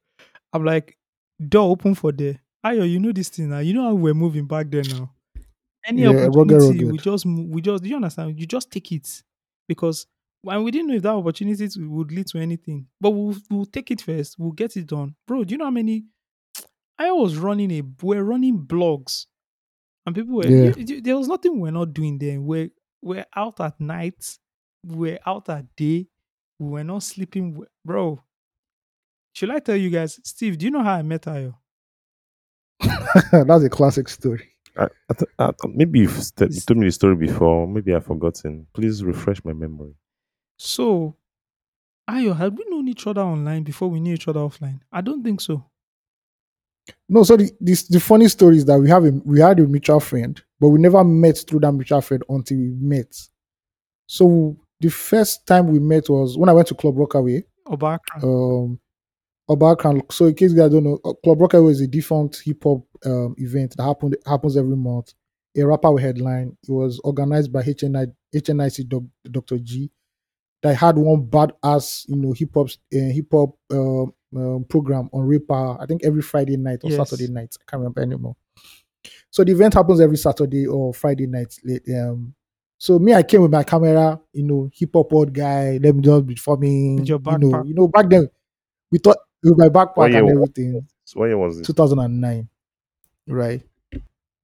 [0.52, 0.96] I'm like,
[1.48, 2.40] door open for there.
[2.66, 3.60] Ayo, you know this thing now.
[3.60, 5.12] You know how we're moving back there now.
[5.86, 7.82] Any yeah opportunity, we just we just.
[7.82, 8.38] Do you understand?
[8.38, 9.22] You just take it
[9.68, 10.06] because
[10.42, 13.90] when we didn't know if that opportunity would lead to anything, but we'll we'll take
[13.90, 14.36] it first.
[14.38, 15.44] We'll get it done, bro.
[15.44, 16.04] Do you know how many?
[16.98, 17.82] I was running a.
[18.02, 19.26] We're running blogs,
[20.04, 20.46] and people were.
[20.46, 22.40] yeah You, you- there was nothing we're not doing there.
[22.40, 22.70] We're
[23.02, 24.38] we're out at night.
[24.84, 26.08] We're out at day.
[26.58, 28.20] We were not sleeping, bro.
[29.34, 30.58] Should I tell you guys, Steve?
[30.58, 31.54] Do you know how I met Ayo?
[33.32, 36.92] that's a classic story I, I th- I, maybe you've st- you told me the
[36.92, 37.66] story before.
[37.66, 38.66] Maybe I've forgotten.
[38.72, 39.94] Please refresh my memory.
[40.56, 41.16] So,
[42.08, 44.80] Ayo, had we known each other online before we knew each other offline?
[44.92, 45.64] I don't think so.
[47.08, 49.66] no so the this the funny story is that we have a we had a
[49.66, 53.14] mutual friend but we never met through that mutual friend until we met
[54.06, 58.22] so the first time we met was when i went to club rockaway Obaka.
[58.24, 58.78] um
[59.48, 60.02] Obakran.
[60.12, 62.82] So in case you guys don't know, uh, Club Rockaway is a defunct hip hop
[63.04, 65.14] um, event that happened happens every month.
[65.56, 66.56] A rapper will headline.
[66.68, 69.58] It was organized by HNI, HNIC doc, Dr.
[69.58, 69.90] G.
[70.62, 74.02] that had one bad ass, you know, hip hop uh, hip hop uh,
[74.36, 75.78] um, program on Ray Power.
[75.80, 77.08] I think every Friday night or Yes.
[77.08, 77.56] Saturday night.
[77.60, 78.36] I can't remember anymore.
[79.30, 81.54] So the event happens every Saturday or Friday night.
[81.64, 82.34] late, Um,
[82.76, 85.78] so me, I came with my camera, you know, hip hop old guy.
[85.82, 86.34] Let me just be.
[86.34, 88.28] With your You know, you know, back then
[88.90, 90.86] we thought with my backpack and everything.
[91.04, 91.64] So what year was it?
[91.66, 92.48] 2009,
[93.28, 93.62] right?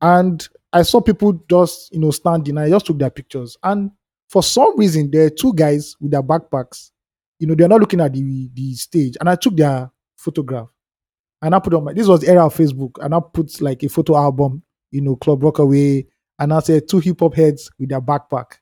[0.00, 2.58] And I saw people just, you know, standing.
[2.58, 3.56] I just took their pictures.
[3.62, 3.90] And
[4.28, 6.90] for some reason, there are two guys with their backpacks.
[7.38, 9.16] You know, they're not looking at the, the stage.
[9.20, 10.68] And I took their photograph.
[11.42, 12.92] And I put on my, this was the era of Facebook.
[13.02, 16.06] And I put like a photo album, you know, Club Rockaway.
[16.38, 18.54] And I said two hip hop heads with their backpack.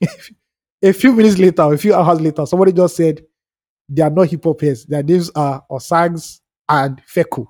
[0.82, 3.24] a few minutes later, a few hours later, somebody just said,
[3.88, 4.84] they are not hip hop heads.
[4.86, 7.46] Their names are Osags and Feku.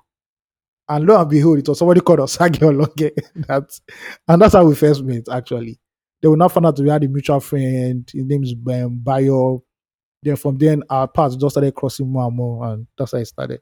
[0.87, 3.11] And lo and behold, it was somebody called Osagie Alonge.
[3.47, 3.81] that's,
[4.27, 5.79] and that's how we first met, actually.
[6.21, 8.09] They will not find out we had a mutual friend.
[8.11, 9.63] His name is um, Bayo.
[10.21, 12.65] Then from then, our paths just started crossing more and more.
[12.67, 13.61] And that's how it started.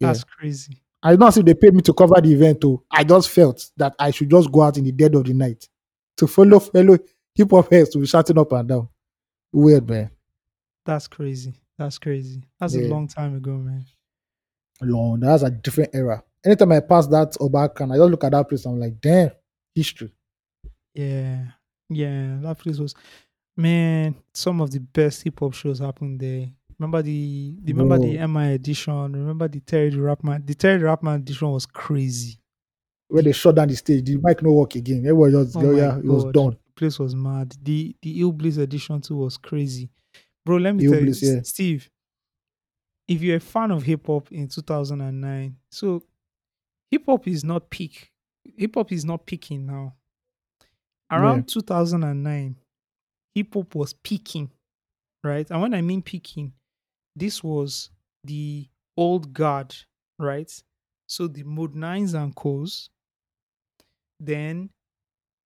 [0.00, 0.08] Yeah.
[0.08, 0.82] That's crazy.
[1.02, 2.60] I don't see they paid me to cover the event.
[2.60, 2.82] Too.
[2.90, 5.68] I just felt that I should just go out in the dead of the night
[6.16, 6.98] to follow fellow
[7.34, 8.88] hip hop heads to be shouting up and down.
[9.52, 10.10] Weird, man.
[10.86, 11.52] That's crazy.
[11.78, 12.42] That's crazy.
[12.58, 13.84] That's a long time ago, man.
[14.80, 15.20] long.
[15.20, 16.22] That's a different era.
[16.44, 18.64] Anytime I pass that Obakan, I just look at that place.
[18.64, 19.30] I'm like, damn,
[19.74, 20.12] history.
[20.94, 21.44] Yeah.
[21.90, 22.38] Yeah.
[22.40, 22.94] That place was
[23.56, 26.48] man, some of the best hip hop shows happened there.
[26.78, 30.46] Remember the the- remember the MI edition, remember the Terry the Rapman.
[30.46, 32.38] The Terry the Rapman edition was crazy.
[33.08, 34.98] When they shut down the stage, the mic no work again.
[35.06, 36.50] Everybody just, Oh yeah, it was done.
[36.66, 37.54] The place was mad.
[37.62, 39.90] The the Ill Bliss edition too was crazy.
[40.46, 41.40] Bro, let me tell you, yeah.
[41.42, 41.90] Steve,
[43.08, 46.04] if you're a fan of hip hop in 2009, so
[46.88, 48.12] hip hop is not peak.
[48.56, 49.94] Hip hop is not peaking now.
[51.10, 52.56] Around 2009,
[53.34, 54.52] hip hop was peaking,
[55.24, 55.50] right?
[55.50, 56.52] And when I mean peaking,
[57.16, 57.90] this was
[58.22, 59.74] the old guard,
[60.20, 60.50] right?
[61.08, 62.88] So the Mode 9s and Co's,
[64.20, 64.70] then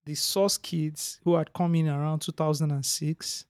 [0.05, 3.47] the Source Kids who had come in around 2006,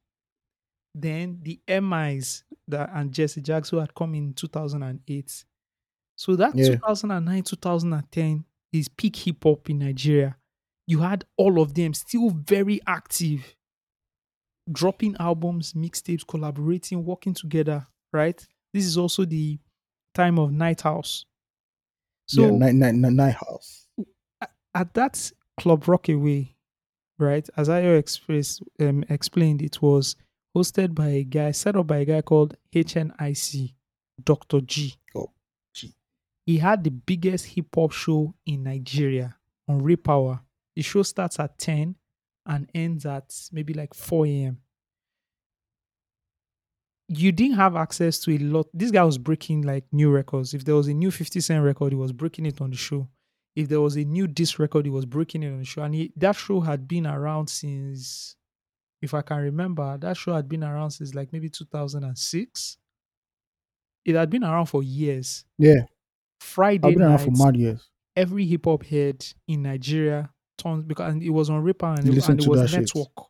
[0.95, 5.45] then the MIs that, and Jesse Jagz who had come in 2008.
[6.17, 6.75] So that Yeah.
[6.75, 10.37] 2009, 2010 is peak hip hop in Nigeria.
[10.87, 13.57] You had all of them still very active,
[14.71, 18.47] dropping albums, mixtapes, collaborating, working together, right?
[18.73, 19.59] This is also the
[20.15, 21.25] time of Night House.
[22.27, 23.87] So yeah, night, night, night, night house.
[24.75, 26.55] at that Club Rockaway,
[27.19, 30.17] right, as I expressed, um, explained, it was
[30.56, 33.74] hosted by a guy, set up by a guy called HNIC,
[34.22, 34.60] Dr.
[34.60, 34.94] G.
[35.14, 35.31] Oh,
[35.72, 35.94] G.
[36.47, 39.36] He had the biggest hip hop show in Nigeria
[39.68, 40.40] on Ray Power.
[40.77, 41.94] The show starts at 10
[42.47, 44.59] and ends at maybe like 4 a.m.
[47.09, 48.68] You didn't have access to a lot.
[48.72, 50.55] This guy was breaking like new records.
[50.55, 53.09] If there was a new 50 Cent record, he was breaking it on the show
[53.56, 55.82] if there was a new disc record, he was breaking it on the show.
[55.82, 58.36] And he, that show had been around since,
[59.02, 62.78] if I can remember, that show had been around since like maybe 2006.
[64.05, 65.44] It had been around for years.
[65.59, 65.85] Yeah,
[66.40, 67.89] Friday I've been around for mad years.
[68.16, 72.28] every hip hop head in Nigeria turned because and it was on Ripper and, it,
[72.28, 72.81] and it was that shit.
[72.81, 73.27] network.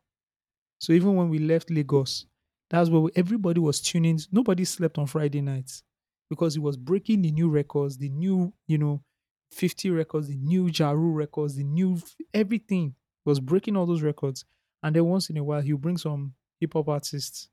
[0.79, 2.25] So even when we left Lagos,
[2.69, 4.19] that's where we, everybody was tuning.
[4.31, 5.83] Nobody slept on Friday nights
[6.29, 9.03] because it was breaking the new records, the new, you know,
[9.51, 12.01] 50 records, the new Ja Rule records, the new
[12.33, 12.95] everything.
[13.25, 14.45] Was breaking all those records.
[14.83, 17.49] And then once in a while, he'll bring some hip hop artists.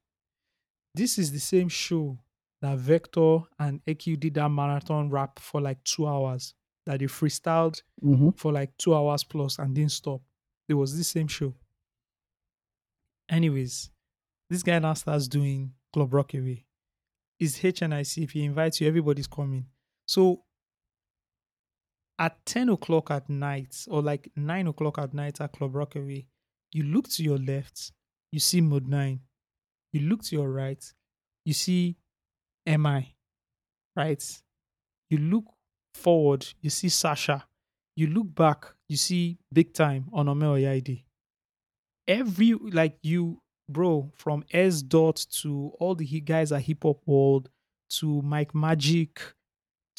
[0.94, 2.18] This is the same show
[2.60, 6.55] that Vector and AQ did that marathon rap for like two hours,
[6.86, 10.20] that they freestyled hmm for like two hours plus and didn't stop.
[10.68, 11.55] It was the same show.
[13.28, 13.90] Anyways,
[14.48, 16.64] this guy now starts doing Club Rockaway.
[17.38, 18.24] It's HNIC.
[18.24, 19.66] If he invites you, everybody's coming.
[20.06, 20.42] So
[22.18, 26.26] at 10 o'clock at night or like 9 o'clock at night at Club Rockaway,
[26.72, 27.92] you look to your left,
[28.32, 29.20] you see Mode 9.
[29.92, 30.84] You look to your right,
[31.44, 31.96] you see
[32.66, 33.14] MI,
[33.96, 34.42] right?
[35.10, 35.46] You look
[35.94, 37.44] forward, you see Sasha.
[37.96, 41.04] You look back, you see Big Time on Omeo Yaidi.
[42.06, 47.48] Every, like you, bro, from S Dot to all the guys at Hip Hop World
[47.98, 49.20] to Mike Magic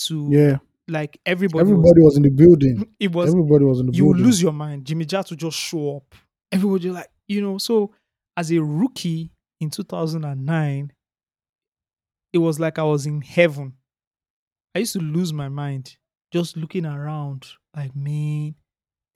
[0.07, 2.87] to Yeah, like everybody, everybody was in the building.
[2.99, 4.23] it was Everybody was in the you building.
[4.23, 4.85] lose your mind.
[4.85, 6.15] Jimmy Jatt will just show up.
[6.51, 7.93] Everybody like, you know, so
[8.37, 10.91] as a rookie in 2009,
[12.33, 13.73] it was like I was in heaven.
[14.75, 15.97] I used to lose my mind
[16.31, 18.55] just looking around like, man,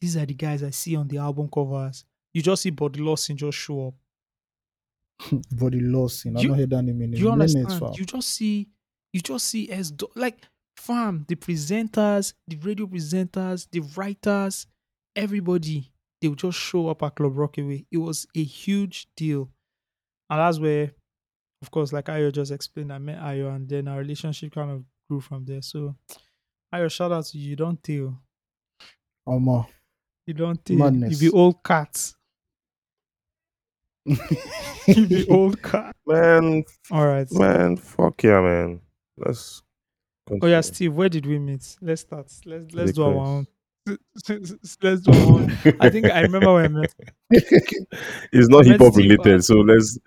[0.01, 2.05] these are the guys I see on the album covers.
[2.33, 3.93] You just see Body Lawson just show up.
[5.51, 6.35] Body lossing.
[6.37, 7.97] I You- don't hear that name in you understand?
[7.97, 8.67] You just see,
[9.13, 10.39] you just see as like
[10.75, 14.65] fam, the presenters, the radio presenters, the writers,
[15.15, 15.91] everybody,
[16.23, 17.85] they would just show up at Club Rockaway.
[17.91, 19.51] It was a huge deal,
[20.29, 20.93] and that's where,
[21.61, 24.85] of course, like Ayo just explained, I met Ayo, and then our relationship kind of
[25.09, 25.61] grew from there.
[25.61, 25.97] So,
[26.73, 27.49] Ayo, shout out to you.
[27.49, 28.21] You don't tell.
[29.27, 29.67] Omo.
[30.25, 30.77] You don't tell.
[30.77, 31.21] Madness.
[31.21, 32.13] You be old cat.
[34.87, 35.93] You be old cat.
[36.05, 37.27] Man, All right.
[37.31, 38.81] man, fuck yeah, man.
[39.17, 39.61] Let's.
[40.41, 40.61] Oh yeah.
[40.61, 41.75] Steve, where did we meet?
[41.81, 42.31] Let's start.
[42.45, 43.47] Let's let's The do our own.
[43.85, 45.47] Let's do our.
[45.79, 46.93] I think I remember when I met.
[48.31, 49.97] It's not hip hop related, so let's.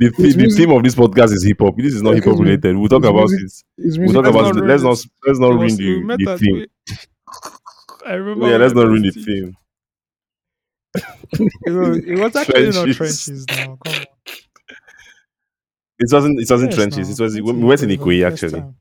[0.00, 1.76] The, It's the theme of this podcast is hip hop.
[1.76, 2.76] This is not hip hop related.
[2.76, 3.52] We'll talk about it.
[3.98, 4.66] We'll talk Let's about not it.
[4.66, 4.90] Let's not.
[4.90, 5.08] this.
[5.26, 6.54] Let's not ruin the, met the theme.
[6.54, 6.68] we-
[8.06, 8.48] I remember.
[8.50, 9.24] Yeah, let's not met ruin the Steve.
[9.24, 9.56] theme.
[11.66, 12.96] It was, it was actually not Trenches.
[12.96, 13.78] trenches now.
[13.84, 14.02] Come on.
[16.00, 16.40] It wasn't.
[16.40, 17.08] It wasn't Yes, trenches.
[17.08, 17.14] now.
[17.14, 17.34] It was.
[17.40, 18.60] We to went in Ikoyi for Ikoyi the first actually.
[18.60, 18.76] time.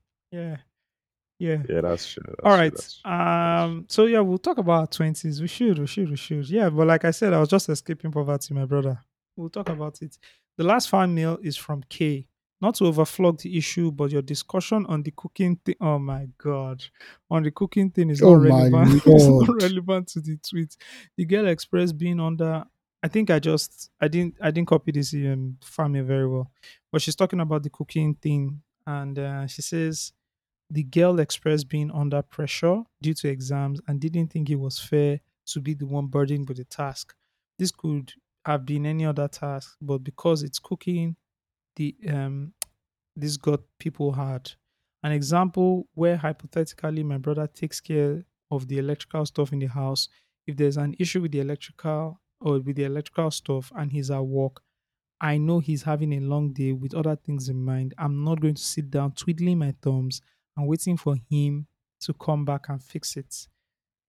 [1.39, 1.49] Yeah.
[1.49, 1.63] Yeah.
[1.69, 2.23] Yeah, that's true.
[2.25, 3.11] that's All true, that's true.
[3.11, 3.85] Um.
[3.89, 5.41] So yeah, we'll talk about twenties.
[5.41, 5.79] We should.
[5.79, 6.09] We should.
[6.09, 6.49] We should.
[6.49, 6.69] Yeah.
[6.69, 8.99] But like I said, I was just escaping poverty, my brother.
[9.35, 10.17] We'll talk about it.
[10.57, 12.27] The last fan mail is from K.
[12.59, 15.75] Not to overflog the issue, but your discussion on the cooking thing.
[15.79, 16.83] Oh my god,
[17.29, 19.03] on the cooking thing is Oh not my relevant.
[19.05, 20.75] it's not relevant to the tweet.
[21.17, 22.63] The girl express being under.
[23.03, 26.49] I think I just I didn't I didn't copy this um, fan mail very well,
[26.91, 30.13] but she's talking about the cooking thing, and uh, she says
[30.69, 35.19] the girl expressed being under pressure due to exams and didn't think it was fair
[35.45, 37.15] to be the one burdened with the task.
[37.57, 38.13] This could
[38.45, 41.15] have been any other task, but because it's cooking,
[41.75, 42.53] the um
[43.15, 44.51] this got people hard.
[45.03, 50.07] An example where hypothetically my brother takes care of the electrical stuff in the house.
[50.45, 54.25] If there's an issue with the electrical or with the electrical stuff and he's at
[54.25, 54.61] work,
[55.21, 57.93] I know he's having a long day with other things in mind.
[57.97, 60.21] I'm not going to sit down twiddling my thumbs
[60.57, 61.67] and waiting for him
[62.01, 63.47] to come back and fix it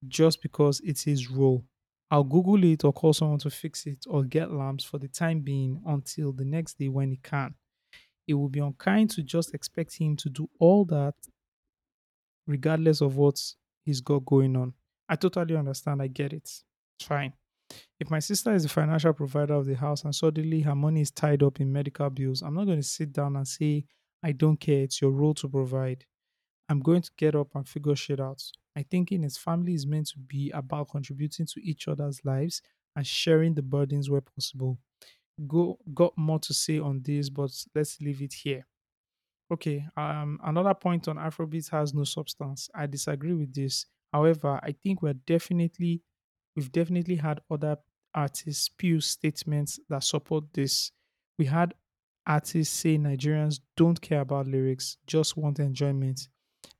[0.06, 1.64] just because it's his role.
[2.10, 5.40] I'll Google it or call someone to fix it or get lamps for the time
[5.40, 7.54] being until the next day when he can.
[8.26, 11.14] It would be unkind to just expect him to do all that
[12.46, 13.40] regardless of what
[13.84, 14.72] he's got going on.
[15.08, 16.02] I totally understand.
[16.02, 16.42] I get it.
[16.44, 16.64] It's
[17.02, 17.32] fine.
[18.00, 21.10] If my sister is the financial provider of the house and suddenly her money is
[21.10, 23.84] tied up in medical bills, I'm not going to sit down and say,
[24.22, 24.82] I don't care.
[24.82, 26.04] It's your role to provide.
[26.68, 28.42] I'm going to get up and figure shit out.
[28.76, 32.62] I think in his family is meant to be about contributing to each other's lives
[32.94, 34.78] and sharing the burdens where possible.
[35.46, 38.66] Go got more to say on this, but let's leave it here.
[39.52, 39.86] Okay.
[39.96, 42.68] Um, another point on Afrobeat has no substance.
[42.74, 43.86] I disagree with this.
[44.12, 46.02] However, I think we're definitely
[46.56, 47.76] we've definitely had other
[48.14, 50.90] artists spew statements that support this.
[51.38, 51.74] We had
[52.26, 56.28] artists say Nigerians don't care about lyrics, just want enjoyment.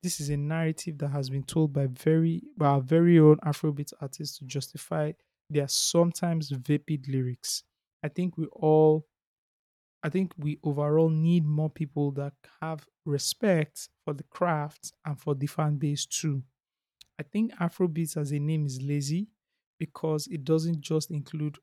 [0.03, 3.93] This is a narrative that has been told by very by our very own Afrobeat
[4.01, 5.13] artists to justify
[5.51, 7.65] their sometimes vapid lyrics.
[8.03, 9.07] I think we all
[10.03, 15.35] I think we overall need more people that have respect for the craft and for
[15.35, 16.45] the fan base too.
[17.19, 19.29] I think Afrobeats as a name is lazy
[19.79, 21.59] because it doesn't just include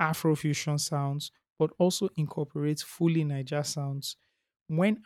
[0.00, 4.16] Afrofusion sounds, but also incorporates fully Niger sounds.
[4.68, 5.02] When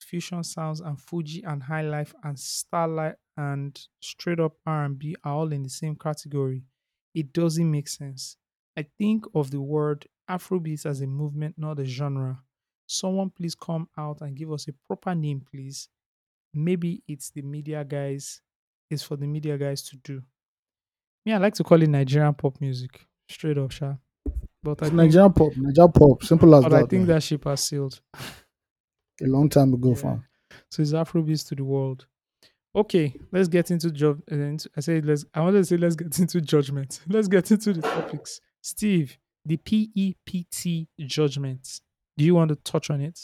[0.00, 5.52] Afrofusion sounds and Fuji and High Life and Starlight and straight up R&B are all
[5.52, 6.64] in the same category,
[7.14, 8.36] it doesn't make sense.
[8.76, 12.42] I think of the word Afrobeat as a movement, not a genre.
[12.86, 15.88] Someone please come out and give us a proper name, please.
[16.54, 18.40] Maybe it's the media guys,
[18.90, 20.22] it's for the media guys to do.
[21.24, 23.94] Me, I like to call it Nigerian pop music, straight up, sha.
[24.62, 26.22] But I It's think, Nigerian pop, Nigerian pop.
[26.22, 26.84] Simple as but that.
[26.84, 27.06] I think man.
[27.08, 28.00] that ship has sailed.
[29.22, 29.94] a long time ago, Yeah.
[29.94, 30.24] fam.
[30.70, 32.06] So it's Afrobeats to the world.
[32.74, 34.20] Okay, let's get into job.
[34.30, 34.36] uh,
[34.76, 35.24] I said let's.
[35.34, 37.00] I wanted to say let's get into judgment.
[37.08, 38.40] Let's get into the topics.
[38.62, 41.80] Steve, the PEPT judgment.
[42.16, 43.18] Do you want to touch on it?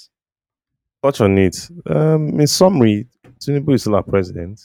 [1.02, 1.68] touch on it.
[1.86, 3.08] Um, in summary,
[3.40, 4.60] Tinubu is still our president,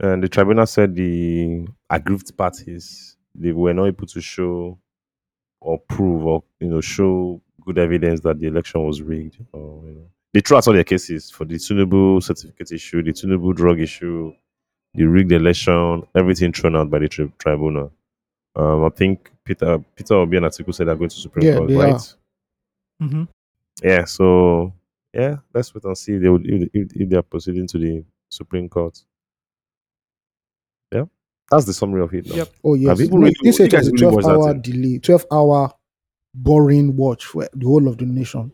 [0.00, 4.78] and the tribunal said the aggrieved parties they were not able to show
[5.60, 9.38] or prove or you know show good evidence that the election was rigged.
[9.52, 13.12] Or you know, they threw out all their cases for the Tinubu certificate issue, the
[13.12, 14.32] Tinubu drug issue,
[14.94, 17.92] the rigged election, everything thrown out by the tri- tribunal.
[18.54, 21.68] Um, I think Peter Peter Obi and Atiku said they're going to Supreme Yeah, Court,
[21.68, 21.94] they right?
[21.94, 21.98] are.
[23.02, 23.24] Mm-hmm.
[23.82, 24.72] yeah so
[25.12, 27.76] yeah let's wait and see if they would if, if, if they are proceeding to
[27.78, 28.98] the supreme court
[30.94, 31.04] yeah
[31.50, 32.36] that's the summary of it now.
[32.36, 32.48] Yep.
[32.64, 32.98] Oh yes.
[32.98, 34.52] people No, really- he said you it was guys a really watched that twelve hour
[34.54, 34.62] thing?
[34.62, 35.72] delay, twelve hour
[36.34, 38.52] boring watch for the whole of the nation.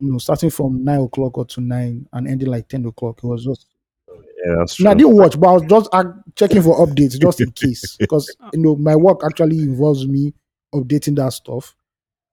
[0.00, 3.20] You know, starting from nine o'clock or to nine and ending like ten o'clock.
[3.22, 3.66] It was just
[4.08, 4.88] Yeah, that's true.
[4.88, 6.04] I didn't watch, but I was just uh,
[6.34, 7.96] checking for updates just in case.
[7.98, 10.32] Because you know, my work actually involves me
[10.74, 11.74] updating that stuff.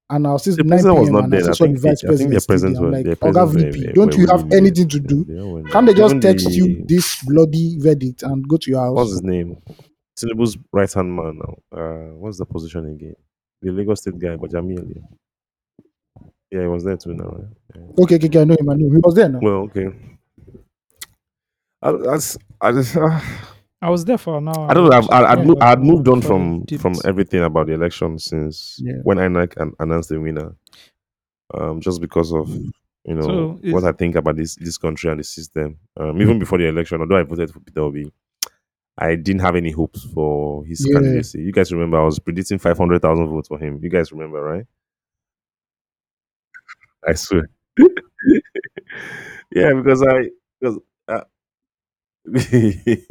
[0.09, 1.13] And I was still The 9 president was p.m.
[1.15, 1.41] not and I there.
[1.41, 2.31] still I saw the think, vice I think president.
[2.31, 2.85] their presence there.
[2.87, 5.23] I'm like, their Oga presence VP, were- don't you have really- anything to do?
[5.63, 8.95] they Can't they just text the- you this bloody verdict and go to your house?
[8.95, 9.57] What's his name?
[10.17, 11.77] Tinubu's right hand man now.
[11.77, 13.15] Uh, what's the position again?
[13.61, 14.95] The Lagos State guy, but Jamil.
[16.51, 16.59] Yeah.
[16.59, 17.25] yeah, he was there too now.
[17.25, 17.47] Right?
[17.75, 18.03] Yeah.
[18.03, 18.69] Okay, okay, okay, I know him.
[18.69, 18.95] I know him.
[18.95, 19.39] He was there now.
[19.41, 19.87] Well, okay.
[21.81, 23.19] I, that's, I just, uh,
[23.81, 24.69] I was there for an hour.
[24.69, 24.97] I don't know.
[24.97, 26.81] I've, I, I'd, Yeah, mo- I'd moved on from dipped.
[26.81, 28.95] from everything about the election since Yeah.
[29.03, 30.55] when INEC an- announced the winner.
[31.53, 35.09] Um, just because of you know So what is- I think about this this country
[35.11, 35.77] and the system.
[35.95, 38.11] Um, even before the election, although I voted for Peter Obi,
[38.97, 40.95] I didn't have any hopes for his Yeah.
[40.95, 41.41] candidacy.
[41.43, 43.79] You guys remember I was predicting five hundred thousand votes for him.
[43.81, 44.65] You guys remember, right?
[47.07, 47.49] I swear.
[49.55, 50.29] yeah, because I
[50.59, 50.79] because.
[51.07, 51.21] Uh,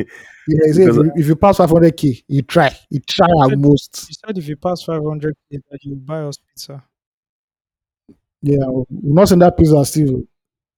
[0.49, 2.71] Yeah, he if Because- you, if you pass 500k, you try.
[2.91, 4.07] You try at Said- most.
[4.09, 6.85] You said if you pass 500 k that you buy us pizza.
[8.43, 10.23] Yeah, we're not saying that pizza still.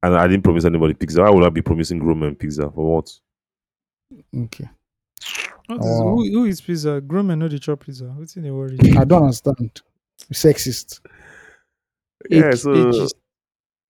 [0.02, 1.20] and I didn't promise anybody pizza.
[1.20, 3.10] Why would I be promising grown men pizza for what?
[4.34, 4.68] Okay.
[5.66, 6.16] What is, Oh.
[6.16, 7.00] who, who is pizza?
[7.02, 8.04] Grown men know the chop pizza.
[8.04, 8.78] What's in the worry?
[8.96, 9.82] I don't understand.
[10.32, 11.00] Sexist.
[12.26, 13.08] Yeah, so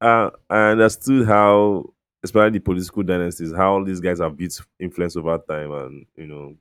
[0.01, 1.87] uh, I understood how,
[2.25, 6.57] especially the political dynasties, how these guys have built influence over time, and you know,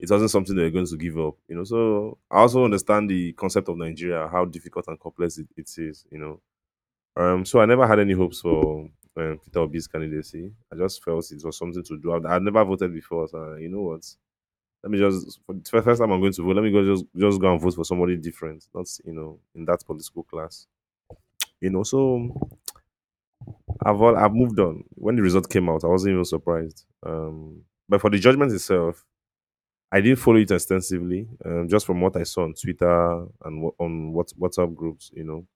[0.00, 1.36] it wasn't something they're going to give up.
[1.48, 5.48] You know, so I also understand the concept of Nigeria, how difficult and complex it,
[5.56, 6.06] it is.
[6.10, 6.40] You know,
[7.22, 10.52] um, so I never had any hopes for um, Peter Obi's candidacy.
[10.72, 12.12] I just felt it was something to do.
[12.12, 14.04] I- I'd never voted before, so you know what?
[14.82, 16.56] Let me just for the first time I'm going to vote.
[16.56, 19.64] Let me go just just go and vote for somebody different, not you know in
[19.66, 20.66] that political class
[21.60, 22.30] you know so
[23.84, 24.84] i've all, i've moved on.
[24.96, 26.84] When the result came out i wasn't even surprised.
[27.06, 29.04] Um but for the judgment itself
[29.92, 34.12] i didn't follow it extensively um, just from what i saw on twitter and on
[34.12, 35.46] what whatsapp groups you know.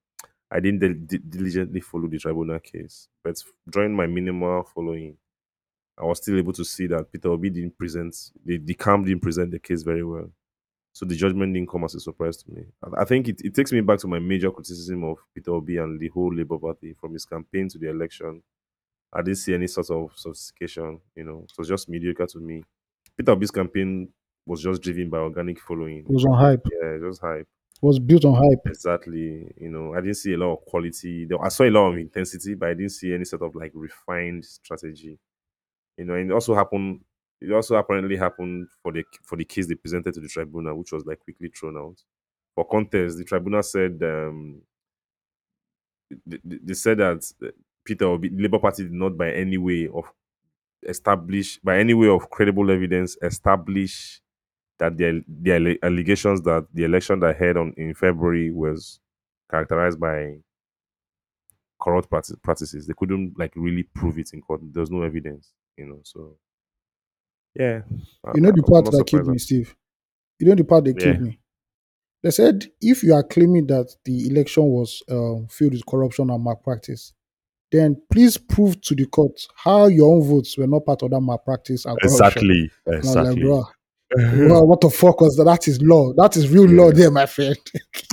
[0.50, 3.36] I didn't dil- di- diligently follow the tribunal case but
[3.70, 5.16] during my minimal following
[5.98, 9.22] i was still able to see that peter obi didn't present the, the camp didn't
[9.22, 10.30] present the case very well
[10.94, 12.64] so the judgment didn't come as a surprise to me.
[12.98, 16.00] I- think it, it takes me back to my major criticism of Peter Obi and
[16.00, 18.42] the whole Labour Party from his campaign to the election.
[19.12, 22.64] I didn't see any sort of sophistication, you know, it was just mediocre to me.
[23.16, 24.08] Peter Obi's campaign
[24.46, 26.00] was just driven by organic following.
[26.00, 26.66] It was on hype.
[26.82, 27.46] Yeah, just hype.
[27.82, 28.66] It was built on hype.
[28.66, 29.52] Exactly.
[29.58, 31.28] You know, I didn't see a lot of quality.
[31.42, 34.44] I saw a lot of intensity, but I didn't see any sort of like refined
[34.44, 35.18] strategy.
[35.96, 37.00] You know, and it also happened.
[37.44, 40.92] It also apparently happened for the for the case they presented to the tribunal, which
[40.92, 41.96] was like quickly thrown out.
[42.54, 44.62] For context, the tribunal said um,
[46.26, 47.48] they, they said that uh,
[47.84, 50.04] Peter Obi, the Labour Party did not by any way of
[50.86, 54.20] establish by any way of credible evidence establish
[54.78, 59.00] that the the allegations that the election that held on in February was
[59.50, 60.36] characterized by
[61.80, 62.10] corrupt
[62.42, 62.86] practices.
[62.86, 64.60] They couldn't like really prove it in court.
[64.72, 66.00] There's no evidence, you know.
[66.04, 66.36] So
[67.54, 67.82] yeah,
[68.34, 69.74] You know the part not that killed me, Steve?
[70.38, 71.20] You know the part that killed Yeah.
[71.22, 71.38] me?
[72.22, 76.42] They said if you are claiming that the election was um, filled with corruption and
[76.42, 77.12] malpractice,
[77.70, 81.20] then please prove to the court how your own votes were not part of that
[81.20, 82.20] malpractice and corruption.
[82.20, 83.42] Exactly, And I was like, exactly.
[83.42, 83.64] bro,
[84.48, 85.44] well, what the fuck was that?
[85.44, 86.12] That is law.
[86.14, 87.56] That is real law there, my friend.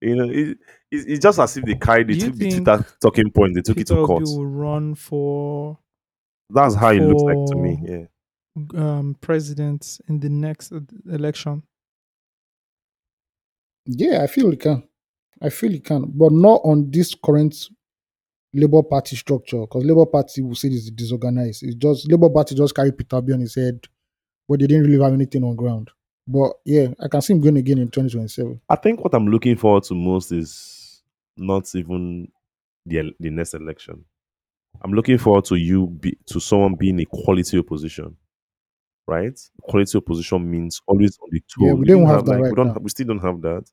[0.00, 0.58] you know, it,
[0.90, 3.54] it's, it's just as if they carried, they Do you took the Twitter talking point,
[3.54, 4.22] they took it to Obi court.
[4.24, 5.78] will run for
[6.50, 7.78] That's how it looks like to me.
[7.82, 8.06] Yeah.
[8.74, 10.72] um, president in the next
[11.10, 11.62] election.
[13.86, 14.82] yeah, I feel it can.
[15.40, 17.68] I feel it can, but not on this current
[18.52, 21.62] Labour Party structure because Labour Party will say it's disorganized.
[21.62, 23.86] It's just Labour Party just carry Peter Obi on his head,
[24.48, 25.90] but they didn't really have anything on ground.
[26.26, 28.60] But yeah, I can see him going again in 2027.
[28.68, 31.02] I think what I'm looking forward to most is
[31.36, 32.28] not even
[32.84, 34.04] the the next election.
[34.82, 38.16] I'm looking forward to you be to someone being a quality opposition,
[39.06, 39.38] right?
[39.62, 41.56] Quality opposition means always on the toes.
[41.58, 42.78] Yeah, we don't have that like, right we don't now.
[42.80, 43.64] we still don't have that.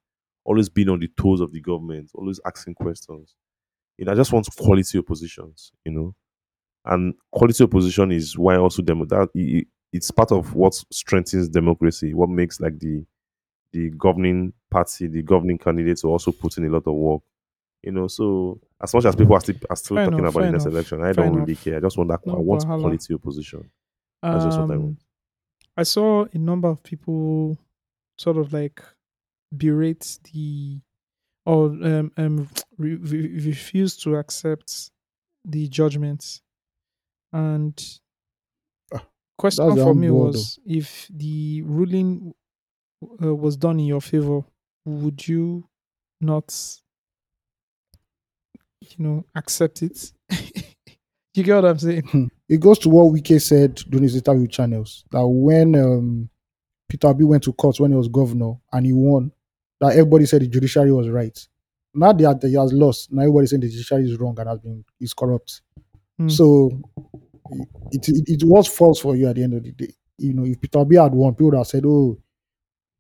[0.43, 3.35] Always being on the toes of the government, always asking questions.
[3.97, 5.71] You know, I just want quality oppositions.
[5.85, 6.15] You know,
[6.85, 9.29] and quality opposition is why also demo that
[9.93, 12.13] it's part of what strengthens democracy.
[12.13, 13.05] What makes like the
[13.71, 17.21] the governing party, the governing candidates will also put in a lot of work.
[17.85, 20.41] You know, so as much as people are still are still Fair talking enough, about
[20.41, 21.77] the fair next enough, election, I don't really care.
[21.77, 22.21] I just want that.
[22.27, 22.79] I No want wahala.
[22.81, 23.71] quality opposition.
[24.29, 25.03] That's just what I Um, want.
[25.77, 27.57] I saw a number of people
[28.17, 28.81] sort of like
[29.55, 30.81] berate the
[31.45, 34.91] or um, um re- re- refuse to accept
[35.45, 36.41] the judgments.
[37.33, 37.75] And
[38.91, 39.05] Ah,
[39.37, 42.33] question that's for me board, was if the ruling
[43.23, 44.41] uh, was done in your favor,
[44.85, 45.69] would you
[46.21, 46.53] not,
[48.97, 50.11] you know, accept it?
[51.33, 52.31] you get what I'm saying?
[52.49, 56.29] it goes to what Wike said during his interview channels that when um,
[56.89, 59.31] Peter Obi went to court when he was governor and he won,
[59.81, 61.37] that everybody said the judiciary was right.
[61.93, 64.83] Now that he has lost, now everybody saying the judiciary is wrong and has been
[64.99, 65.61] is corrupt.
[66.17, 66.29] Hmm.
[66.29, 66.71] So
[67.91, 69.93] it, it it was false for you at the end of the day.
[70.17, 72.17] You know, if Peter Obi had won, people would have said, "Oh,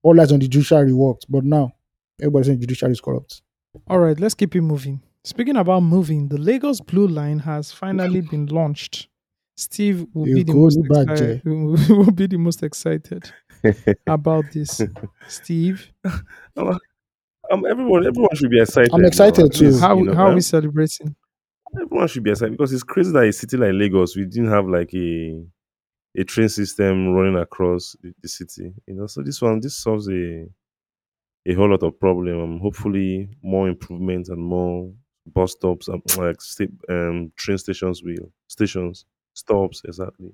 [0.03, 1.73] all eyes on the judiciary worked," but now
[2.19, 3.41] everybody saying the judiciary is corrupt.
[3.87, 5.01] All right, let's keep it moving.
[5.25, 9.07] Speaking about moving, the Lagos Blue Line has finally been launched.
[9.57, 11.11] Steve will be the Èkó most ní bàjẹ́.
[11.11, 11.41] excited.
[11.89, 13.23] Will be the most excited
[14.07, 14.81] about this.
[15.27, 15.91] Steve,
[16.57, 18.91] um, everyone, everyone should be excited.
[18.93, 19.65] I'm excited too.
[19.65, 21.15] least, how you know, how are um, we celebrating?
[21.81, 24.67] everyone should be excited because it's crazy that a city like Lagos, we didn't have
[24.67, 25.43] like a
[26.17, 28.73] a train system running across the, the city.
[28.85, 30.45] You know, so this one this solves a
[31.47, 32.39] a whole lot of problem.
[32.43, 34.91] Um, hopefully, more improvement and more
[35.27, 40.33] bus stops and like sta- um train stations will stations stops exactly.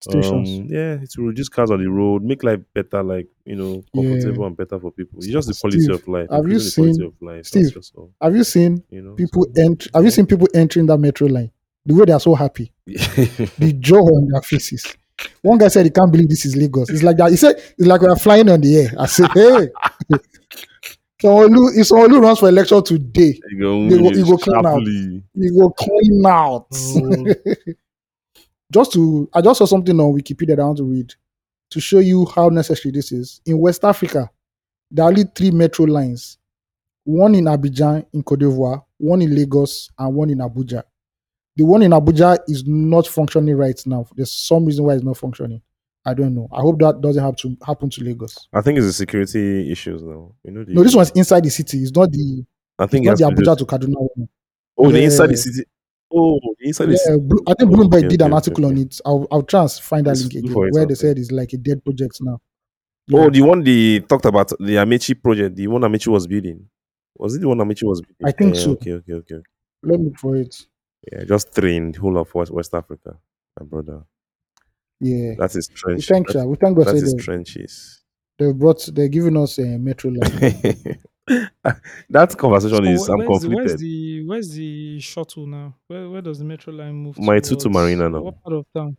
[0.00, 0.58] Stations.
[0.60, 3.82] Um, yeah, it will reduce cars on the road, make life better, like you know,
[3.94, 4.10] Yeah.
[4.10, 5.18] comfortable and better for people.
[5.18, 6.28] It's just the quality Steve, of life.
[6.30, 7.46] have you seen- of life?
[7.46, 9.14] Steve, all, Have you seen you know.
[9.14, 11.50] people so- ent- Have you seen people entering that metro line?
[11.86, 14.86] The way they are so happy, the joy on their faces.
[15.40, 16.90] One guy said he can't believe this is Lagos.
[16.90, 17.30] It's like that.
[17.30, 18.92] He said it's like we are flying on the air.
[18.98, 19.68] I said, hey.
[21.22, 24.82] Sanwo-Olu, if Sanwo-Olu runs for election today, you go, They go- you go clean out.
[25.34, 26.66] he will clean out.
[26.74, 27.26] Oh.
[28.72, 31.14] just to, I just saw something on Wikipedia that I want to read
[31.70, 33.40] to show you how necessary this is.
[33.46, 34.30] In West Africa,
[34.90, 36.38] there are only three metro lines:
[37.04, 40.82] one in Abidjan in Cote d'Ivoire, one in Lagos, and one in Abuja.
[41.56, 44.06] The one in Abuja is not functioning right now.
[44.14, 45.62] There's some reason why it's not functioning.
[46.06, 46.48] I don't know.
[46.52, 48.48] I hope that doesn't have to happen to Lagos.
[48.52, 50.34] I think it's the security issues though.
[50.44, 51.78] You know, the, No, this one's inside the city.
[51.82, 52.44] It's not the
[52.78, 54.28] I think it's not the has to do- Abuja to Kaduna one.
[54.78, 55.64] Oh, the inside the city.
[56.12, 57.20] Oh, the inside the city.
[57.48, 58.74] I think Oh, Bloomberg okay, did an article okay.
[58.74, 59.00] on it.
[59.04, 61.84] I'll, I'll try and find that link again where they said it's like a dead
[61.84, 62.40] project now.
[63.12, 63.28] Oh, Yeah.
[63.30, 66.66] the one they talked about, the Amaechi project, the one Amaechi was building.
[67.16, 68.26] Was it the one Amaechi was building?
[68.26, 68.70] I think Yeah, so.
[68.72, 69.40] Okay, okay, okay.
[69.82, 70.54] Let me for it.
[71.10, 73.16] Yeah, just three in the whole of West, West Africa,
[73.58, 74.02] my brother.
[75.00, 75.34] Yeah.
[75.38, 76.06] That is We trench.
[76.06, 76.48] thank That, you.
[76.48, 78.02] We thank God that say is they, trenches.
[78.38, 80.98] they've brought they're giving us a metro line.
[82.10, 85.74] that conversation So is wh- I'm where's, the, where's the where's the shuttle now?
[85.88, 87.18] Where where does the metro line move?
[87.18, 87.68] Mile 2 to?
[87.68, 88.20] Marina now.
[88.20, 88.96] What part of town?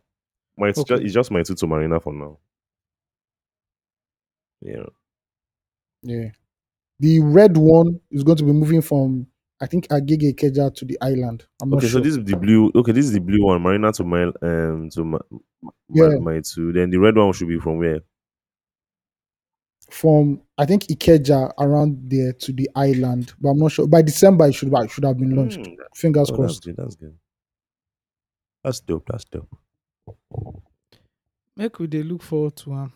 [0.56, 0.94] My it's, Okay.
[0.94, 2.38] just, it's just Mile 2 to Marina for now.
[4.60, 4.84] Yeah.
[6.02, 6.30] yeah.
[7.00, 9.26] The red one is going to be moving from
[9.60, 11.44] I think Agege Keja to the island.
[11.60, 12.00] I'm not Okay, sure.
[12.00, 12.70] so this is the blue.
[12.74, 13.60] Okay, this is the blue one.
[13.60, 15.18] Marina to my um to my,
[15.60, 16.18] my, Yeah.
[16.20, 16.72] Mile 2.
[16.72, 18.00] Then the red one should be from where?
[19.90, 23.86] from I think Ikeja around there to the island, but I'm not sure.
[23.86, 25.56] By December, it should it should have been launched.
[25.58, 26.64] Hmm, Fingers oh, that's crossed.
[26.64, 26.76] good.
[26.76, 27.14] That's good.
[28.62, 29.06] That's dope.
[29.10, 29.48] That's dope.
[31.56, 32.92] Make we they look forward to um,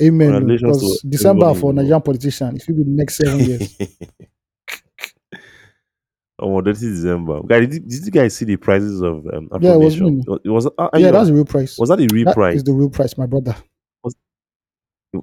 [0.00, 0.46] Amen.
[0.46, 1.76] Because December for involved.
[1.76, 3.76] Nigerian politician, it will be the next seven years.
[6.42, 7.40] Oh, that is December.
[7.46, 10.00] Guy, did, you- did you guys see the prices of um, Afro Yeah, it was
[10.00, 10.22] me.
[10.44, 10.66] It was.
[10.66, 11.78] uh, yeah, that's the real price.
[11.78, 12.56] was that the real That price?
[12.56, 13.54] is the real price, my brother.
[14.02, 14.16] Was-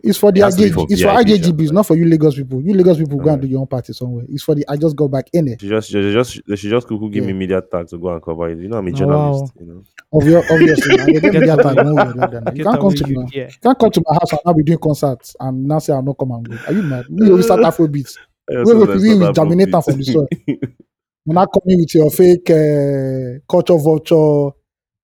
[0.03, 1.71] It's for the It has to be IJG, for it's for VIP, IJGB, sha, it's
[1.71, 2.61] not for you Lagos people.
[2.61, 4.23] You Lagos people go and do your own party somewhere.
[4.29, 5.59] It's for the I just got back in it.
[5.61, 8.21] She just, she just, they should just quickly give me media tag to go and
[8.23, 8.59] cover it.
[8.59, 9.53] You know, I'm a Oh, journalist.
[9.59, 9.83] You know,
[10.13, 11.63] Obvi- Obviously, now, you get Get media away.
[11.63, 13.29] tag one way or the You can't come to you me.
[13.31, 13.47] here.
[13.47, 16.03] You can't come to my house and I'll be doing concerts and now say I'll
[16.03, 16.55] not come and go.
[16.67, 17.05] Are you mad?
[17.09, 18.17] We will start Afro beats.
[18.49, 20.27] I Wait, also wait, we not will have germinate am from the soil.
[21.25, 24.47] You're not coming with your fake uh, culture vulture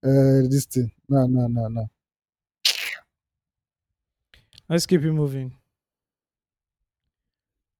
[0.04, 0.92] uh, this thing.
[1.10, 1.86] No, no, no, no.
[4.68, 5.54] Let's keep it moving.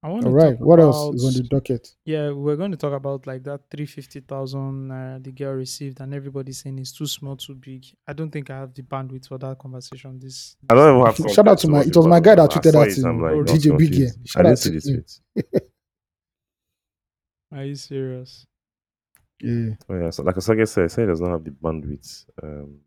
[0.04, 0.52] I want All to right.
[0.58, 1.96] talk What else about, is on the docket?
[2.06, 6.00] Yeah, we're going to talk about like that three fifty thousand uh, the girl received,
[6.00, 7.86] and everybody's saying it's too small, too big.
[8.08, 10.20] I don't think I have the bandwidth for that conversation.
[10.20, 12.74] This, I don't even have Shout out to my- it was my guy that tweeted
[12.74, 13.78] that to I'm like, Oh, DJ Biggie.
[13.88, 14.20] confused.
[14.20, 15.06] I Shout didn't out see to the him.
[15.52, 15.64] tweet.
[17.56, 18.46] are you serious?
[19.42, 19.76] Yeah.
[19.90, 22.26] Oh, yeah, so like Osagie said, say it does not have the bandwidth.
[22.42, 22.80] Um,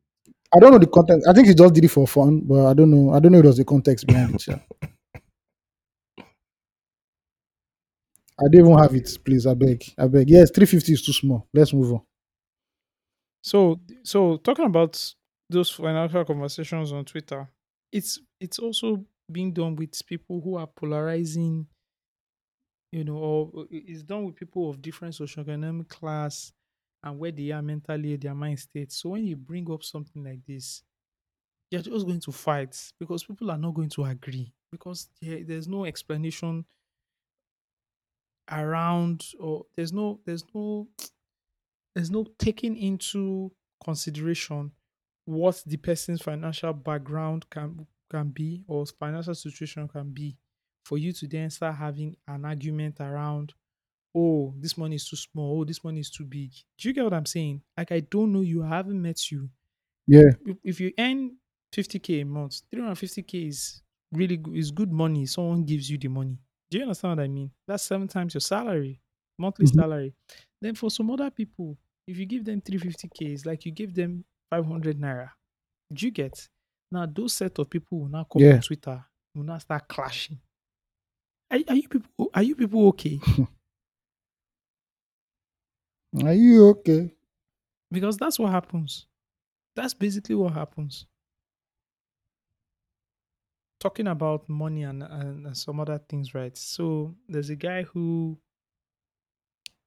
[0.54, 1.24] I don't know the content.
[1.28, 3.12] I think he just did it for fun, but I don't know.
[3.12, 4.46] I don't know if there's the context behind it.
[4.48, 4.58] yeah.
[8.40, 9.46] I don't even have it, please.
[9.46, 9.84] I beg.
[9.98, 10.30] I beg.
[10.30, 11.48] Yes, 350 is too small.
[11.52, 12.02] Let's move on.
[13.42, 15.14] So, so talking about
[15.50, 17.48] those financial conversations on Twitter,
[17.92, 21.66] it's it's also being done with people who are polarizing,
[22.92, 26.52] you know, or uh, it's done with people of different socioeconomic class
[27.02, 28.92] and where they are mentally, their mind state.
[28.92, 30.82] So when you bring up something like this,
[31.70, 35.68] you're just going to fight because people are not going to agree because there, there's
[35.68, 36.64] no explanation
[38.50, 40.88] around or there's no there's no
[41.94, 43.52] there's no taking into
[43.84, 44.72] consideration
[45.24, 50.38] what the person's financial background can can be or financial situation can be
[50.88, 53.54] for you to then start having an argument around
[54.14, 55.60] oh this money is too small.
[55.60, 56.50] Oh this money is too big.
[56.78, 57.62] Do you get what i'm saying?
[57.78, 59.50] Like i don't know you i haven't met you.
[60.06, 60.30] Yeah.
[60.46, 61.36] if, if you earn
[61.74, 63.82] 50k a month 350k is
[64.12, 65.26] really good is good money.
[65.26, 66.38] Someone gives you the money.
[66.70, 67.50] Do you understand what i mean?
[67.68, 69.00] That's seven times your salary
[69.38, 69.74] monthly Mhm.
[69.80, 70.14] salary.
[70.62, 74.24] Then for some other people if you give them 350k it's like you give them
[74.50, 75.30] 500 naira.
[75.92, 76.48] Do you get?
[76.92, 78.54] Now those set of people will now come Yeah.
[78.54, 79.04] on twitter
[79.34, 80.40] will now start clashing
[81.50, 83.20] are, are you people are you people okay
[86.24, 87.14] Are you okay?
[87.92, 89.06] because that's what happens
[89.76, 91.04] that's basically what happens
[93.80, 96.56] talking about money and, and, and some other things, right?
[96.56, 98.38] So there's a guy who,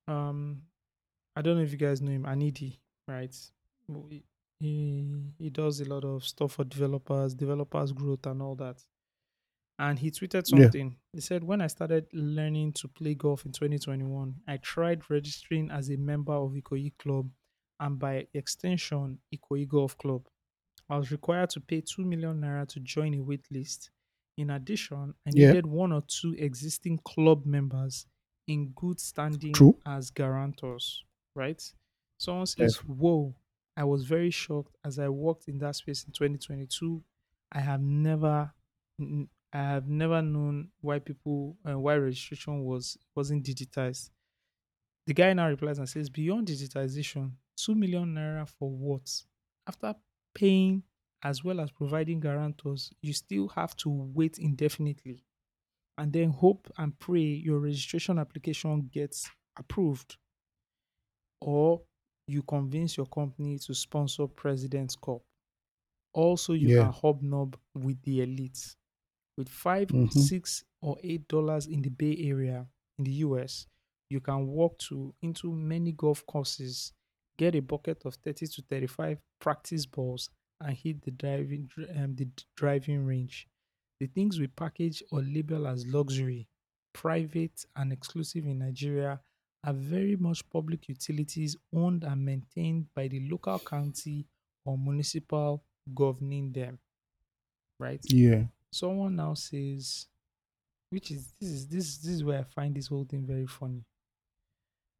[0.07, 0.61] um,
[1.35, 2.77] I don't know if you guys know him, Anidi,
[3.07, 3.35] right?
[4.59, 8.77] He he does a lot of stuff for developers, developers growth, and all that.
[9.81, 10.69] And he tweeted Yeah.
[10.69, 10.97] something.
[11.11, 15.89] He said, "When I started learning to play golf in 2021, I tried registering as
[15.89, 17.31] a member of Ikoyi Club,
[17.79, 20.27] and by extension, Ikoyi Golf Club.
[20.89, 23.91] I was required to pay 2 million naira to join a wait list.
[24.37, 25.53] In addition, I Yeah.
[25.53, 28.05] needed one or two existing club members
[28.47, 29.79] in good standing True.
[29.85, 31.03] as guarantors,
[31.35, 31.61] right?
[32.19, 32.75] Someone Yes.
[32.75, 33.35] says, Whoa,
[33.77, 37.03] I was very shocked as I worked in that space in 2022.
[37.51, 38.53] I have never
[39.53, 44.11] I have never known why people uh, why registration was wasn't digitized.
[45.07, 49.23] The guy now replies and says, Beyond digitization, 2 million naira for what?
[49.67, 49.95] After
[50.33, 50.83] paying
[51.23, 55.23] as well as providing guarantors, you still have to wait indefinitely
[55.97, 60.17] and then hope and pray your registration application gets approved
[61.41, 61.83] or
[62.27, 65.21] you convince your company to sponsor President's Cup.
[66.13, 66.71] Also, you Yeah.
[66.71, 68.75] can hobnob with the elites.
[69.41, 70.11] With 5 Mhm.
[70.11, 72.67] six, or eight dollars in the Bay Area
[72.99, 73.67] in the US,
[74.09, 76.93] you can walk to into many golf courses,
[77.37, 82.29] get a bucket of 30 to 35 practice balls, and hit the driving um, the
[82.55, 83.47] driving range.
[83.99, 86.47] The things we package or label as luxury,
[86.93, 89.21] private, and exclusive in Nigeria
[89.63, 94.27] are very much public utilities owned and maintained by the local county
[94.65, 95.63] or municipal
[95.95, 96.79] governing them.
[97.79, 98.05] Right?
[98.09, 98.47] Yeah.
[98.71, 100.07] Someone now says,
[100.89, 103.83] which is this is this this is where I find this whole thing very funny.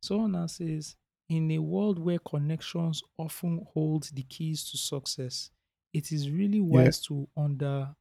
[0.03, 0.95] Someone now says,
[1.29, 5.51] in a world where connections often hold the keys to success,
[5.93, 7.95] it is really wise to under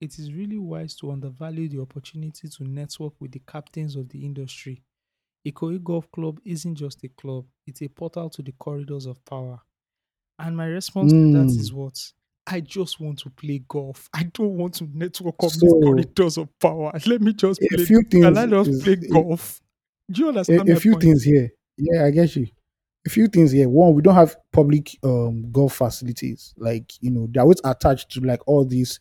[0.00, 4.24] it is really wise to undervalue the opportunity to network with the captains of the
[4.24, 4.82] industry.
[5.46, 9.60] Ikoyi Golf Club isn't just a club, it's a portal to the corridors of power.
[10.38, 11.74] And my response to that is Mm.
[11.74, 12.12] what?
[12.50, 14.08] I just want to play golf.
[14.12, 16.92] I don't want to network these So corridors of power.
[17.06, 17.82] Let me just play.
[17.82, 19.60] a few Can things I just is play a, golf?
[20.10, 21.02] Do you understand a my few point?
[21.04, 21.50] things here.
[21.76, 22.46] Yeah, I get you.
[23.06, 23.68] A few things here.
[23.68, 26.52] One, we don't have public um golf facilities.
[26.58, 28.98] Like, you know, they're always attached to like all these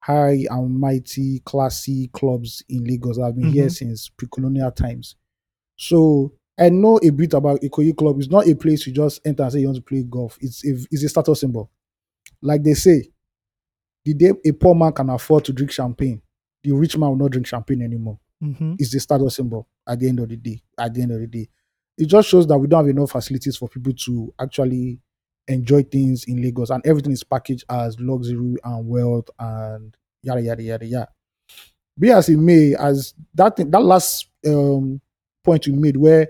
[0.00, 3.72] high and mighty classy clubs in Lagos that have been here Mhm.
[3.72, 5.16] since pre-colonial times.
[5.76, 8.18] So I know a bit about Ikoyi Club.
[8.18, 10.38] It's not a place you just enter and say you want to play golf.
[10.40, 11.70] It's a, it's a status symbol.
[12.42, 13.08] Like they say,
[14.04, 16.20] the day a poor man can afford to drink champagne,
[16.62, 18.18] the rich man will not drink champagne anymore.
[18.42, 18.76] Mhm.
[18.78, 20.60] It's the status symbol at the end of the day.
[20.76, 21.48] At the end of the day,
[21.96, 25.00] it just shows that we don't have enough facilities for people to actually
[25.48, 30.62] enjoy things in Lagos, and everything is packaged as luxury and wealth and yada yada
[30.62, 31.08] yada yada.
[31.98, 35.00] Be as it may, as that thing, that last um
[35.44, 36.28] point you made, where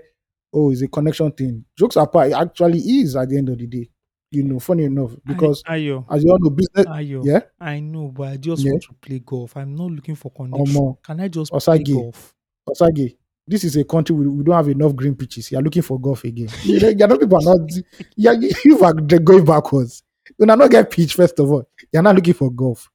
[0.55, 1.65] oh, it's a connection thing.
[1.75, 3.89] Jokes apart, it actually is at the end of the day.
[4.33, 6.85] You know, funny enough, because I, Ayo, as you all know, business.
[6.87, 8.71] Ayo, Yeah, I know, but I just yeah.
[8.71, 9.55] want to play golf.
[9.55, 10.75] I'm not looking for connection.
[10.75, 12.33] Omo, Can I just play Osagie, golf?
[12.67, 13.15] Osagie,
[13.47, 15.51] this is a country we, we don't have enough green pitches.
[15.51, 16.49] You're looking for golf again.
[16.63, 17.69] You know, you know people are not.
[18.15, 20.01] Yeah, you, you are going backwards.
[20.39, 21.69] You are not get pitch first of all.
[21.91, 22.89] You're not looking for golf.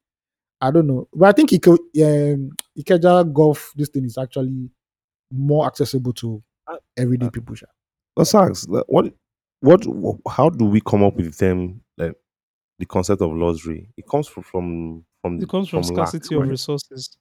[0.61, 3.73] I don't know, but I think Ike, um, Ikeja golf.
[3.77, 4.71] This thing is actually
[5.31, 7.55] more accessible to Uh, everyday uh, people.
[7.55, 7.67] sha.
[8.17, 9.13] Let's ask what,
[9.61, 9.85] what,
[10.29, 11.81] how do we come up with them?
[11.97, 12.15] Like,
[12.79, 13.89] the concept of luxury.
[13.97, 16.51] It comes from from, from It comes from from lack, scarcity of right?
[16.51, 17.17] resources.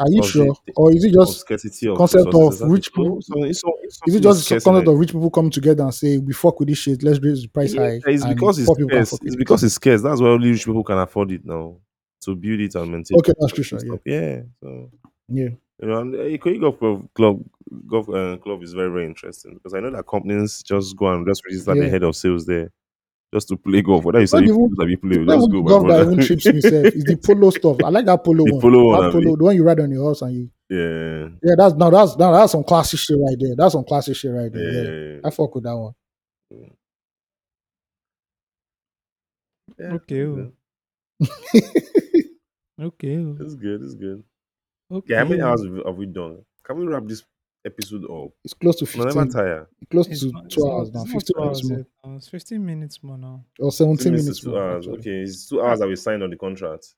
[0.00, 2.60] Are you Or sure, it or is it or just scarcity of concept resources?
[2.62, 2.74] of Exactly.
[2.74, 3.22] rich No, people?
[3.22, 5.50] so it's, so- it's Is something it is just the concept of rich people coming
[5.52, 8.24] together and say we fuck with this shit, let's raise the price Yeah, high, it's
[8.26, 9.12] because it's poor scarce.
[9.12, 9.38] It's with it.
[9.38, 10.02] because it's scarce.
[10.02, 11.76] That's why only rich people can afford it now
[12.22, 14.00] to build it and maintain Okay, it that's and true, sure, stuff.
[14.04, 14.42] Yeah.
[14.60, 14.90] So
[15.28, 15.48] Yeah,
[15.80, 17.44] you know, and uh, Ikoyi Golf Club club
[17.88, 21.26] golf uh, club is very very interesting because I know that companies just go and
[21.26, 21.88] just register the yeah.
[21.90, 22.70] head of sales there
[23.34, 24.04] just to play golf.
[24.04, 25.68] Whether you say not you even that you play, it's not just go, the my
[25.68, 26.12] golf that brother.
[26.12, 26.84] even trips me, self.
[26.86, 27.76] It's the polo stuff.
[27.84, 28.60] I like that polo the one.
[28.60, 29.24] polo one, That abi?
[29.24, 30.50] polo, the one you ride on your horse and you.
[30.70, 31.28] Yeah.
[31.42, 33.56] Yeah, that's no, that's no, that's some classic shit right there.
[33.56, 34.72] That's some classic shit right there.
[34.72, 35.14] Yeah.
[35.14, 35.94] Yeah, I fuck with that one.
[36.50, 36.68] Yeah,
[39.80, 40.52] Okay, that's
[41.20, 42.20] oh.
[42.86, 43.16] Okay.
[43.18, 43.36] oh.
[43.38, 43.82] That's good.
[43.82, 44.22] It's good.
[44.94, 45.12] Okay.
[45.14, 46.38] Yeah, how many hours have we- done?
[46.62, 47.22] Can we wrap this
[47.66, 48.30] episode up?
[48.44, 49.32] It's close to No, never fifteen.
[49.32, 49.68] tire.
[49.90, 51.02] Close It's to not, two hours now.
[51.02, 52.16] it's not Fifteen two minutes hours more, now.
[52.16, 53.44] It's 15 minutes more now.
[53.58, 54.62] or 17 minutes minutes two more.
[54.62, 54.86] hours.
[54.86, 54.98] Actually.
[55.00, 56.94] Okay, it's two hours that we signed on the contract.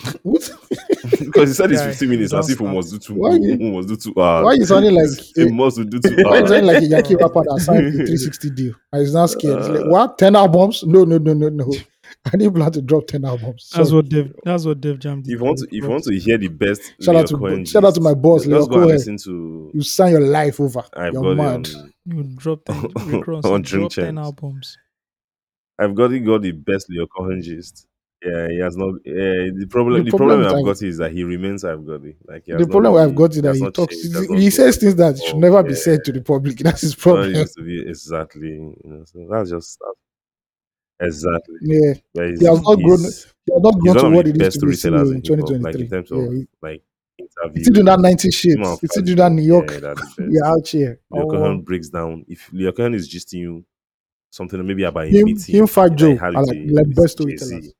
[0.22, 0.50] What?
[1.18, 2.74] because he said it's 15 minutes don't as if we start.
[2.76, 4.44] must do two Why you- we must do two hours.
[4.44, 6.48] Why are you sounding like He a, must do two why are you hours.
[6.50, 9.58] sounding like a Yankee rapper that signed a 360 deal and is not scared?
[9.58, 10.18] He's like, Uh, what?
[10.18, 10.84] Ten albums?
[10.84, 11.70] No, no, no, no, no.
[12.32, 13.70] I didn't plan to drop ten albums.
[13.74, 14.32] That's what Dev.
[14.44, 15.32] That's what Def Jam did.
[15.32, 17.64] if you want to if you want to hear the best Shout out to Cohen
[17.64, 18.88] shout out to my boss, just Lyor go and Cohen.
[18.88, 20.82] listen to You sign your life over.
[20.94, 21.66] I've You're got mad.
[21.68, 24.76] it on You dropped 10, Rick on you Drink 10 albums.
[25.78, 27.86] I've got it got the best Lyor Cohen gist.
[28.22, 28.96] Yeah, he has not.
[29.06, 30.04] Yeah, the problem.
[30.04, 31.64] The The, problem problem, I've I've- got is that he remains.
[31.64, 32.16] I've got it.
[32.28, 33.96] Like he has The not problem I've got is that he talks.
[33.96, 36.58] changed, He, he says things that should never be said to the public.
[36.58, 37.34] That's his Well, it problem.
[37.40, 38.48] used to be exactly.
[38.50, 39.94] You know, so that's just that.
[41.00, 41.56] Exactly.
[41.62, 43.00] Yeah, But he's, he has not grown.
[43.46, 45.14] He has not grown to what of it the is best to be storytellers CEO
[45.14, 45.56] in in hip hop.
[45.60, 45.82] Like 2023.
[45.82, 46.82] in terms Yeah, of he, like
[47.54, 48.56] he's still doing that 90 shit.
[48.56, 49.04] Come He's still Fazio.
[49.04, 49.70] doing that New York.
[49.72, 51.00] Yeah, that's the out here.
[51.12, 52.24] Lyor Oh, Cohen breaks down.
[52.28, 53.64] If Lyor Cohen is gisting you
[54.30, 57.72] something maybe about him, meeting him, Fat that Joe he had like, like best Jay-Z,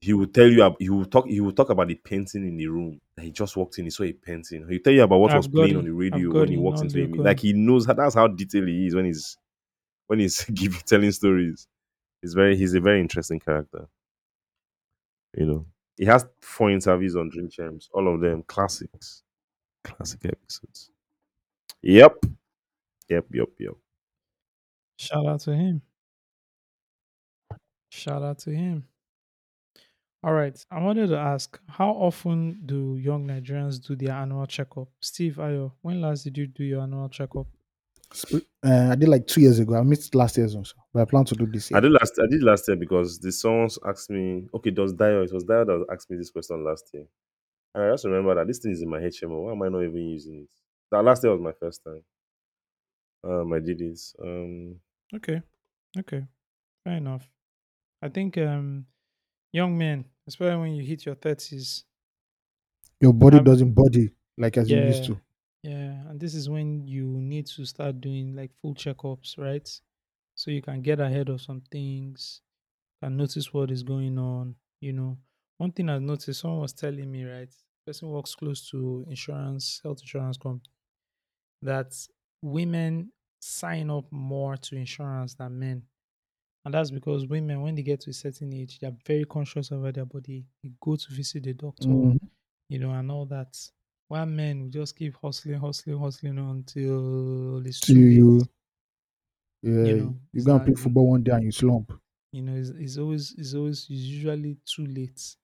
[0.00, 2.66] he will tell you he will talk he will talk about the painting in the
[2.66, 5.36] room he just walked in he saw a painting he'll tell you about what I've
[5.36, 5.76] was playing it.
[5.76, 8.14] on the I've radio when he walked into Lyor a like he knows how, that's
[8.14, 9.36] how detailed he is when he's
[10.06, 11.66] when he's giving telling stories
[12.22, 13.86] he's very he's a very interesting character
[15.36, 15.66] you know
[15.96, 19.22] he has four interviews on Drink Champs all of them classics
[19.84, 20.90] classic episodes
[21.82, 22.16] yep
[23.08, 23.74] yep yep yep
[25.00, 25.80] Shout out to him.
[27.90, 28.84] Shout out to him.
[30.22, 30.62] All right.
[30.70, 34.88] I wanted to ask how often do young Nigerians do their annual checkup?
[35.00, 37.46] Steve Ayo, when last did you do your annual checkup?
[38.12, 39.74] Sp- Uh, I did like two years ago.
[39.76, 41.78] I missed last year's also, but I plan to do this year.
[41.78, 45.22] I did last I did last year because the songs asked me okay does Dio
[45.22, 47.06] it was Dio that asked me this question last year
[47.74, 49.82] and I just remember that this thing is in my HMO why am I not
[49.84, 50.48] even using it
[50.90, 52.02] that last year was my first time
[53.24, 54.80] um I did it um
[55.14, 55.42] Okay.
[55.98, 56.26] Okay.
[56.84, 57.28] Fair enough.
[58.02, 58.86] I think um
[59.52, 61.84] young men, especially when you hit your thirties,
[63.00, 65.20] Your body Have- doesn't body like as you used to.
[65.62, 69.68] Yeah, and this is when you need to start doing like full checkups, right?
[70.34, 72.42] So you can get ahead of some things,
[73.02, 74.56] can notice what is going on.
[74.80, 75.18] You know,
[75.58, 77.54] one thing I've noticed, someone was telling me, right?
[77.86, 80.72] Person works close to insurance, health insurance company,
[81.62, 81.94] that
[82.42, 85.86] women sign up more to insurance than men.
[86.64, 89.94] And that's because women, when they get to a certain age, they're very conscious about
[89.94, 90.46] their body.
[90.62, 92.30] They go to visit the doctor Mhm.
[92.68, 93.56] you know, and all that.
[94.10, 98.48] While men will just keep hustling, hustling, hustling until it's To too you,
[99.62, 101.92] yeah, know, you go and play football one day and you slump.
[102.32, 105.36] You know, it's, it's always it's always it's usually too late.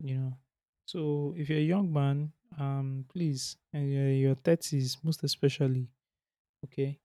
[0.00, 0.38] You know,
[0.86, 5.88] so if you're a young man, um, please, and you're in your thirties, most especially,
[6.64, 7.00] okay,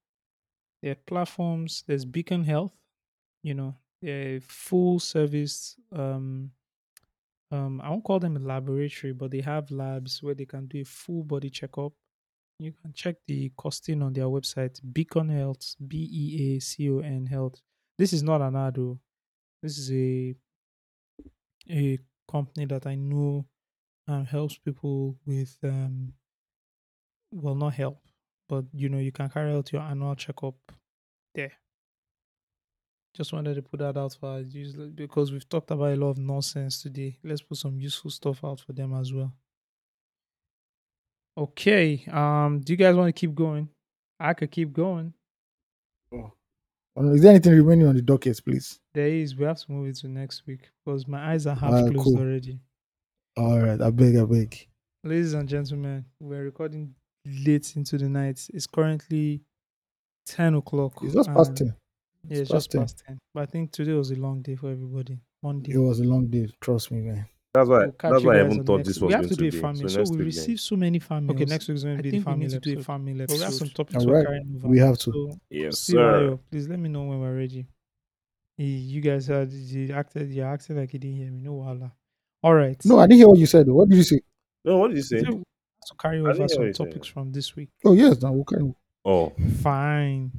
[0.82, 1.84] there are platforms.
[1.88, 2.74] There's Beacon Health.
[3.44, 5.78] You know, they're full service.
[5.92, 6.54] Um,
[7.52, 10.82] um, I won't call them a laboratory, but they have labs where they can do
[10.82, 11.94] a full body checkup.
[12.60, 17.00] You can check the costing on their website, Beacon Health, B E A C O
[17.00, 17.62] N Health.
[17.98, 18.78] This is not an ad.
[18.80, 19.00] oh.
[19.62, 20.36] This is a
[21.70, 22.00] a
[22.30, 23.46] company that I know
[24.08, 26.14] um, helps people with um,
[27.32, 28.00] well, not help,
[28.48, 30.56] but you know, you can carry out your annual checkup
[31.36, 31.54] there.
[33.18, 34.46] Just wanted to put that out for us
[34.94, 37.18] because we've talked about a lot of nonsense today.
[37.24, 39.34] Let's put some useful stuff out for them as well.
[41.36, 42.06] Okay.
[42.12, 43.70] Um, do you guys want to keep going?
[44.20, 45.16] I could keep going.
[46.14, 46.30] Uh,
[47.12, 48.80] Is there anything remaining on the docket, please?
[48.94, 49.36] There is.
[49.36, 52.20] We have to move it to next week because my eyes are half closed cool.
[52.20, 52.60] already.
[53.36, 54.68] All right, I beg, I beg.
[55.04, 56.94] Ladies and gentlemen, we're recording
[57.26, 58.48] late into the night.
[58.54, 59.42] It's currently
[60.28, 61.00] ten o'clock.
[61.02, 61.76] It's just past 10.
[62.30, 62.82] Yeah, it's just 10.
[62.82, 63.18] past 10.
[63.34, 65.20] But I think today was a long day for everybody.
[65.44, 65.74] Monday.
[65.74, 66.50] It was a long day.
[66.62, 67.26] Trust me, man.
[67.54, 67.78] That's why.
[67.80, 69.36] We'll that's why I guys even on thought next- this we was have going to
[69.36, 69.60] do a be.
[69.60, 69.80] family.
[69.82, 70.26] So So, we week then.
[70.26, 71.36] received so many families.
[71.36, 72.60] Okay, next week is going to to be be the family family.
[72.60, 74.68] to do a family But We have some topics All we're carrying over.
[74.68, 75.12] We have to.
[75.12, 76.20] So, Yes, Steve sir.
[76.30, 77.66] Ayo, please let me know when we're ready.
[78.58, 80.32] You guys are you acted.
[80.32, 81.42] You're acting like you didn't hear me.
[81.44, 81.94] No wala.
[82.44, 82.80] All right.
[82.86, 83.68] No, I didn't hear what you said.
[83.68, 84.20] What did you say?
[84.66, 85.20] No, what did you say?
[85.20, 85.44] So we have
[85.90, 86.76] to carry over some what said.
[86.76, 87.70] topics from this week.
[87.86, 88.58] Oh yes, now okay.
[89.06, 89.32] Oh,
[89.62, 90.32] Fine.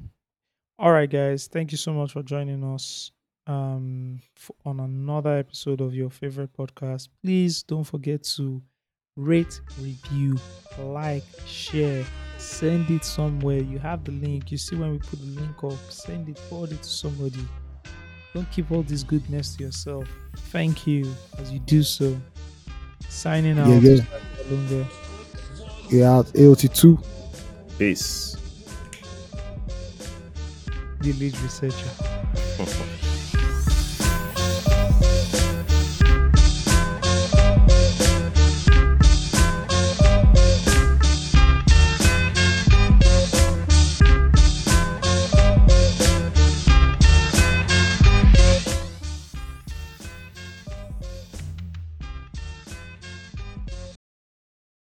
[0.78, 1.46] All right, guys.
[1.48, 3.10] Thank you so much for joining us
[3.46, 7.09] um f- on another episode of your favorite podcast.
[7.22, 8.62] Please don't forget to
[9.16, 10.36] rate, review,
[10.78, 12.05] like, share,
[12.36, 13.59] send it somewhere.
[13.62, 14.52] You have the link.
[14.52, 17.40] You see when we put the link up, send it, forward it to somebody.
[18.34, 20.06] Don't keep all this goodness to yourself.
[20.52, 22.16] Thank you as you do so.
[23.09, 23.68] Signing out.
[23.68, 24.02] Yeah, yeah.
[24.50, 24.86] Lunga.
[25.90, 26.98] Yeah, AOT two.
[27.78, 28.36] peace.
[31.00, 33.04] The lead researcher.